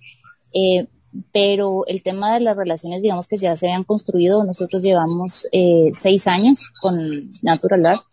Pero 1.32 1.86
el 1.86 2.02
tema 2.02 2.34
de 2.34 2.40
las 2.40 2.56
relaciones, 2.56 3.02
digamos 3.02 3.28
que 3.28 3.36
ya 3.36 3.54
se 3.56 3.66
habían 3.66 3.84
construido, 3.84 4.44
nosotros 4.44 4.82
llevamos 4.82 5.48
eh, 5.52 5.90
seis 5.92 6.26
años 6.26 6.70
con 6.80 7.32
Natural 7.42 7.86
Art, 7.86 8.04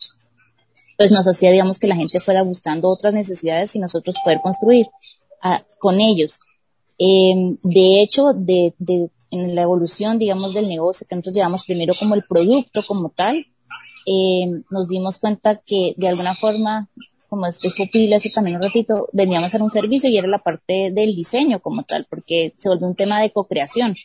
pues 0.97 1.11
nos 1.11 1.27
hacía, 1.27 1.51
digamos, 1.51 1.79
que 1.79 1.87
la 1.87 1.95
gente 1.95 2.19
fuera 2.19 2.43
buscando 2.43 2.87
otras 2.87 3.13
necesidades 3.13 3.75
y 3.75 3.79
nosotros 3.79 4.15
poder 4.23 4.39
construir 4.41 4.87
ah, 5.41 5.63
con 5.79 5.99
ellos. 5.99 6.39
Eh, 6.99 7.57
de 7.63 8.01
hecho, 8.03 8.33
de, 8.35 8.75
en 9.31 9.55
la 9.55 9.63
evolución, 9.63 10.19
digamos, 10.19 10.53
del 10.53 10.67
negocio, 10.67 11.07
que 11.09 11.15
nosotros 11.15 11.35
llevamos 11.35 11.63
primero 11.65 11.93
como 11.99 12.13
el 12.13 12.23
producto 12.23 12.83
como 12.87 13.09
tal, 13.09 13.47
eh, 14.05 14.45
nos 14.69 14.87
dimos 14.87 15.17
cuenta 15.17 15.61
que 15.65 15.95
de 15.97 16.07
alguna 16.07 16.35
forma 16.35 16.89
como 17.31 17.45
este 17.45 17.69
Pupil 17.69 18.13
hace 18.13 18.29
también 18.29 18.57
un 18.57 18.61
ratito, 18.61 19.07
veníamos 19.13 19.55
a 19.55 19.63
un 19.63 19.69
servicio 19.69 20.09
y 20.09 20.17
era 20.17 20.27
la 20.27 20.39
parte 20.39 20.91
del 20.91 21.15
diseño 21.15 21.61
como 21.61 21.83
tal, 21.83 22.05
porque 22.09 22.53
se 22.57 22.67
volvió 22.67 22.87
un 22.87 22.95
tema 22.95 23.21
de 23.21 23.31
co-creación. 23.31 23.95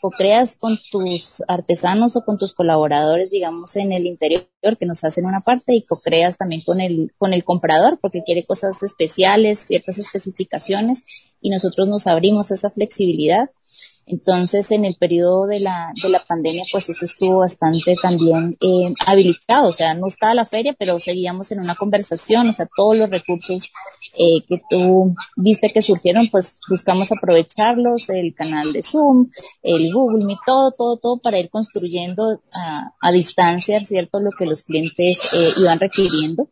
Co-creas 0.00 0.56
con 0.56 0.78
tus 0.92 1.42
artesanos 1.48 2.14
o 2.14 2.24
con 2.24 2.38
tus 2.38 2.54
colaboradores, 2.54 3.28
digamos, 3.32 3.74
en 3.74 3.90
el 3.90 4.06
interior, 4.06 4.46
que 4.78 4.86
nos 4.86 5.02
hacen 5.02 5.26
una 5.26 5.40
parte, 5.40 5.74
y 5.74 5.82
co-creas 5.82 6.36
también 6.36 6.62
con 6.64 6.80
el, 6.80 7.12
con 7.18 7.32
el 7.34 7.42
comprador, 7.42 7.98
porque 8.00 8.22
quiere 8.24 8.44
cosas 8.44 8.80
especiales, 8.84 9.58
ciertas 9.58 9.98
especificaciones, 9.98 11.02
y 11.40 11.50
nosotros 11.50 11.88
nos 11.88 12.06
abrimos 12.06 12.52
esa 12.52 12.70
flexibilidad. 12.70 13.50
Entonces, 14.06 14.70
en 14.70 14.84
el 14.84 14.94
periodo 14.94 15.46
de 15.46 15.58
la, 15.58 15.92
de 16.00 16.08
la 16.08 16.24
pandemia, 16.24 16.62
pues 16.70 16.88
eso 16.88 17.04
estuvo 17.04 17.38
bastante 17.38 17.96
también 18.00 18.56
eh, 18.60 18.94
habilitado. 19.04 19.68
O 19.68 19.72
sea, 19.72 19.94
no 19.94 20.06
estaba 20.06 20.32
la 20.34 20.44
feria, 20.44 20.76
pero 20.78 21.00
seguíamos 21.00 21.50
en 21.50 21.58
una 21.58 21.74
conversación. 21.74 22.48
O 22.48 22.52
sea, 22.52 22.68
todos 22.76 22.96
los 22.96 23.10
recursos 23.10 23.72
eh, 24.18 24.44
que 24.48 24.62
tú 24.70 25.14
viste 25.36 25.72
que 25.72 25.82
surgieron, 25.82 26.28
pues 26.30 26.58
buscamos 26.70 27.10
aprovecharlos, 27.10 28.08
el 28.08 28.32
canal 28.34 28.72
de 28.72 28.82
Zoom, 28.82 29.28
el 29.62 29.92
Google 29.92 30.24
Meet, 30.24 30.38
todo, 30.46 30.70
todo, 30.70 30.96
todo 30.98 31.18
para 31.18 31.38
ir 31.38 31.50
construyendo 31.50 32.40
a, 32.54 32.92
a 33.00 33.12
distancia, 33.12 33.82
¿cierto? 33.84 34.20
Lo 34.20 34.30
que 34.30 34.46
los 34.46 34.62
clientes 34.62 35.18
eh, 35.34 35.50
iban 35.58 35.80
requiriendo. 35.80 36.48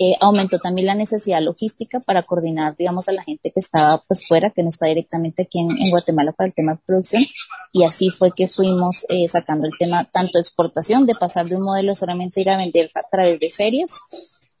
Eh, 0.00 0.16
aumentó 0.20 0.58
también 0.58 0.88
la 0.88 0.94
necesidad 0.94 1.40
logística 1.40 2.00
para 2.00 2.24
coordinar, 2.24 2.76
digamos, 2.76 3.08
a 3.08 3.12
la 3.12 3.22
gente 3.22 3.52
que 3.52 3.60
estaba 3.60 4.02
pues 4.08 4.26
fuera, 4.26 4.50
que 4.50 4.62
no 4.62 4.68
está 4.68 4.86
directamente 4.86 5.42
aquí 5.42 5.60
en, 5.60 5.90
Guatemala 5.90 6.32
para 6.32 6.48
el 6.48 6.54
tema 6.54 6.72
de 6.72 6.80
producción. 6.84 7.24
Y 7.72 7.84
así 7.84 8.10
fue 8.10 8.32
que 8.32 8.48
fuimos 8.48 9.06
eh, 9.08 9.26
sacando 9.28 9.66
el 9.66 9.72
tema 9.78 10.04
tanto 10.04 10.38
exportación, 10.38 11.06
de 11.06 11.14
pasar 11.14 11.46
de 11.46 11.56
un 11.56 11.64
modelo 11.64 11.94
solamente 11.94 12.40
ir 12.40 12.50
a 12.50 12.56
vender 12.56 12.90
a 12.94 13.08
través 13.08 13.38
de 13.38 13.50
ferias, 13.50 13.92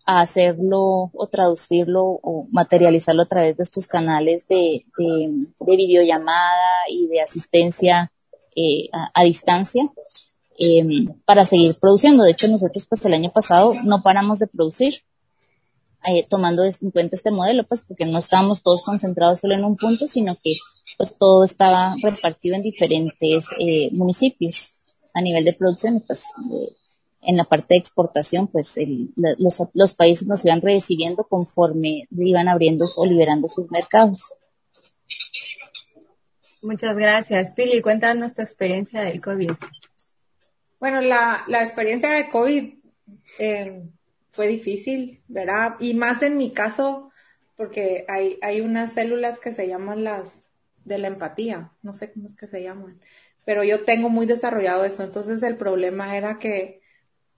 a 0.06 0.20
hacerlo 0.20 1.10
o 1.12 1.26
traducirlo 1.30 2.04
o 2.04 2.46
materializarlo 2.52 3.22
a 3.22 3.28
través 3.28 3.56
de 3.56 3.64
estos 3.64 3.88
canales 3.88 4.46
de, 4.48 4.84
de, 4.96 5.46
de 5.60 5.76
videollamada 5.76 6.84
y 6.88 7.08
de 7.08 7.22
asistencia 7.22 8.12
eh, 8.54 8.88
a, 8.92 9.10
a 9.14 9.24
distancia. 9.24 9.82
Eh, 10.56 11.08
para 11.24 11.44
seguir 11.44 11.74
produciendo. 11.80 12.22
De 12.22 12.30
hecho, 12.30 12.46
nosotros 12.46 12.86
pues 12.88 13.04
el 13.04 13.14
año 13.14 13.32
pasado 13.32 13.72
no 13.82 14.00
paramos 14.00 14.38
de 14.38 14.46
producir 14.46 15.02
eh, 16.06 16.26
tomando 16.28 16.64
en 16.64 16.90
cuenta 16.90 17.16
este 17.16 17.30
modelo, 17.30 17.66
pues 17.66 17.84
porque 17.84 18.04
no 18.04 18.18
estábamos 18.18 18.62
todos 18.62 18.82
concentrados 18.82 19.40
solo 19.40 19.54
en 19.54 19.64
un 19.64 19.76
punto, 19.76 20.06
sino 20.06 20.36
que 20.42 20.52
pues 20.96 21.16
todo 21.18 21.44
estaba 21.44 21.94
repartido 22.02 22.54
en 22.54 22.62
diferentes 22.62 23.48
eh, 23.58 23.90
municipios 23.92 24.78
a 25.12 25.20
nivel 25.20 25.44
de 25.44 25.52
producción 25.52 25.96
y 25.96 26.00
pues 26.00 26.24
en 27.22 27.36
la 27.36 27.44
parte 27.44 27.74
de 27.74 27.78
exportación, 27.78 28.48
pues 28.48 28.74
los, 29.16 29.62
los 29.72 29.94
países 29.94 30.28
nos 30.28 30.44
iban 30.44 30.60
recibiendo 30.60 31.24
conforme 31.24 32.06
iban 32.10 32.48
abriendo 32.48 32.86
o 32.96 33.06
liberando 33.06 33.48
sus 33.48 33.70
mercados. 33.70 34.34
Muchas 36.62 36.96
gracias. 36.96 37.50
Pili, 37.50 37.80
cuéntanos 37.82 38.34
tu 38.34 38.42
experiencia 38.42 39.02
del 39.02 39.20
COVID. 39.20 39.50
Bueno, 40.80 41.00
la, 41.00 41.44
la 41.46 41.62
experiencia 41.62 42.10
de 42.10 42.28
COVID 42.28 42.74
eh, 43.38 43.82
fue 44.34 44.48
difícil, 44.48 45.22
¿verdad? 45.28 45.76
Y 45.78 45.94
más 45.94 46.22
en 46.22 46.36
mi 46.36 46.52
caso, 46.52 47.10
porque 47.56 48.04
hay, 48.08 48.38
hay 48.42 48.60
unas 48.60 48.92
células 48.92 49.38
que 49.38 49.52
se 49.52 49.68
llaman 49.68 50.04
las 50.04 50.24
de 50.84 50.98
la 50.98 51.08
empatía, 51.08 51.72
no 51.82 51.94
sé 51.94 52.12
cómo 52.12 52.26
es 52.26 52.34
que 52.34 52.46
se 52.48 52.62
llaman, 52.62 53.00
pero 53.44 53.64
yo 53.64 53.84
tengo 53.84 54.10
muy 54.10 54.26
desarrollado 54.26 54.84
eso, 54.84 55.02
entonces 55.02 55.42
el 55.42 55.56
problema 55.56 56.16
era 56.16 56.38
que 56.38 56.80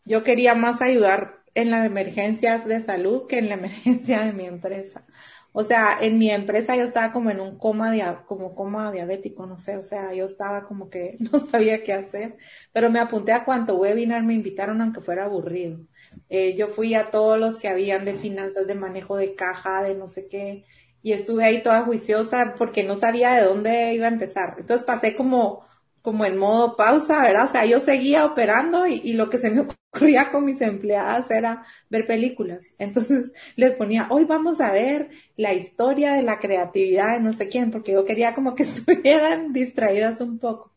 yo 0.05 0.23
quería 0.23 0.55
más 0.55 0.83
ayudar 0.83 1.43
en 1.55 1.71
las 1.71 1.87
emergencias 1.87 2.67
de 2.67 2.81
salud 2.81 3.27
que 3.29 3.39
en 3.39 3.49
la 3.49 3.55
emergencia 3.61 4.23
de 4.23 4.33
mi 4.33 4.47
empresa. 4.47 5.05
O 5.53 5.63
sea, 5.63 5.97
en 6.01 6.19
mi 6.19 6.31
empresa 6.31 6.77
yo 6.77 6.83
estaba 6.83 7.13
como 7.13 7.31
en 7.31 7.41
un 7.41 7.59
coma, 7.59 8.25
como 8.27 8.55
coma 8.55 8.93
diabético, 8.93 9.47
no 9.47 9.59
sé, 9.59 9.77
o 9.79 9.83
sea, 9.83 10.13
yo 10.13 10.27
estaba 10.27 10.67
como 10.67 10.91
que 10.91 11.17
no 11.33 11.39
sabía 11.39 11.83
qué 11.83 11.93
hacer, 11.95 12.37
pero 12.73 12.91
me 12.91 13.01
apunté 13.01 13.33
a 13.33 13.45
cuánto 13.45 13.77
webinar 13.77 14.23
me 14.23 14.35
invitaron 14.35 14.81
aunque 14.83 15.01
fuera 15.01 15.25
aburrido. 15.25 15.81
Eh, 16.29 16.55
yo 16.57 16.69
fui 16.69 16.95
a 16.95 17.11
todos 17.11 17.39
los 17.39 17.59
que 17.59 17.69
habían 17.69 18.05
de 18.05 18.15
finanzas, 18.15 18.67
de 18.67 18.75
manejo 18.75 19.17
de 19.17 19.35
caja, 19.35 19.83
de 19.83 19.95
no 19.95 20.09
sé 20.09 20.27
qué, 20.29 20.65
y 21.03 21.13
estuve 21.13 21.45
ahí 21.45 21.63
toda 21.63 21.83
juiciosa 21.83 22.55
porque 22.59 22.83
no 22.83 22.97
sabía 22.97 23.33
de 23.33 23.45
dónde 23.45 23.95
iba 23.95 24.07
a 24.07 24.11
empezar. 24.11 24.57
Entonces 24.59 24.85
pasé 24.85 25.15
como 25.15 25.65
como 26.07 26.25
en 26.25 26.39
modo 26.39 26.77
pausa, 26.77 27.21
¿verdad? 27.21 27.47
O 27.47 27.49
sea, 27.49 27.67
yo 27.67 27.81
seguía 27.81 28.27
operando 28.27 28.87
y, 28.87 29.13
lo 29.15 29.29
que 29.29 29.39
se 29.39 29.51
me 29.51 29.63
ocurría 29.93 30.31
con 30.31 30.45
mis 30.45 30.61
empleadas 30.61 31.33
era 31.33 31.65
ver 31.91 32.07
películas. 32.07 32.77
Entonces 32.79 33.33
les 33.57 33.75
ponía, 33.75 34.07
hoy 34.09 34.25
vamos 34.25 34.61
a 34.61 34.71
ver 34.71 35.11
la 35.37 35.53
historia 35.53 36.13
de 36.13 36.23
la 36.23 36.39
creatividad 36.39 37.15
de 37.15 37.25
no 37.25 37.33
sé 37.33 37.49
quién, 37.49 37.73
porque 37.73 37.91
yo 37.91 38.05
quería 38.05 38.37
como 38.37 38.55
que 38.55 38.63
estuvieran 38.63 39.53
distraídas 39.53 40.21
un 40.21 40.39
poco. 40.39 40.76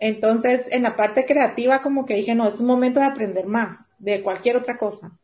Entonces, 0.00 0.66
en 0.72 0.82
la 0.82 0.96
parte 0.96 1.24
creativa, 1.24 1.82
como 1.82 2.04
que 2.04 2.14
dije, 2.14 2.34
no, 2.34 2.48
es 2.48 2.58
un 2.58 2.66
momento 2.66 2.98
de 3.00 3.06
aprender 3.06 3.46
más 3.46 3.88
de 3.98 4.22
cualquier 4.22 4.56
otra 4.56 4.76
cosa. 4.76 5.16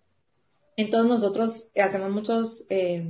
Entonces, 0.77 1.09
nosotros 1.09 1.65
hacemos 1.75 2.11
muchos 2.11 2.67
eh, 2.69 3.05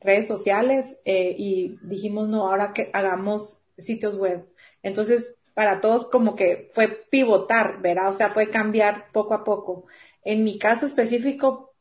redes 0.00 0.28
sociales 0.28 0.98
eh, 1.04 1.34
y 1.36 1.78
dijimos, 1.82 2.28
no, 2.28 2.46
ahora 2.46 2.72
que 2.72 2.90
hagamos 2.92 3.58
sitios 3.78 4.16
web 4.16 4.46
entonces, 4.84 5.34
para 5.54 5.80
todos 5.80 6.06
como 6.06 6.36
que 6.36 6.68
fue 6.72 6.88
pivotar, 6.88 7.80
¿verdad? 7.80 8.10
O 8.10 8.12
sea, 8.12 8.30
fue 8.30 8.50
cambiar 8.50 9.10
poco 9.12 9.34
a 9.34 9.42
poco. 9.42 9.86
En 10.22 10.44
mi 10.44 10.58
caso 10.58 10.86
específico, 10.86 11.74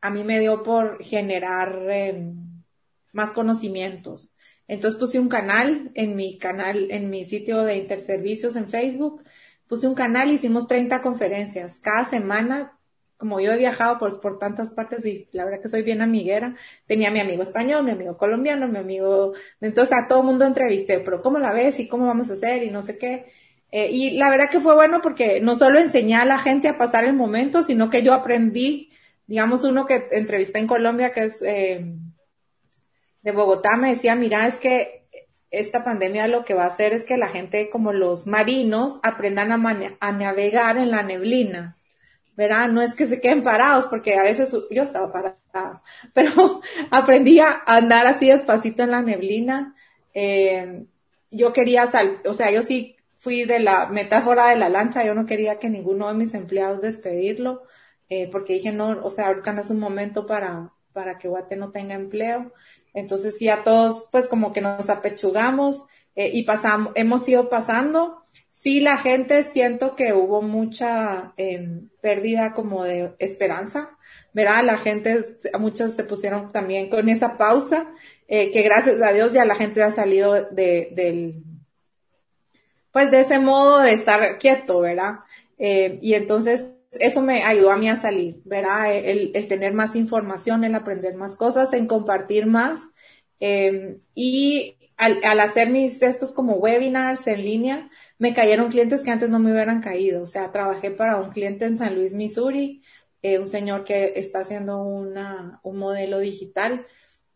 a 0.00 0.08
mí 0.08 0.24
me 0.24 0.38
dio 0.38 0.62
por 0.62 1.02
generar 1.02 1.90
em, 1.90 2.62
más 3.12 3.32
conocimientos. 3.32 4.30
Entonces 4.68 5.00
puse 5.00 5.18
un 5.18 5.28
canal 5.28 5.90
en 5.94 6.14
mi 6.14 6.38
canal, 6.38 6.90
en 6.90 7.10
mi 7.10 7.24
sitio 7.24 7.64
de 7.64 7.76
interservicios 7.76 8.54
en 8.54 8.68
Facebook. 8.68 9.24
Puse 9.66 9.88
un 9.88 9.94
canal, 9.94 10.30
hicimos 10.30 10.68
30 10.68 11.00
conferencias. 11.00 11.80
Cada 11.80 12.04
semana 12.04 12.78
como 13.18 13.40
yo 13.40 13.52
he 13.52 13.58
viajado 13.58 13.98
por, 13.98 14.20
por 14.20 14.38
tantas 14.38 14.70
partes 14.70 15.04
y 15.04 15.28
la 15.32 15.44
verdad 15.44 15.60
que 15.60 15.68
soy 15.68 15.82
bien 15.82 16.00
amiguera, 16.00 16.54
tenía 16.86 17.10
mi 17.10 17.18
amigo 17.18 17.42
español, 17.42 17.84
mi 17.84 17.90
amigo 17.90 18.16
colombiano, 18.16 18.68
mi 18.68 18.78
amigo, 18.78 19.34
entonces 19.60 19.98
a 19.98 20.06
todo 20.06 20.22
mundo 20.22 20.46
entrevisté, 20.46 21.00
pero 21.00 21.20
¿cómo 21.20 21.40
la 21.40 21.52
ves 21.52 21.80
y 21.80 21.88
cómo 21.88 22.06
vamos 22.06 22.30
a 22.30 22.34
hacer 22.34 22.62
y 22.62 22.70
no 22.70 22.80
sé 22.82 22.96
qué? 22.96 23.26
Eh, 23.72 23.90
y 23.90 24.12
la 24.12 24.30
verdad 24.30 24.48
que 24.48 24.60
fue 24.60 24.74
bueno 24.74 25.00
porque 25.02 25.40
no 25.40 25.56
solo 25.56 25.80
enseñé 25.80 26.14
a 26.14 26.24
la 26.24 26.38
gente 26.38 26.68
a 26.68 26.78
pasar 26.78 27.04
el 27.04 27.12
momento, 27.12 27.62
sino 27.64 27.90
que 27.90 28.02
yo 28.02 28.14
aprendí, 28.14 28.90
digamos, 29.26 29.64
uno 29.64 29.84
que 29.84 30.04
entrevisté 30.12 30.60
en 30.60 30.68
Colombia, 30.68 31.10
que 31.10 31.24
es 31.24 31.42
eh, 31.42 31.84
de 33.28 33.36
Bogotá, 33.36 33.76
me 33.76 33.90
decía, 33.90 34.14
mira, 34.14 34.46
es 34.46 34.58
que 34.58 35.06
esta 35.50 35.82
pandemia 35.82 36.28
lo 36.28 36.46
que 36.46 36.54
va 36.54 36.64
a 36.64 36.68
hacer 36.68 36.94
es 36.94 37.04
que 37.04 37.18
la 37.18 37.28
gente, 37.28 37.68
como 37.68 37.92
los 37.92 38.26
marinos, 38.26 39.00
aprendan 39.02 39.52
a, 39.52 40.12
navegar 40.12 40.78
en 40.78 40.90
la 40.90 41.02
neblina 41.02 41.76
¿verdad? 42.36 42.68
No 42.68 42.82
es 42.82 42.94
que 42.94 43.08
se 43.08 43.20
queden 43.20 43.42
parados, 43.42 43.86
porque 43.86 44.14
a 44.14 44.22
veces 44.22 44.56
yo 44.70 44.84
estaba 44.84 45.10
parada, 45.12 45.82
pero 46.14 46.60
aprendí 46.90 47.40
a 47.40 47.64
andar 47.66 48.06
así 48.06 48.28
despacito 48.28 48.84
en 48.84 48.92
la 48.92 49.02
neblina. 49.02 49.74
Eh, 50.14 50.84
yo 51.32 51.52
quería 51.52 51.88
sal, 51.88 52.20
o 52.24 52.32
sea, 52.32 52.52
yo 52.52 52.62
sí 52.62 52.94
fui 53.16 53.44
de 53.44 53.58
la 53.58 53.88
metáfora 53.88 54.46
de 54.46 54.56
la 54.56 54.68
lancha, 54.68 55.04
yo 55.04 55.14
no 55.14 55.26
quería 55.26 55.58
que 55.58 55.68
ninguno 55.68 56.06
de 56.06 56.14
mis 56.14 56.32
empleados 56.32 56.80
despedirlo, 56.80 57.64
eh, 58.08 58.28
porque 58.30 58.52
dije, 58.52 58.70
no, 58.70 59.00
o 59.02 59.10
sea, 59.10 59.26
ahorita 59.26 59.52
no 59.52 59.60
es 59.60 59.70
un 59.70 59.80
momento 59.80 60.24
para, 60.24 60.72
para 60.92 61.18
que 61.18 61.28
Guate 61.28 61.56
no 61.56 61.70
tenga 61.70 61.94
empleo. 61.94 62.52
Entonces 62.98 63.36
sí, 63.38 63.48
a 63.48 63.62
todos, 63.62 64.08
pues 64.12 64.28
como 64.28 64.52
que 64.52 64.60
nos 64.60 64.90
apechugamos 64.90 65.84
eh, 66.14 66.30
y 66.32 66.42
pasamos, 66.42 66.92
hemos 66.94 67.28
ido 67.28 67.48
pasando 67.48 68.24
sí 68.62 68.80
la 68.80 68.96
gente 68.96 69.44
siento 69.44 69.94
que 69.94 70.12
hubo 70.12 70.42
mucha 70.42 71.32
em, 71.36 71.88
pérdida 72.00 72.54
como 72.54 72.82
de 72.82 73.14
esperanza, 73.20 73.90
¿verdad? 74.32 74.64
La 74.64 74.78
gente, 74.78 75.24
muchos 75.58 75.94
se 75.94 76.02
pusieron 76.02 76.50
también 76.50 76.90
con 76.90 77.08
esa 77.08 77.36
pausa, 77.36 77.86
eh, 78.26 78.50
que 78.50 78.62
gracias 78.62 79.00
a 79.00 79.12
Dios 79.12 79.32
ya 79.32 79.44
la 79.44 79.54
gente 79.54 79.82
ha 79.82 79.92
salido 79.92 80.32
de, 80.32 80.90
del, 80.92 81.44
pues 82.90 83.12
de 83.12 83.20
ese 83.20 83.38
modo 83.38 83.78
de 83.78 83.92
estar 83.92 84.38
quieto, 84.38 84.80
¿verdad? 84.80 85.20
Eh, 85.58 86.00
y 86.02 86.14
entonces 86.14 86.77
eso 86.92 87.22
me 87.22 87.42
ayudó 87.42 87.70
a 87.70 87.76
mí 87.76 87.88
a 87.88 87.96
salir, 87.96 88.40
¿verdad? 88.44 88.94
El, 88.94 89.32
el 89.34 89.48
tener 89.48 89.74
más 89.74 89.96
información, 89.96 90.64
el 90.64 90.74
aprender 90.74 91.14
más 91.14 91.36
cosas, 91.36 91.72
en 91.72 91.86
compartir 91.86 92.46
más. 92.46 92.80
Eh, 93.40 93.98
y 94.14 94.76
al, 94.96 95.20
al, 95.24 95.40
hacer 95.40 95.70
mis 95.70 96.02
estos 96.02 96.32
como 96.32 96.54
webinars 96.56 97.26
en 97.26 97.44
línea, 97.44 97.90
me 98.18 98.34
cayeron 98.34 98.70
clientes 98.70 99.02
que 99.02 99.10
antes 99.10 99.30
no 99.30 99.38
me 99.38 99.52
hubieran 99.52 99.80
caído. 99.80 100.22
O 100.22 100.26
sea, 100.26 100.50
trabajé 100.50 100.90
para 100.90 101.18
un 101.20 101.30
cliente 101.30 101.64
en 101.66 101.76
San 101.76 101.94
Luis, 101.94 102.14
Missouri, 102.14 102.82
eh, 103.22 103.38
un 103.38 103.46
señor 103.48 103.84
que 103.84 104.14
está 104.16 104.40
haciendo 104.40 104.82
una, 104.82 105.60
un 105.62 105.78
modelo 105.78 106.18
digital. 106.20 106.86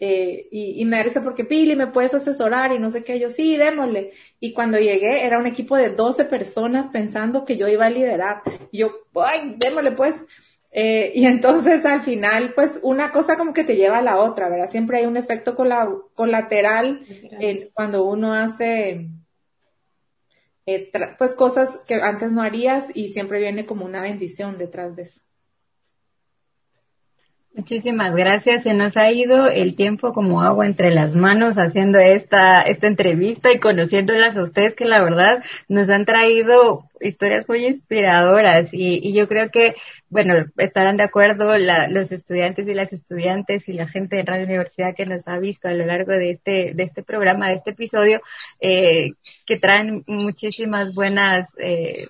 Eh, 0.04 0.48
y, 0.50 0.82
y, 0.82 0.84
me 0.84 0.96
parece 0.96 1.20
porque 1.20 1.44
Pili, 1.44 1.76
¿me 1.76 1.86
puedes 1.86 2.12
asesorar? 2.12 2.72
Y 2.72 2.80
no 2.80 2.90
sé 2.90 3.04
qué, 3.04 3.20
yo 3.20 3.30
sí, 3.30 3.56
démosle. 3.56 4.10
Y 4.40 4.52
cuando 4.52 4.78
llegué 4.78 5.24
era 5.24 5.38
un 5.38 5.46
equipo 5.46 5.76
de 5.76 5.90
12 5.90 6.24
personas 6.24 6.88
pensando 6.88 7.44
que 7.44 7.56
yo 7.56 7.68
iba 7.68 7.86
a 7.86 7.90
liderar. 7.90 8.42
Y 8.72 8.78
yo, 8.78 8.90
ay, 9.14 9.54
démosle 9.58 9.92
pues. 9.92 10.24
Eh, 10.72 11.12
y 11.14 11.26
entonces 11.26 11.84
al 11.84 12.02
final, 12.02 12.52
pues 12.56 12.80
una 12.82 13.12
cosa 13.12 13.36
como 13.36 13.52
que 13.52 13.62
te 13.62 13.76
lleva 13.76 13.98
a 13.98 14.02
la 14.02 14.20
otra, 14.20 14.48
¿verdad? 14.48 14.68
Siempre 14.68 14.98
hay 14.98 15.06
un 15.06 15.16
efecto 15.16 15.54
colateral 15.54 17.06
eh, 17.38 17.70
cuando 17.72 18.04
uno 18.04 18.34
hace, 18.34 19.08
eh, 20.66 20.90
pues 21.16 21.36
cosas 21.36 21.78
que 21.86 21.94
antes 21.94 22.32
no 22.32 22.42
harías 22.42 22.90
y 22.92 23.10
siempre 23.10 23.38
viene 23.38 23.66
como 23.66 23.84
una 23.84 24.02
bendición 24.02 24.58
detrás 24.58 24.96
de 24.96 25.02
eso. 25.02 25.22
Muchísimas 27.54 28.16
gracias. 28.16 28.62
Se 28.62 28.72
nos 28.72 28.96
ha 28.96 29.12
ido 29.12 29.46
el 29.46 29.76
tiempo 29.76 30.14
como 30.14 30.40
agua 30.40 30.64
entre 30.64 30.90
las 30.90 31.14
manos 31.14 31.58
haciendo 31.58 31.98
esta, 31.98 32.62
esta 32.62 32.86
entrevista 32.86 33.52
y 33.52 33.60
conociéndolas 33.60 34.38
a 34.38 34.42
ustedes 34.42 34.74
que 34.74 34.86
la 34.86 35.02
verdad 35.02 35.44
nos 35.68 35.90
han 35.90 36.06
traído 36.06 36.88
historias 36.98 37.46
muy 37.46 37.66
inspiradoras 37.66 38.72
y, 38.72 39.06
y 39.06 39.12
yo 39.12 39.28
creo 39.28 39.50
que, 39.50 39.74
bueno, 40.08 40.34
estarán 40.56 40.96
de 40.96 41.02
acuerdo 41.02 41.58
la, 41.58 41.88
los 41.88 42.10
estudiantes 42.10 42.66
y 42.68 42.74
las 42.74 42.94
estudiantes 42.94 43.68
y 43.68 43.74
la 43.74 43.86
gente 43.86 44.16
de 44.16 44.22
Radio 44.22 44.46
Universidad 44.46 44.94
que 44.96 45.04
nos 45.04 45.28
ha 45.28 45.38
visto 45.38 45.68
a 45.68 45.74
lo 45.74 45.84
largo 45.84 46.12
de 46.12 46.30
este, 46.30 46.72
de 46.74 46.82
este 46.82 47.02
programa, 47.02 47.48
de 47.48 47.56
este 47.56 47.72
episodio, 47.72 48.22
eh, 48.60 49.10
que 49.44 49.58
traen 49.58 50.04
muchísimas 50.06 50.94
buenas, 50.94 51.50
eh, 51.58 52.06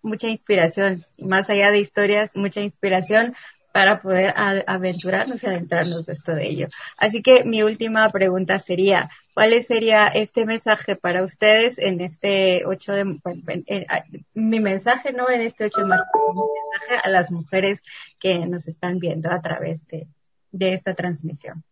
mucha 0.00 0.28
inspiración, 0.28 1.04
más 1.18 1.50
allá 1.50 1.72
de 1.72 1.80
historias, 1.80 2.36
mucha 2.36 2.60
inspiración 2.60 3.34
para 3.72 4.00
poder 4.00 4.34
aventurarnos 4.36 5.42
y 5.42 5.46
adentrarnos 5.46 6.06
de 6.06 6.12
esto 6.12 6.34
de 6.34 6.48
ello. 6.48 6.68
Así 6.96 7.22
que 7.22 7.44
mi 7.44 7.62
última 7.62 8.08
pregunta 8.10 8.58
sería, 8.58 9.10
¿cuál 9.34 9.60
sería 9.62 10.08
este 10.08 10.44
mensaje 10.44 10.96
para 10.96 11.22
ustedes 11.22 11.78
en 11.78 12.00
este 12.00 12.62
8 12.66 12.92
de, 12.92 13.04
mi 14.34 14.60
mensaje 14.60 15.12
no 15.12 15.30
en 15.30 15.42
este 15.42 15.66
8 15.66 15.80
de 15.80 15.86
marzo, 15.86 16.04
mi 16.34 16.42
mensaje 16.42 17.00
a 17.04 17.10
las 17.10 17.30
mujeres 17.30 17.82
que 18.18 18.46
nos 18.46 18.66
están 18.66 18.98
viendo 18.98 19.30
a 19.30 19.40
través 19.40 19.86
de, 19.86 20.08
de 20.50 20.72
esta 20.72 20.94
transmisión? 20.94 21.64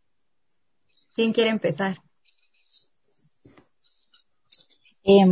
¿Quién 1.14 1.32
quiere 1.32 1.50
empezar? 1.50 1.98
Eh, 5.04 5.24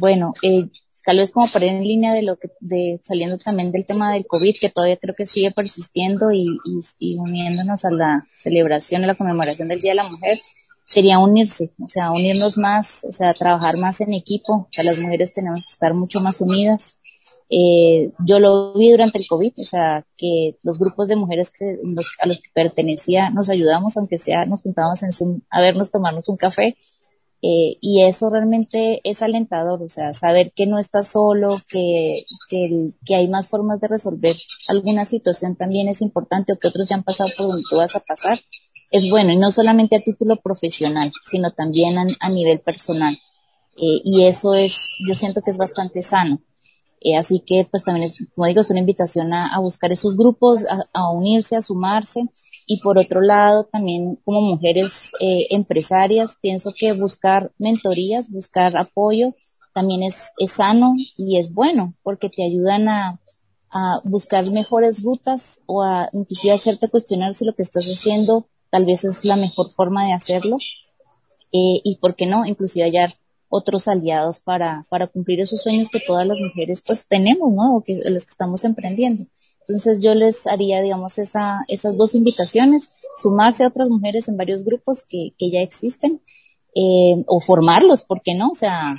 bueno, 0.00 0.32
eh, 0.42 0.70
tal 1.06 1.18
vez 1.18 1.30
como 1.30 1.46
por 1.46 1.62
en 1.62 1.84
línea 1.84 2.12
de 2.12 2.22
lo 2.22 2.36
que, 2.36 2.50
de 2.58 3.00
saliendo 3.04 3.38
también 3.38 3.70
del 3.70 3.86
tema 3.86 4.12
del 4.12 4.26
COVID, 4.26 4.56
que 4.60 4.70
todavía 4.70 4.96
creo 4.96 5.14
que 5.14 5.24
sigue 5.24 5.52
persistiendo 5.52 6.32
y, 6.32 6.48
y, 6.64 6.80
y 6.98 7.16
uniéndonos 7.16 7.84
a 7.84 7.92
la 7.92 8.26
celebración, 8.36 9.04
a 9.04 9.06
la 9.06 9.14
conmemoración 9.14 9.68
del 9.68 9.80
Día 9.80 9.92
de 9.92 9.96
la 9.96 10.10
Mujer, 10.10 10.36
sería 10.84 11.20
unirse, 11.20 11.72
o 11.80 11.88
sea, 11.88 12.10
unirnos 12.10 12.58
más, 12.58 13.04
o 13.08 13.12
sea, 13.12 13.34
trabajar 13.34 13.76
más 13.76 14.00
en 14.00 14.14
equipo, 14.14 14.52
o 14.52 14.68
sea, 14.72 14.82
las 14.82 14.98
mujeres 14.98 15.32
tenemos 15.32 15.64
que 15.64 15.72
estar 15.72 15.94
mucho 15.94 16.20
más 16.20 16.40
unidas. 16.40 16.96
Eh, 17.48 18.10
yo 18.24 18.40
lo 18.40 18.74
vi 18.74 18.90
durante 18.90 19.20
el 19.20 19.26
COVID, 19.28 19.52
o 19.58 19.64
sea, 19.64 20.04
que 20.16 20.56
los 20.64 20.80
grupos 20.80 21.06
de 21.06 21.14
mujeres 21.14 21.52
que, 21.52 21.78
a 22.20 22.26
los 22.26 22.40
que 22.40 22.48
pertenecía 22.52 23.30
nos 23.30 23.48
ayudamos, 23.48 23.96
aunque 23.96 24.18
sea, 24.18 24.44
nos 24.44 24.62
juntábamos 24.62 25.04
en 25.04 25.12
Zoom 25.12 25.40
a 25.50 25.60
vernos 25.60 25.92
tomarnos 25.92 26.28
un 26.28 26.36
café, 26.36 26.76
eh, 27.42 27.76
y 27.80 28.02
eso 28.02 28.30
realmente 28.30 29.00
es 29.04 29.22
alentador, 29.22 29.82
o 29.82 29.88
sea, 29.88 30.12
saber 30.12 30.52
que 30.56 30.66
no 30.66 30.78
estás 30.78 31.08
solo, 31.08 31.48
que, 31.68 32.24
que, 32.48 32.90
que, 33.04 33.14
hay 33.14 33.28
más 33.28 33.48
formas 33.48 33.80
de 33.80 33.88
resolver 33.88 34.36
alguna 34.68 35.04
situación 35.04 35.54
también 35.54 35.88
es 35.88 36.00
importante, 36.00 36.52
o 36.52 36.58
que 36.58 36.68
otros 36.68 36.88
ya 36.88 36.96
han 36.96 37.04
pasado 37.04 37.30
por 37.36 37.46
donde 37.46 37.62
tú 37.68 37.76
vas 37.76 37.94
a 37.94 38.00
pasar, 38.00 38.40
es 38.90 39.08
bueno, 39.08 39.32
y 39.32 39.36
no 39.36 39.50
solamente 39.50 39.96
a 39.96 40.00
título 40.00 40.36
profesional, 40.40 41.12
sino 41.22 41.50
también 41.52 41.96
a, 41.98 42.28
nivel 42.30 42.60
personal. 42.60 43.14
Eh, 43.76 44.00
y 44.04 44.26
eso 44.26 44.54
es, 44.54 44.88
yo 45.06 45.14
siento 45.14 45.42
que 45.42 45.50
es 45.50 45.58
bastante 45.58 46.02
sano. 46.02 46.40
Eh, 47.06 47.16
así 47.16 47.38
que, 47.38 47.68
pues 47.70 47.84
también 47.84 48.02
es, 48.02 48.18
como 48.34 48.48
digo, 48.48 48.62
es 48.62 48.70
una 48.70 48.80
invitación 48.80 49.32
a, 49.32 49.56
buscar 49.60 49.92
esos 49.92 50.16
grupos, 50.16 50.64
a, 50.92 51.10
unirse, 51.12 51.54
a 51.54 51.62
sumarse. 51.62 52.20
Y 52.66 52.80
por 52.80 52.98
otro 52.98 53.20
lado, 53.20 53.64
también 53.70 54.18
como 54.24 54.40
mujeres 54.40 55.12
eh, 55.20 55.46
empresarias, 55.50 56.36
pienso 56.42 56.72
que 56.76 56.92
buscar 56.94 57.52
mentorías, 57.58 58.28
buscar 58.28 58.76
apoyo, 58.76 59.36
también 59.72 60.02
es, 60.02 60.32
es 60.38 60.50
sano 60.50 60.94
y 61.16 61.38
es 61.38 61.54
bueno, 61.54 61.94
porque 62.02 62.28
te 62.28 62.44
ayudan 62.44 62.88
a, 62.88 63.20
a 63.70 64.00
buscar 64.02 64.50
mejores 64.50 65.04
rutas 65.04 65.60
o 65.66 65.84
a 65.84 66.08
inclusive 66.12 66.54
hacerte 66.54 66.88
cuestionar 66.88 67.34
si 67.34 67.44
lo 67.44 67.54
que 67.54 67.62
estás 67.62 67.84
haciendo 67.84 68.48
tal 68.70 68.84
vez 68.84 69.04
es 69.04 69.24
la 69.24 69.36
mejor 69.36 69.70
forma 69.70 70.06
de 70.06 70.12
hacerlo. 70.12 70.56
Eh, 71.52 71.80
y 71.84 71.98
por 72.00 72.16
qué 72.16 72.26
no, 72.26 72.44
inclusive 72.46 72.84
hallar 72.84 73.14
otros 73.48 73.88
aliados 73.88 74.40
para, 74.40 74.86
para 74.88 75.06
cumplir 75.06 75.40
esos 75.40 75.62
sueños 75.62 75.90
que 75.90 76.00
todas 76.00 76.26
las 76.26 76.38
mujeres 76.40 76.82
pues 76.86 77.06
tenemos, 77.06 77.52
¿no? 77.52 77.76
O 77.76 77.84
que 77.84 78.00
los 78.04 78.24
que 78.24 78.30
estamos 78.30 78.64
emprendiendo. 78.64 79.26
Entonces 79.60 80.00
yo 80.00 80.14
les 80.14 80.46
haría, 80.46 80.80
digamos, 80.80 81.18
esa, 81.18 81.64
esas 81.68 81.96
dos 81.96 82.14
invitaciones, 82.14 82.92
sumarse 83.20 83.64
a 83.64 83.68
otras 83.68 83.88
mujeres 83.88 84.28
en 84.28 84.36
varios 84.36 84.64
grupos 84.64 85.04
que, 85.08 85.32
que 85.38 85.50
ya 85.50 85.60
existen 85.60 86.20
eh, 86.78 87.24
o 87.26 87.40
formarlos, 87.40 88.04
¿por 88.04 88.20
qué 88.20 88.34
no? 88.34 88.50
O 88.50 88.54
sea, 88.54 88.96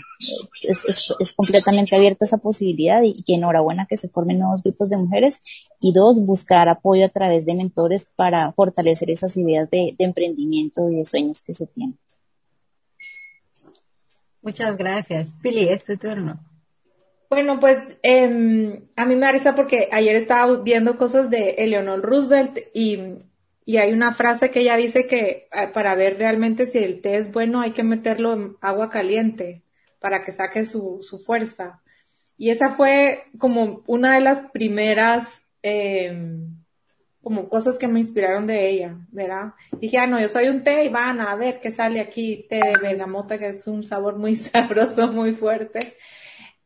es, 0.63 1.13
es, 1.19 1.33
completamente 1.33 1.95
abierta 1.95 2.25
esa 2.25 2.39
posibilidad 2.39 3.03
y, 3.03 3.21
que 3.21 3.35
enhorabuena 3.35 3.85
que 3.87 3.97
se 3.97 4.09
formen 4.09 4.39
nuevos 4.39 4.63
grupos 4.63 4.89
de 4.89 4.97
mujeres. 4.97 5.41
Y 5.79 5.93
dos, 5.93 6.25
buscar 6.25 6.69
apoyo 6.69 7.05
a 7.05 7.09
través 7.09 7.45
de 7.45 7.53
mentores 7.53 8.09
para 8.15 8.51
fortalecer 8.53 9.11
esas 9.11 9.37
ideas 9.37 9.69
de, 9.69 9.95
emprendimiento 9.99 10.89
y 10.89 10.95
de 10.95 11.05
sueños 11.05 11.43
que 11.43 11.53
se 11.53 11.67
tienen. 11.67 11.99
Muchas 14.47 14.77
gracias. 14.77 15.33
Pili, 15.41 15.67
es 15.69 15.83
tu 15.83 15.97
turno. 15.97 16.39
Bueno, 17.29 17.59
pues 17.59 17.97
eh, 18.01 18.81
a 18.95 19.05
mí 19.05 19.15
me 19.15 19.39
da 19.39 19.55
porque 19.55 19.89
ayer 19.91 20.15
estaba 20.15 20.57
viendo 20.63 20.95
cosas 20.95 21.29
de 21.29 21.49
Eleanor 21.57 22.01
Roosevelt 22.01 22.57
y 22.73 23.19
y 23.67 23.75
hay 23.79 23.91
una 23.91 24.13
frase 24.13 24.49
que 24.49 24.61
ella 24.61 24.77
dice 24.77 25.07
que 25.07 25.49
ah, 25.51 25.73
para 25.73 25.93
ver 25.93 26.17
realmente 26.17 26.67
si 26.67 26.77
el 26.77 27.01
té 27.01 27.17
es 27.17 27.33
bueno 27.33 27.59
hay 27.59 27.71
que 27.71 27.83
meterlo 27.83 28.31
en 28.31 28.55
agua 28.61 28.89
caliente 28.89 29.61
para 29.99 30.21
que 30.21 30.31
saque 30.31 30.65
su, 30.65 30.99
su 31.01 31.19
fuerza. 31.19 31.81
Y 32.37 32.49
esa 32.51 32.71
fue 32.71 33.25
como 33.37 33.83
una 33.85 34.13
de 34.13 34.21
las 34.21 34.39
primeras 34.51 35.41
em, 35.63 36.56
como 37.27 37.49
cosas 37.49 37.77
que 37.77 37.89
me 37.89 37.99
inspiraron 37.99 38.47
de 38.47 38.69
ella, 38.69 38.95
¿verdad? 39.11 39.51
Dije, 39.81 39.97
ah, 39.97 40.07
no, 40.07 40.17
yo 40.17 40.29
soy 40.29 40.47
un 40.47 40.63
té 40.63 40.85
y 40.85 40.87
van 40.87 41.19
a 41.19 41.35
ver 41.35 41.59
qué 41.59 41.71
sale 41.71 41.99
aquí, 41.99 42.45
té 42.49 42.55
de 42.55 42.77
bergamota, 42.81 43.37
que 43.37 43.47
es 43.47 43.67
un 43.67 43.85
sabor 43.85 44.15
muy 44.15 44.35
sabroso, 44.37 45.11
muy 45.11 45.35
fuerte. 45.35 45.79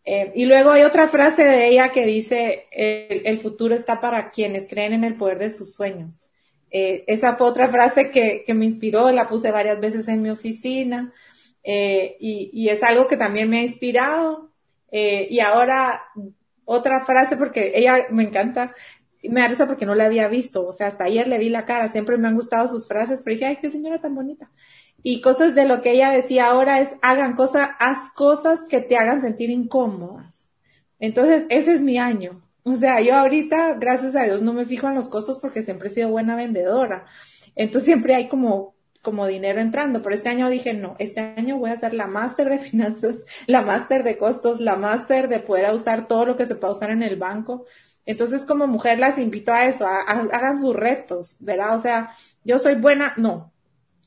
Eh, 0.05 0.31
y 0.35 0.45
luego 0.45 0.69
hay 0.69 0.83
otra 0.83 1.07
frase 1.07 1.43
de 1.43 1.67
ella 1.67 1.91
que 1.91 2.05
dice, 2.05 2.67
el, 2.69 3.39
futuro 3.39 3.73
está 3.73 3.99
para 3.99 4.29
quienes 4.29 4.67
creen 4.67 4.93
en 4.93 5.03
el 5.03 5.15
poder 5.15 5.39
de 5.39 5.49
sus 5.49 5.73
sueños. 5.73 6.19
Eh, 6.69 7.05
esa 7.07 7.37
fue 7.37 7.47
otra 7.47 7.67
frase 7.67 8.11
que, 8.11 8.45
me 8.53 8.65
inspiró, 8.65 9.09
la 9.09 9.25
puse 9.25 9.49
varias 9.49 9.79
veces 9.79 10.07
en 10.09 10.21
mi 10.21 10.29
oficina 10.29 11.11
eh, 11.63 12.17
y, 12.19 12.69
es 12.69 12.83
algo 12.83 13.07
que 13.07 13.17
también 13.17 13.49
me 13.49 13.57
ha 13.57 13.63
inspirado. 13.63 14.51
Y 14.91 15.39
ahora 15.39 16.03
otra 16.65 17.03
frase, 17.03 17.35
porque 17.35 17.71
ella 17.73 18.05
me 18.11 18.21
encanta, 18.21 18.75
me 19.29 19.47
da 19.47 19.67
porque 19.67 19.85
no 19.85 19.95
la 19.95 20.05
había 20.05 20.27
visto, 20.27 20.65
o 20.65 20.71
sea, 20.71 20.87
hasta 20.87 21.03
ayer 21.03 21.27
le 21.27 21.37
vi 21.37 21.49
la 21.49 21.65
cara, 21.65 21.87
siempre 21.87 22.17
me 22.17 22.27
han 22.27 22.35
gustado 22.35 22.67
sus 22.67 22.87
frases, 22.87 23.21
pero 23.21 23.35
dije, 23.35 23.45
ay, 23.45 23.57
qué 23.61 23.69
señora 23.69 24.01
tan 24.01 24.15
bonita. 24.15 24.49
Y 25.03 25.21
cosas 25.21 25.55
de 25.55 25.65
lo 25.65 25.81
que 25.81 25.91
ella 25.91 26.11
decía 26.11 26.47
ahora 26.47 26.79
es, 26.79 26.95
hagan 27.01 27.35
cosas, 27.35 27.69
haz 27.79 28.11
cosas 28.11 28.63
que 28.69 28.81
te 28.81 28.97
hagan 28.97 29.19
sentir 29.19 29.49
incómodas. 29.49 30.49
Entonces, 30.99 31.45
ese 31.49 31.73
es 31.73 31.81
mi 31.81 31.97
año. 31.97 32.41
O 32.63 32.75
sea, 32.75 33.01
yo 33.01 33.15
ahorita, 33.15 33.73
gracias 33.75 34.15
a 34.15 34.23
Dios, 34.23 34.41
no 34.41 34.53
me 34.53 34.65
fijo 34.65 34.87
en 34.87 34.95
los 34.95 35.09
costos 35.09 35.39
porque 35.39 35.63
siempre 35.63 35.87
he 35.87 35.91
sido 35.91 36.09
buena 36.09 36.35
vendedora. 36.35 37.05
Entonces 37.55 37.85
siempre 37.85 38.13
hay 38.13 38.27
como, 38.27 38.75
como 39.01 39.25
dinero 39.25 39.59
entrando. 39.59 40.01
Pero 40.03 40.13
este 40.13 40.29
año 40.29 40.49
dije, 40.49 40.73
no, 40.73 40.95
este 40.99 41.19
año 41.19 41.57
voy 41.57 41.71
a 41.71 41.73
hacer 41.73 41.93
la 41.95 42.05
máster 42.05 42.49
de 42.49 42.59
finanzas, 42.59 43.25
la 43.47 43.63
máster 43.63 44.03
de 44.03 44.17
costos, 44.17 44.59
la 44.59 44.75
máster 44.75 45.27
de 45.27 45.39
poder 45.39 45.73
usar 45.73 46.07
todo 46.07 46.25
lo 46.25 46.35
que 46.35 46.45
se 46.45 46.55
pueda 46.55 46.73
usar 46.73 46.91
en 46.91 47.01
el 47.01 47.15
banco. 47.15 47.65
Entonces, 48.05 48.45
como 48.45 48.67
mujer, 48.67 48.99
las 48.99 49.17
invito 49.17 49.53
a 49.53 49.65
eso, 49.65 49.85
a, 49.85 50.01
hagan 50.01 50.57
sus 50.57 50.75
retos, 50.75 51.37
¿verdad? 51.39 51.75
O 51.75 51.79
sea, 51.79 52.13
yo 52.43 52.59
soy 52.59 52.75
buena, 52.75 53.13
no, 53.17 53.51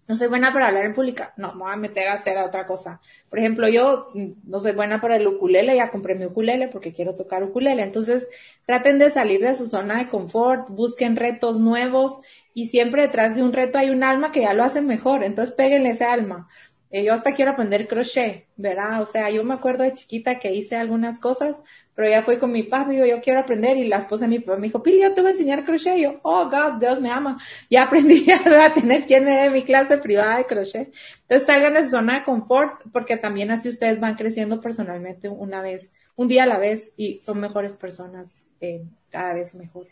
no 0.07 0.17
soy 0.17 0.29
buena 0.29 0.53
para 0.53 0.69
hablar 0.69 0.85
en 0.85 0.95
pública, 0.95 1.33
no, 1.39 1.55
me 1.55 1.61
voy 1.61 1.73
a 1.73 1.77
meter 1.77 2.09
a 2.09 2.15
hacer 2.15 2.37
otra 2.39 2.67
cosa. 2.67 3.01
Por 3.31 3.39
ejemplo, 3.39 3.69
yo 3.69 4.09
no 4.45 4.61
soy 4.61 4.73
buena 4.73 5.01
para 5.01 5.17
el 5.17 5.27
ukulele, 5.27 5.77
ya 5.77 5.89
compré 5.91 6.15
mi 6.15 6.27
ukulele 6.27 6.69
porque 6.69 6.93
quiero 6.93 7.15
tocar 7.15 7.43
ukulele. 7.43 7.83
Entonces, 7.83 8.29
traten 8.67 8.99
de 8.99 9.11
salir 9.11 9.41
de 9.41 9.57
su 9.57 9.67
zona 9.67 9.99
de 9.99 10.09
confort, 10.11 10.69
busquen 10.69 11.17
retos 11.17 11.59
nuevos 11.59 12.21
y 12.53 12.67
siempre 12.67 13.03
detrás 13.03 13.37
de 13.37 13.43
un 13.43 13.53
reto 13.55 13.79
hay 13.79 13.91
un 13.91 14.05
alma 14.05 14.31
que 14.31 14.43
ya 14.43 14.53
lo 14.53 14.65
hace 14.65 14.83
mejor. 14.83 15.25
Entonces, 15.25 15.55
péguenle 15.55 15.91
ese 15.91 16.05
alma. 16.05 16.49
Eh, 16.91 17.05
yo 17.05 17.13
hasta 17.15 17.33
quiero 17.33 17.53
aprender 17.53 17.89
crochet, 17.89 18.47
¿verdad? 18.57 19.03
O 19.03 19.07
sea, 19.07 19.31
yo 19.31 19.43
me 19.43 19.55
acuerdo 19.55 19.83
de 19.85 19.95
chiquita 19.95 20.39
que 20.39 20.55
hice 20.55 20.77
algunas 20.77 21.19
cosas, 21.19 21.63
pero 21.95 22.09
ya 22.09 22.23
fui 22.23 22.39
con 22.39 22.51
mi 22.51 22.65
papá, 22.65 22.93
y 22.93 22.99
yo, 22.99 23.07
yo 23.07 23.21
quiero 23.21 23.41
aprender, 23.41 23.77
y 23.77 23.87
la 23.87 23.99
esposa 23.99 24.25
de 24.25 24.31
mi 24.31 24.39
papá 24.41 24.59
me 24.59 24.67
dijo, 24.67 24.83
Pili, 24.83 25.01
yo 25.01 25.15
te 25.15 25.21
voy 25.21 25.29
a 25.29 25.33
enseñar 25.33 25.65
crochet, 25.65 25.97
yo, 25.97 26.21
oh, 26.23 26.49
God, 26.51 26.81
Dios 26.81 27.01
me 27.01 27.11
ama, 27.11 27.39
ya 27.71 27.85
aprendí 27.85 28.27
a 28.33 28.73
tener 28.75 29.07
quien 29.07 29.25
me 29.25 29.43
dé 29.43 29.51
mi 29.51 29.63
clase 29.63 29.99
privada 29.99 30.39
de 30.39 30.47
crochet. 30.47 30.93
Entonces 31.23 31.47
salgan 31.47 31.75
de 31.75 31.85
su 31.85 31.91
zona 31.91 32.19
de 32.19 32.25
confort, 32.25 32.83
porque 32.93 33.17
también 33.17 33.51
así 33.51 33.69
ustedes 33.69 34.01
van 34.01 34.17
creciendo 34.17 34.61
personalmente 34.61 35.29
una 35.29 35.63
vez, 35.63 35.93
un 36.17 36.29
día 36.29 36.45
a 36.45 36.47
la 36.47 36.59
vez, 36.59 36.93
y 36.97 37.21
son 37.21 37.41
mejores 37.41 37.77
personas 37.77 38.43
eh, 38.61 38.85
cada 39.11 39.35
vez 39.35 39.55
mejor. 39.55 39.87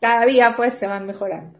Cada 0.00 0.26
día, 0.26 0.54
pues, 0.56 0.74
se 0.74 0.86
van 0.86 1.06
mejorando. 1.06 1.58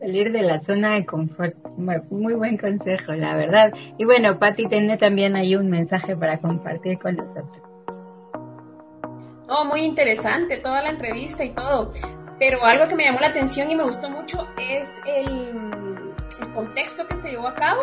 Salir 0.00 0.32
de 0.32 0.42
la 0.42 0.60
zona 0.60 0.94
de 0.94 1.06
confort. 1.06 1.54
Muy, 1.76 2.34
buen 2.34 2.56
consejo, 2.56 3.12
la 3.12 3.34
verdad. 3.34 3.72
Y 3.98 4.04
bueno, 4.04 4.38
Patti 4.38 4.66
tiene 4.66 4.96
también 4.96 5.36
ahí 5.36 5.56
un 5.56 5.70
mensaje 5.70 6.16
para 6.16 6.38
compartir 6.38 6.98
con 6.98 7.16
nosotros. 7.16 7.69
Oh, 9.52 9.64
muy 9.64 9.80
interesante 9.80 10.58
toda 10.58 10.80
la 10.80 10.90
entrevista 10.90 11.42
y 11.42 11.50
todo. 11.50 11.92
Pero 12.38 12.64
algo 12.64 12.86
que 12.86 12.94
me 12.94 13.02
llamó 13.02 13.18
la 13.18 13.26
atención 13.26 13.68
y 13.68 13.74
me 13.74 13.82
gustó 13.82 14.08
mucho 14.08 14.46
es 14.56 15.00
el, 15.04 16.14
contexto 16.54 17.06
que 17.06 17.16
se 17.16 17.32
llevó 17.32 17.48
a 17.48 17.54
cabo 17.54 17.80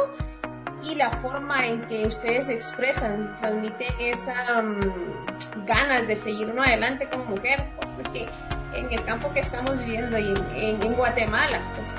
y 0.84 0.96
la 0.96 1.12
forma 1.12 1.68
en 1.68 1.86
que 1.88 2.08
ustedes 2.08 2.48
expresan, 2.48 3.36
transmiten 3.38 3.94
esa 4.00 4.62
mm, 4.62 5.66
ganas 5.66 6.08
de 6.08 6.16
seguir 6.16 6.50
uno 6.50 6.64
adelante 6.64 7.10
como 7.10 7.26
mujer, 7.26 7.66
porque 7.98 8.30
en 8.74 8.92
el 8.92 9.04
campo 9.04 9.32
que 9.34 9.42
estamos 9.42 9.78
viviendo 9.80 10.16
en, 10.16 10.94
Guatemala, 10.94 11.62
pues 11.76 11.90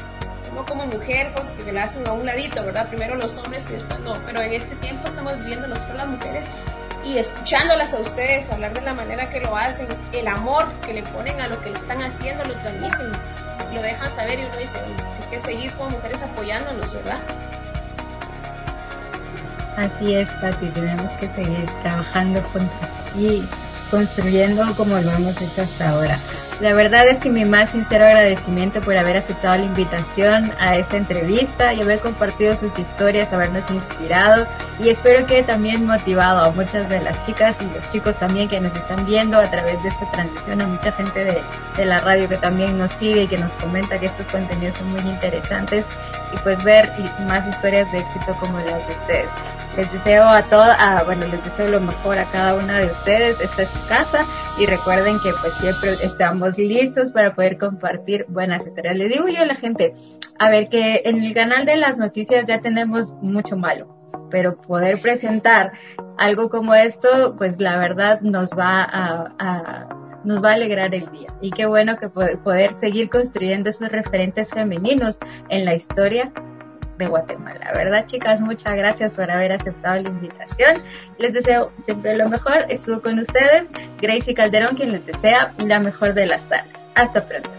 como 0.66 0.86
mujer, 0.86 1.30
pues 1.34 1.50
que 1.50 1.72
la 1.72 1.84
hacen 1.84 2.06
a 2.08 2.12
un 2.12 2.26
ladito, 2.26 2.64
¿verdad? 2.64 2.88
Primero 2.88 3.14
los 3.16 3.36
hombres 3.38 3.68
y 3.70 3.74
después 3.74 4.00
no, 4.00 4.20
pero 4.26 4.40
en 4.40 4.52
este 4.52 4.74
tiempo 4.76 5.06
estamos 5.06 5.38
viviendo 5.38 5.68
nosotros 5.68 5.96
las 5.96 6.08
mujeres 6.08 6.46
y 7.04 7.18
escuchándolas 7.18 7.94
a 7.94 8.00
ustedes 8.00 8.50
hablar 8.50 8.74
de 8.74 8.80
la 8.80 8.94
manera 8.94 9.30
que 9.30 9.40
lo 9.40 9.56
hacen, 9.56 9.88
el 10.12 10.28
amor 10.28 10.66
que 10.84 10.94
le 10.94 11.02
ponen 11.04 11.40
a 11.40 11.48
lo 11.48 11.60
que 11.62 11.70
están 11.70 12.02
haciendo, 12.02 12.44
lo 12.44 12.54
transmiten, 12.56 13.12
lo 13.72 13.82
dejan 13.82 14.10
saber 14.10 14.38
y 14.40 14.44
uno 14.44 14.56
dice, 14.56 14.78
hay 14.78 15.30
que 15.30 15.38
seguir 15.38 15.72
como 15.72 15.90
mujeres 15.90 16.22
apoyándonos, 16.22 16.94
¿verdad? 16.94 17.20
Así 19.76 20.14
es, 20.14 20.28
Pati, 20.40 20.66
tenemos 20.70 21.10
que 21.12 21.28
seguir 21.34 21.70
trabajando 21.82 22.42
juntos. 22.52 22.88
Y 23.16 23.44
construyendo 23.90 24.64
como 24.76 24.98
lo 24.98 25.10
hemos 25.10 25.40
hecho 25.40 25.62
hasta 25.62 25.90
ahora. 25.90 26.18
La 26.60 26.72
verdad 26.72 27.06
es 27.06 27.18
que 27.18 27.30
mi 27.30 27.44
más 27.44 27.70
sincero 27.70 28.04
agradecimiento 28.04 28.80
por 28.80 28.96
haber 28.96 29.16
aceptado 29.16 29.58
la 29.58 29.64
invitación 29.64 30.52
a 30.58 30.76
esta 30.76 30.96
entrevista 30.96 31.72
y 31.72 31.82
haber 31.82 32.00
compartido 32.00 32.56
sus 32.56 32.76
historias, 32.76 33.32
habernos 33.32 33.62
inspirado 33.70 34.44
y 34.80 34.88
espero 34.88 35.24
que 35.24 35.44
también 35.44 35.86
motivado 35.86 36.40
a 36.40 36.50
muchas 36.50 36.88
de 36.88 37.00
las 37.00 37.24
chicas 37.24 37.54
y 37.60 37.78
los 37.78 37.88
chicos 37.92 38.18
también 38.18 38.48
que 38.48 38.60
nos 38.60 38.74
están 38.74 39.06
viendo 39.06 39.38
a 39.38 39.48
través 39.48 39.80
de 39.84 39.90
esta 39.90 40.10
transmisión, 40.10 40.60
a 40.60 40.66
mucha 40.66 40.90
gente 40.90 41.24
de, 41.24 41.40
de 41.76 41.84
la 41.84 42.00
radio 42.00 42.28
que 42.28 42.38
también 42.38 42.76
nos 42.76 42.90
sigue 42.92 43.22
y 43.22 43.28
que 43.28 43.38
nos 43.38 43.52
comenta 43.52 44.00
que 44.00 44.06
estos 44.06 44.26
contenidos 44.26 44.74
son 44.78 44.90
muy 44.90 45.02
interesantes 45.02 45.84
y 46.34 46.38
pues 46.38 46.62
ver 46.64 46.90
más 47.28 47.46
historias 47.46 47.90
de 47.92 48.00
éxito 48.00 48.36
como 48.40 48.58
las 48.58 48.84
de 48.84 48.94
ustedes. 48.94 49.57
Les 49.78 49.92
deseo 49.92 50.24
a 50.24 50.42
todos, 50.42 50.66
bueno, 51.06 51.28
les 51.28 51.44
deseo 51.44 51.68
lo 51.68 51.80
mejor 51.80 52.18
a 52.18 52.24
cada 52.32 52.56
una 52.56 52.78
de 52.78 52.86
ustedes. 52.86 53.40
Esta 53.40 53.62
es 53.62 53.68
su 53.68 53.88
casa 53.88 54.24
y 54.58 54.66
recuerden 54.66 55.20
que 55.22 55.30
pues 55.40 55.52
siempre 55.54 55.90
estamos 55.92 56.58
listos 56.58 57.12
para 57.12 57.32
poder 57.32 57.58
compartir 57.58 58.26
buenas 58.26 58.66
historias. 58.66 58.96
Le 58.96 59.06
digo 59.06 59.28
yo 59.28 59.42
a 59.42 59.46
la 59.46 59.54
gente, 59.54 59.94
a 60.40 60.50
ver 60.50 60.68
que 60.68 61.02
en 61.04 61.22
el 61.22 61.32
canal 61.32 61.64
de 61.64 61.76
las 61.76 61.96
noticias 61.96 62.44
ya 62.44 62.60
tenemos 62.60 63.12
mucho 63.22 63.56
malo, 63.56 63.86
pero 64.32 64.60
poder 64.60 65.00
presentar 65.00 65.70
algo 66.18 66.48
como 66.48 66.74
esto, 66.74 67.36
pues 67.38 67.60
la 67.60 67.78
verdad 67.78 68.20
nos 68.20 68.50
va 68.50 68.82
a, 68.82 69.88
nos 70.24 70.42
va 70.42 70.50
a 70.50 70.54
alegrar 70.54 70.92
el 70.92 71.08
día. 71.12 71.32
Y 71.40 71.52
qué 71.52 71.66
bueno 71.66 71.98
que 71.98 72.08
poder 72.08 72.74
seguir 72.80 73.10
construyendo 73.10 73.70
esos 73.70 73.90
referentes 73.90 74.50
femeninos 74.50 75.20
en 75.50 75.64
la 75.64 75.76
historia 75.76 76.32
de 76.98 77.06
Guatemala. 77.06 77.72
¿Verdad, 77.74 78.06
chicas? 78.06 78.40
Muchas 78.40 78.76
gracias 78.76 79.14
por 79.14 79.30
haber 79.30 79.52
aceptado 79.52 80.02
la 80.02 80.08
invitación. 80.08 80.74
Les 81.18 81.32
deseo 81.32 81.72
siempre 81.84 82.16
lo 82.16 82.28
mejor. 82.28 82.66
Estuvo 82.68 83.00
con 83.00 83.18
ustedes 83.18 83.70
Gracie 84.00 84.34
Calderón, 84.34 84.76
quien 84.76 84.92
les 84.92 85.06
desea 85.06 85.54
la 85.58 85.80
mejor 85.80 86.14
de 86.14 86.26
las 86.26 86.44
tardes. 86.48 86.76
Hasta 86.94 87.26
pronto. 87.26 87.57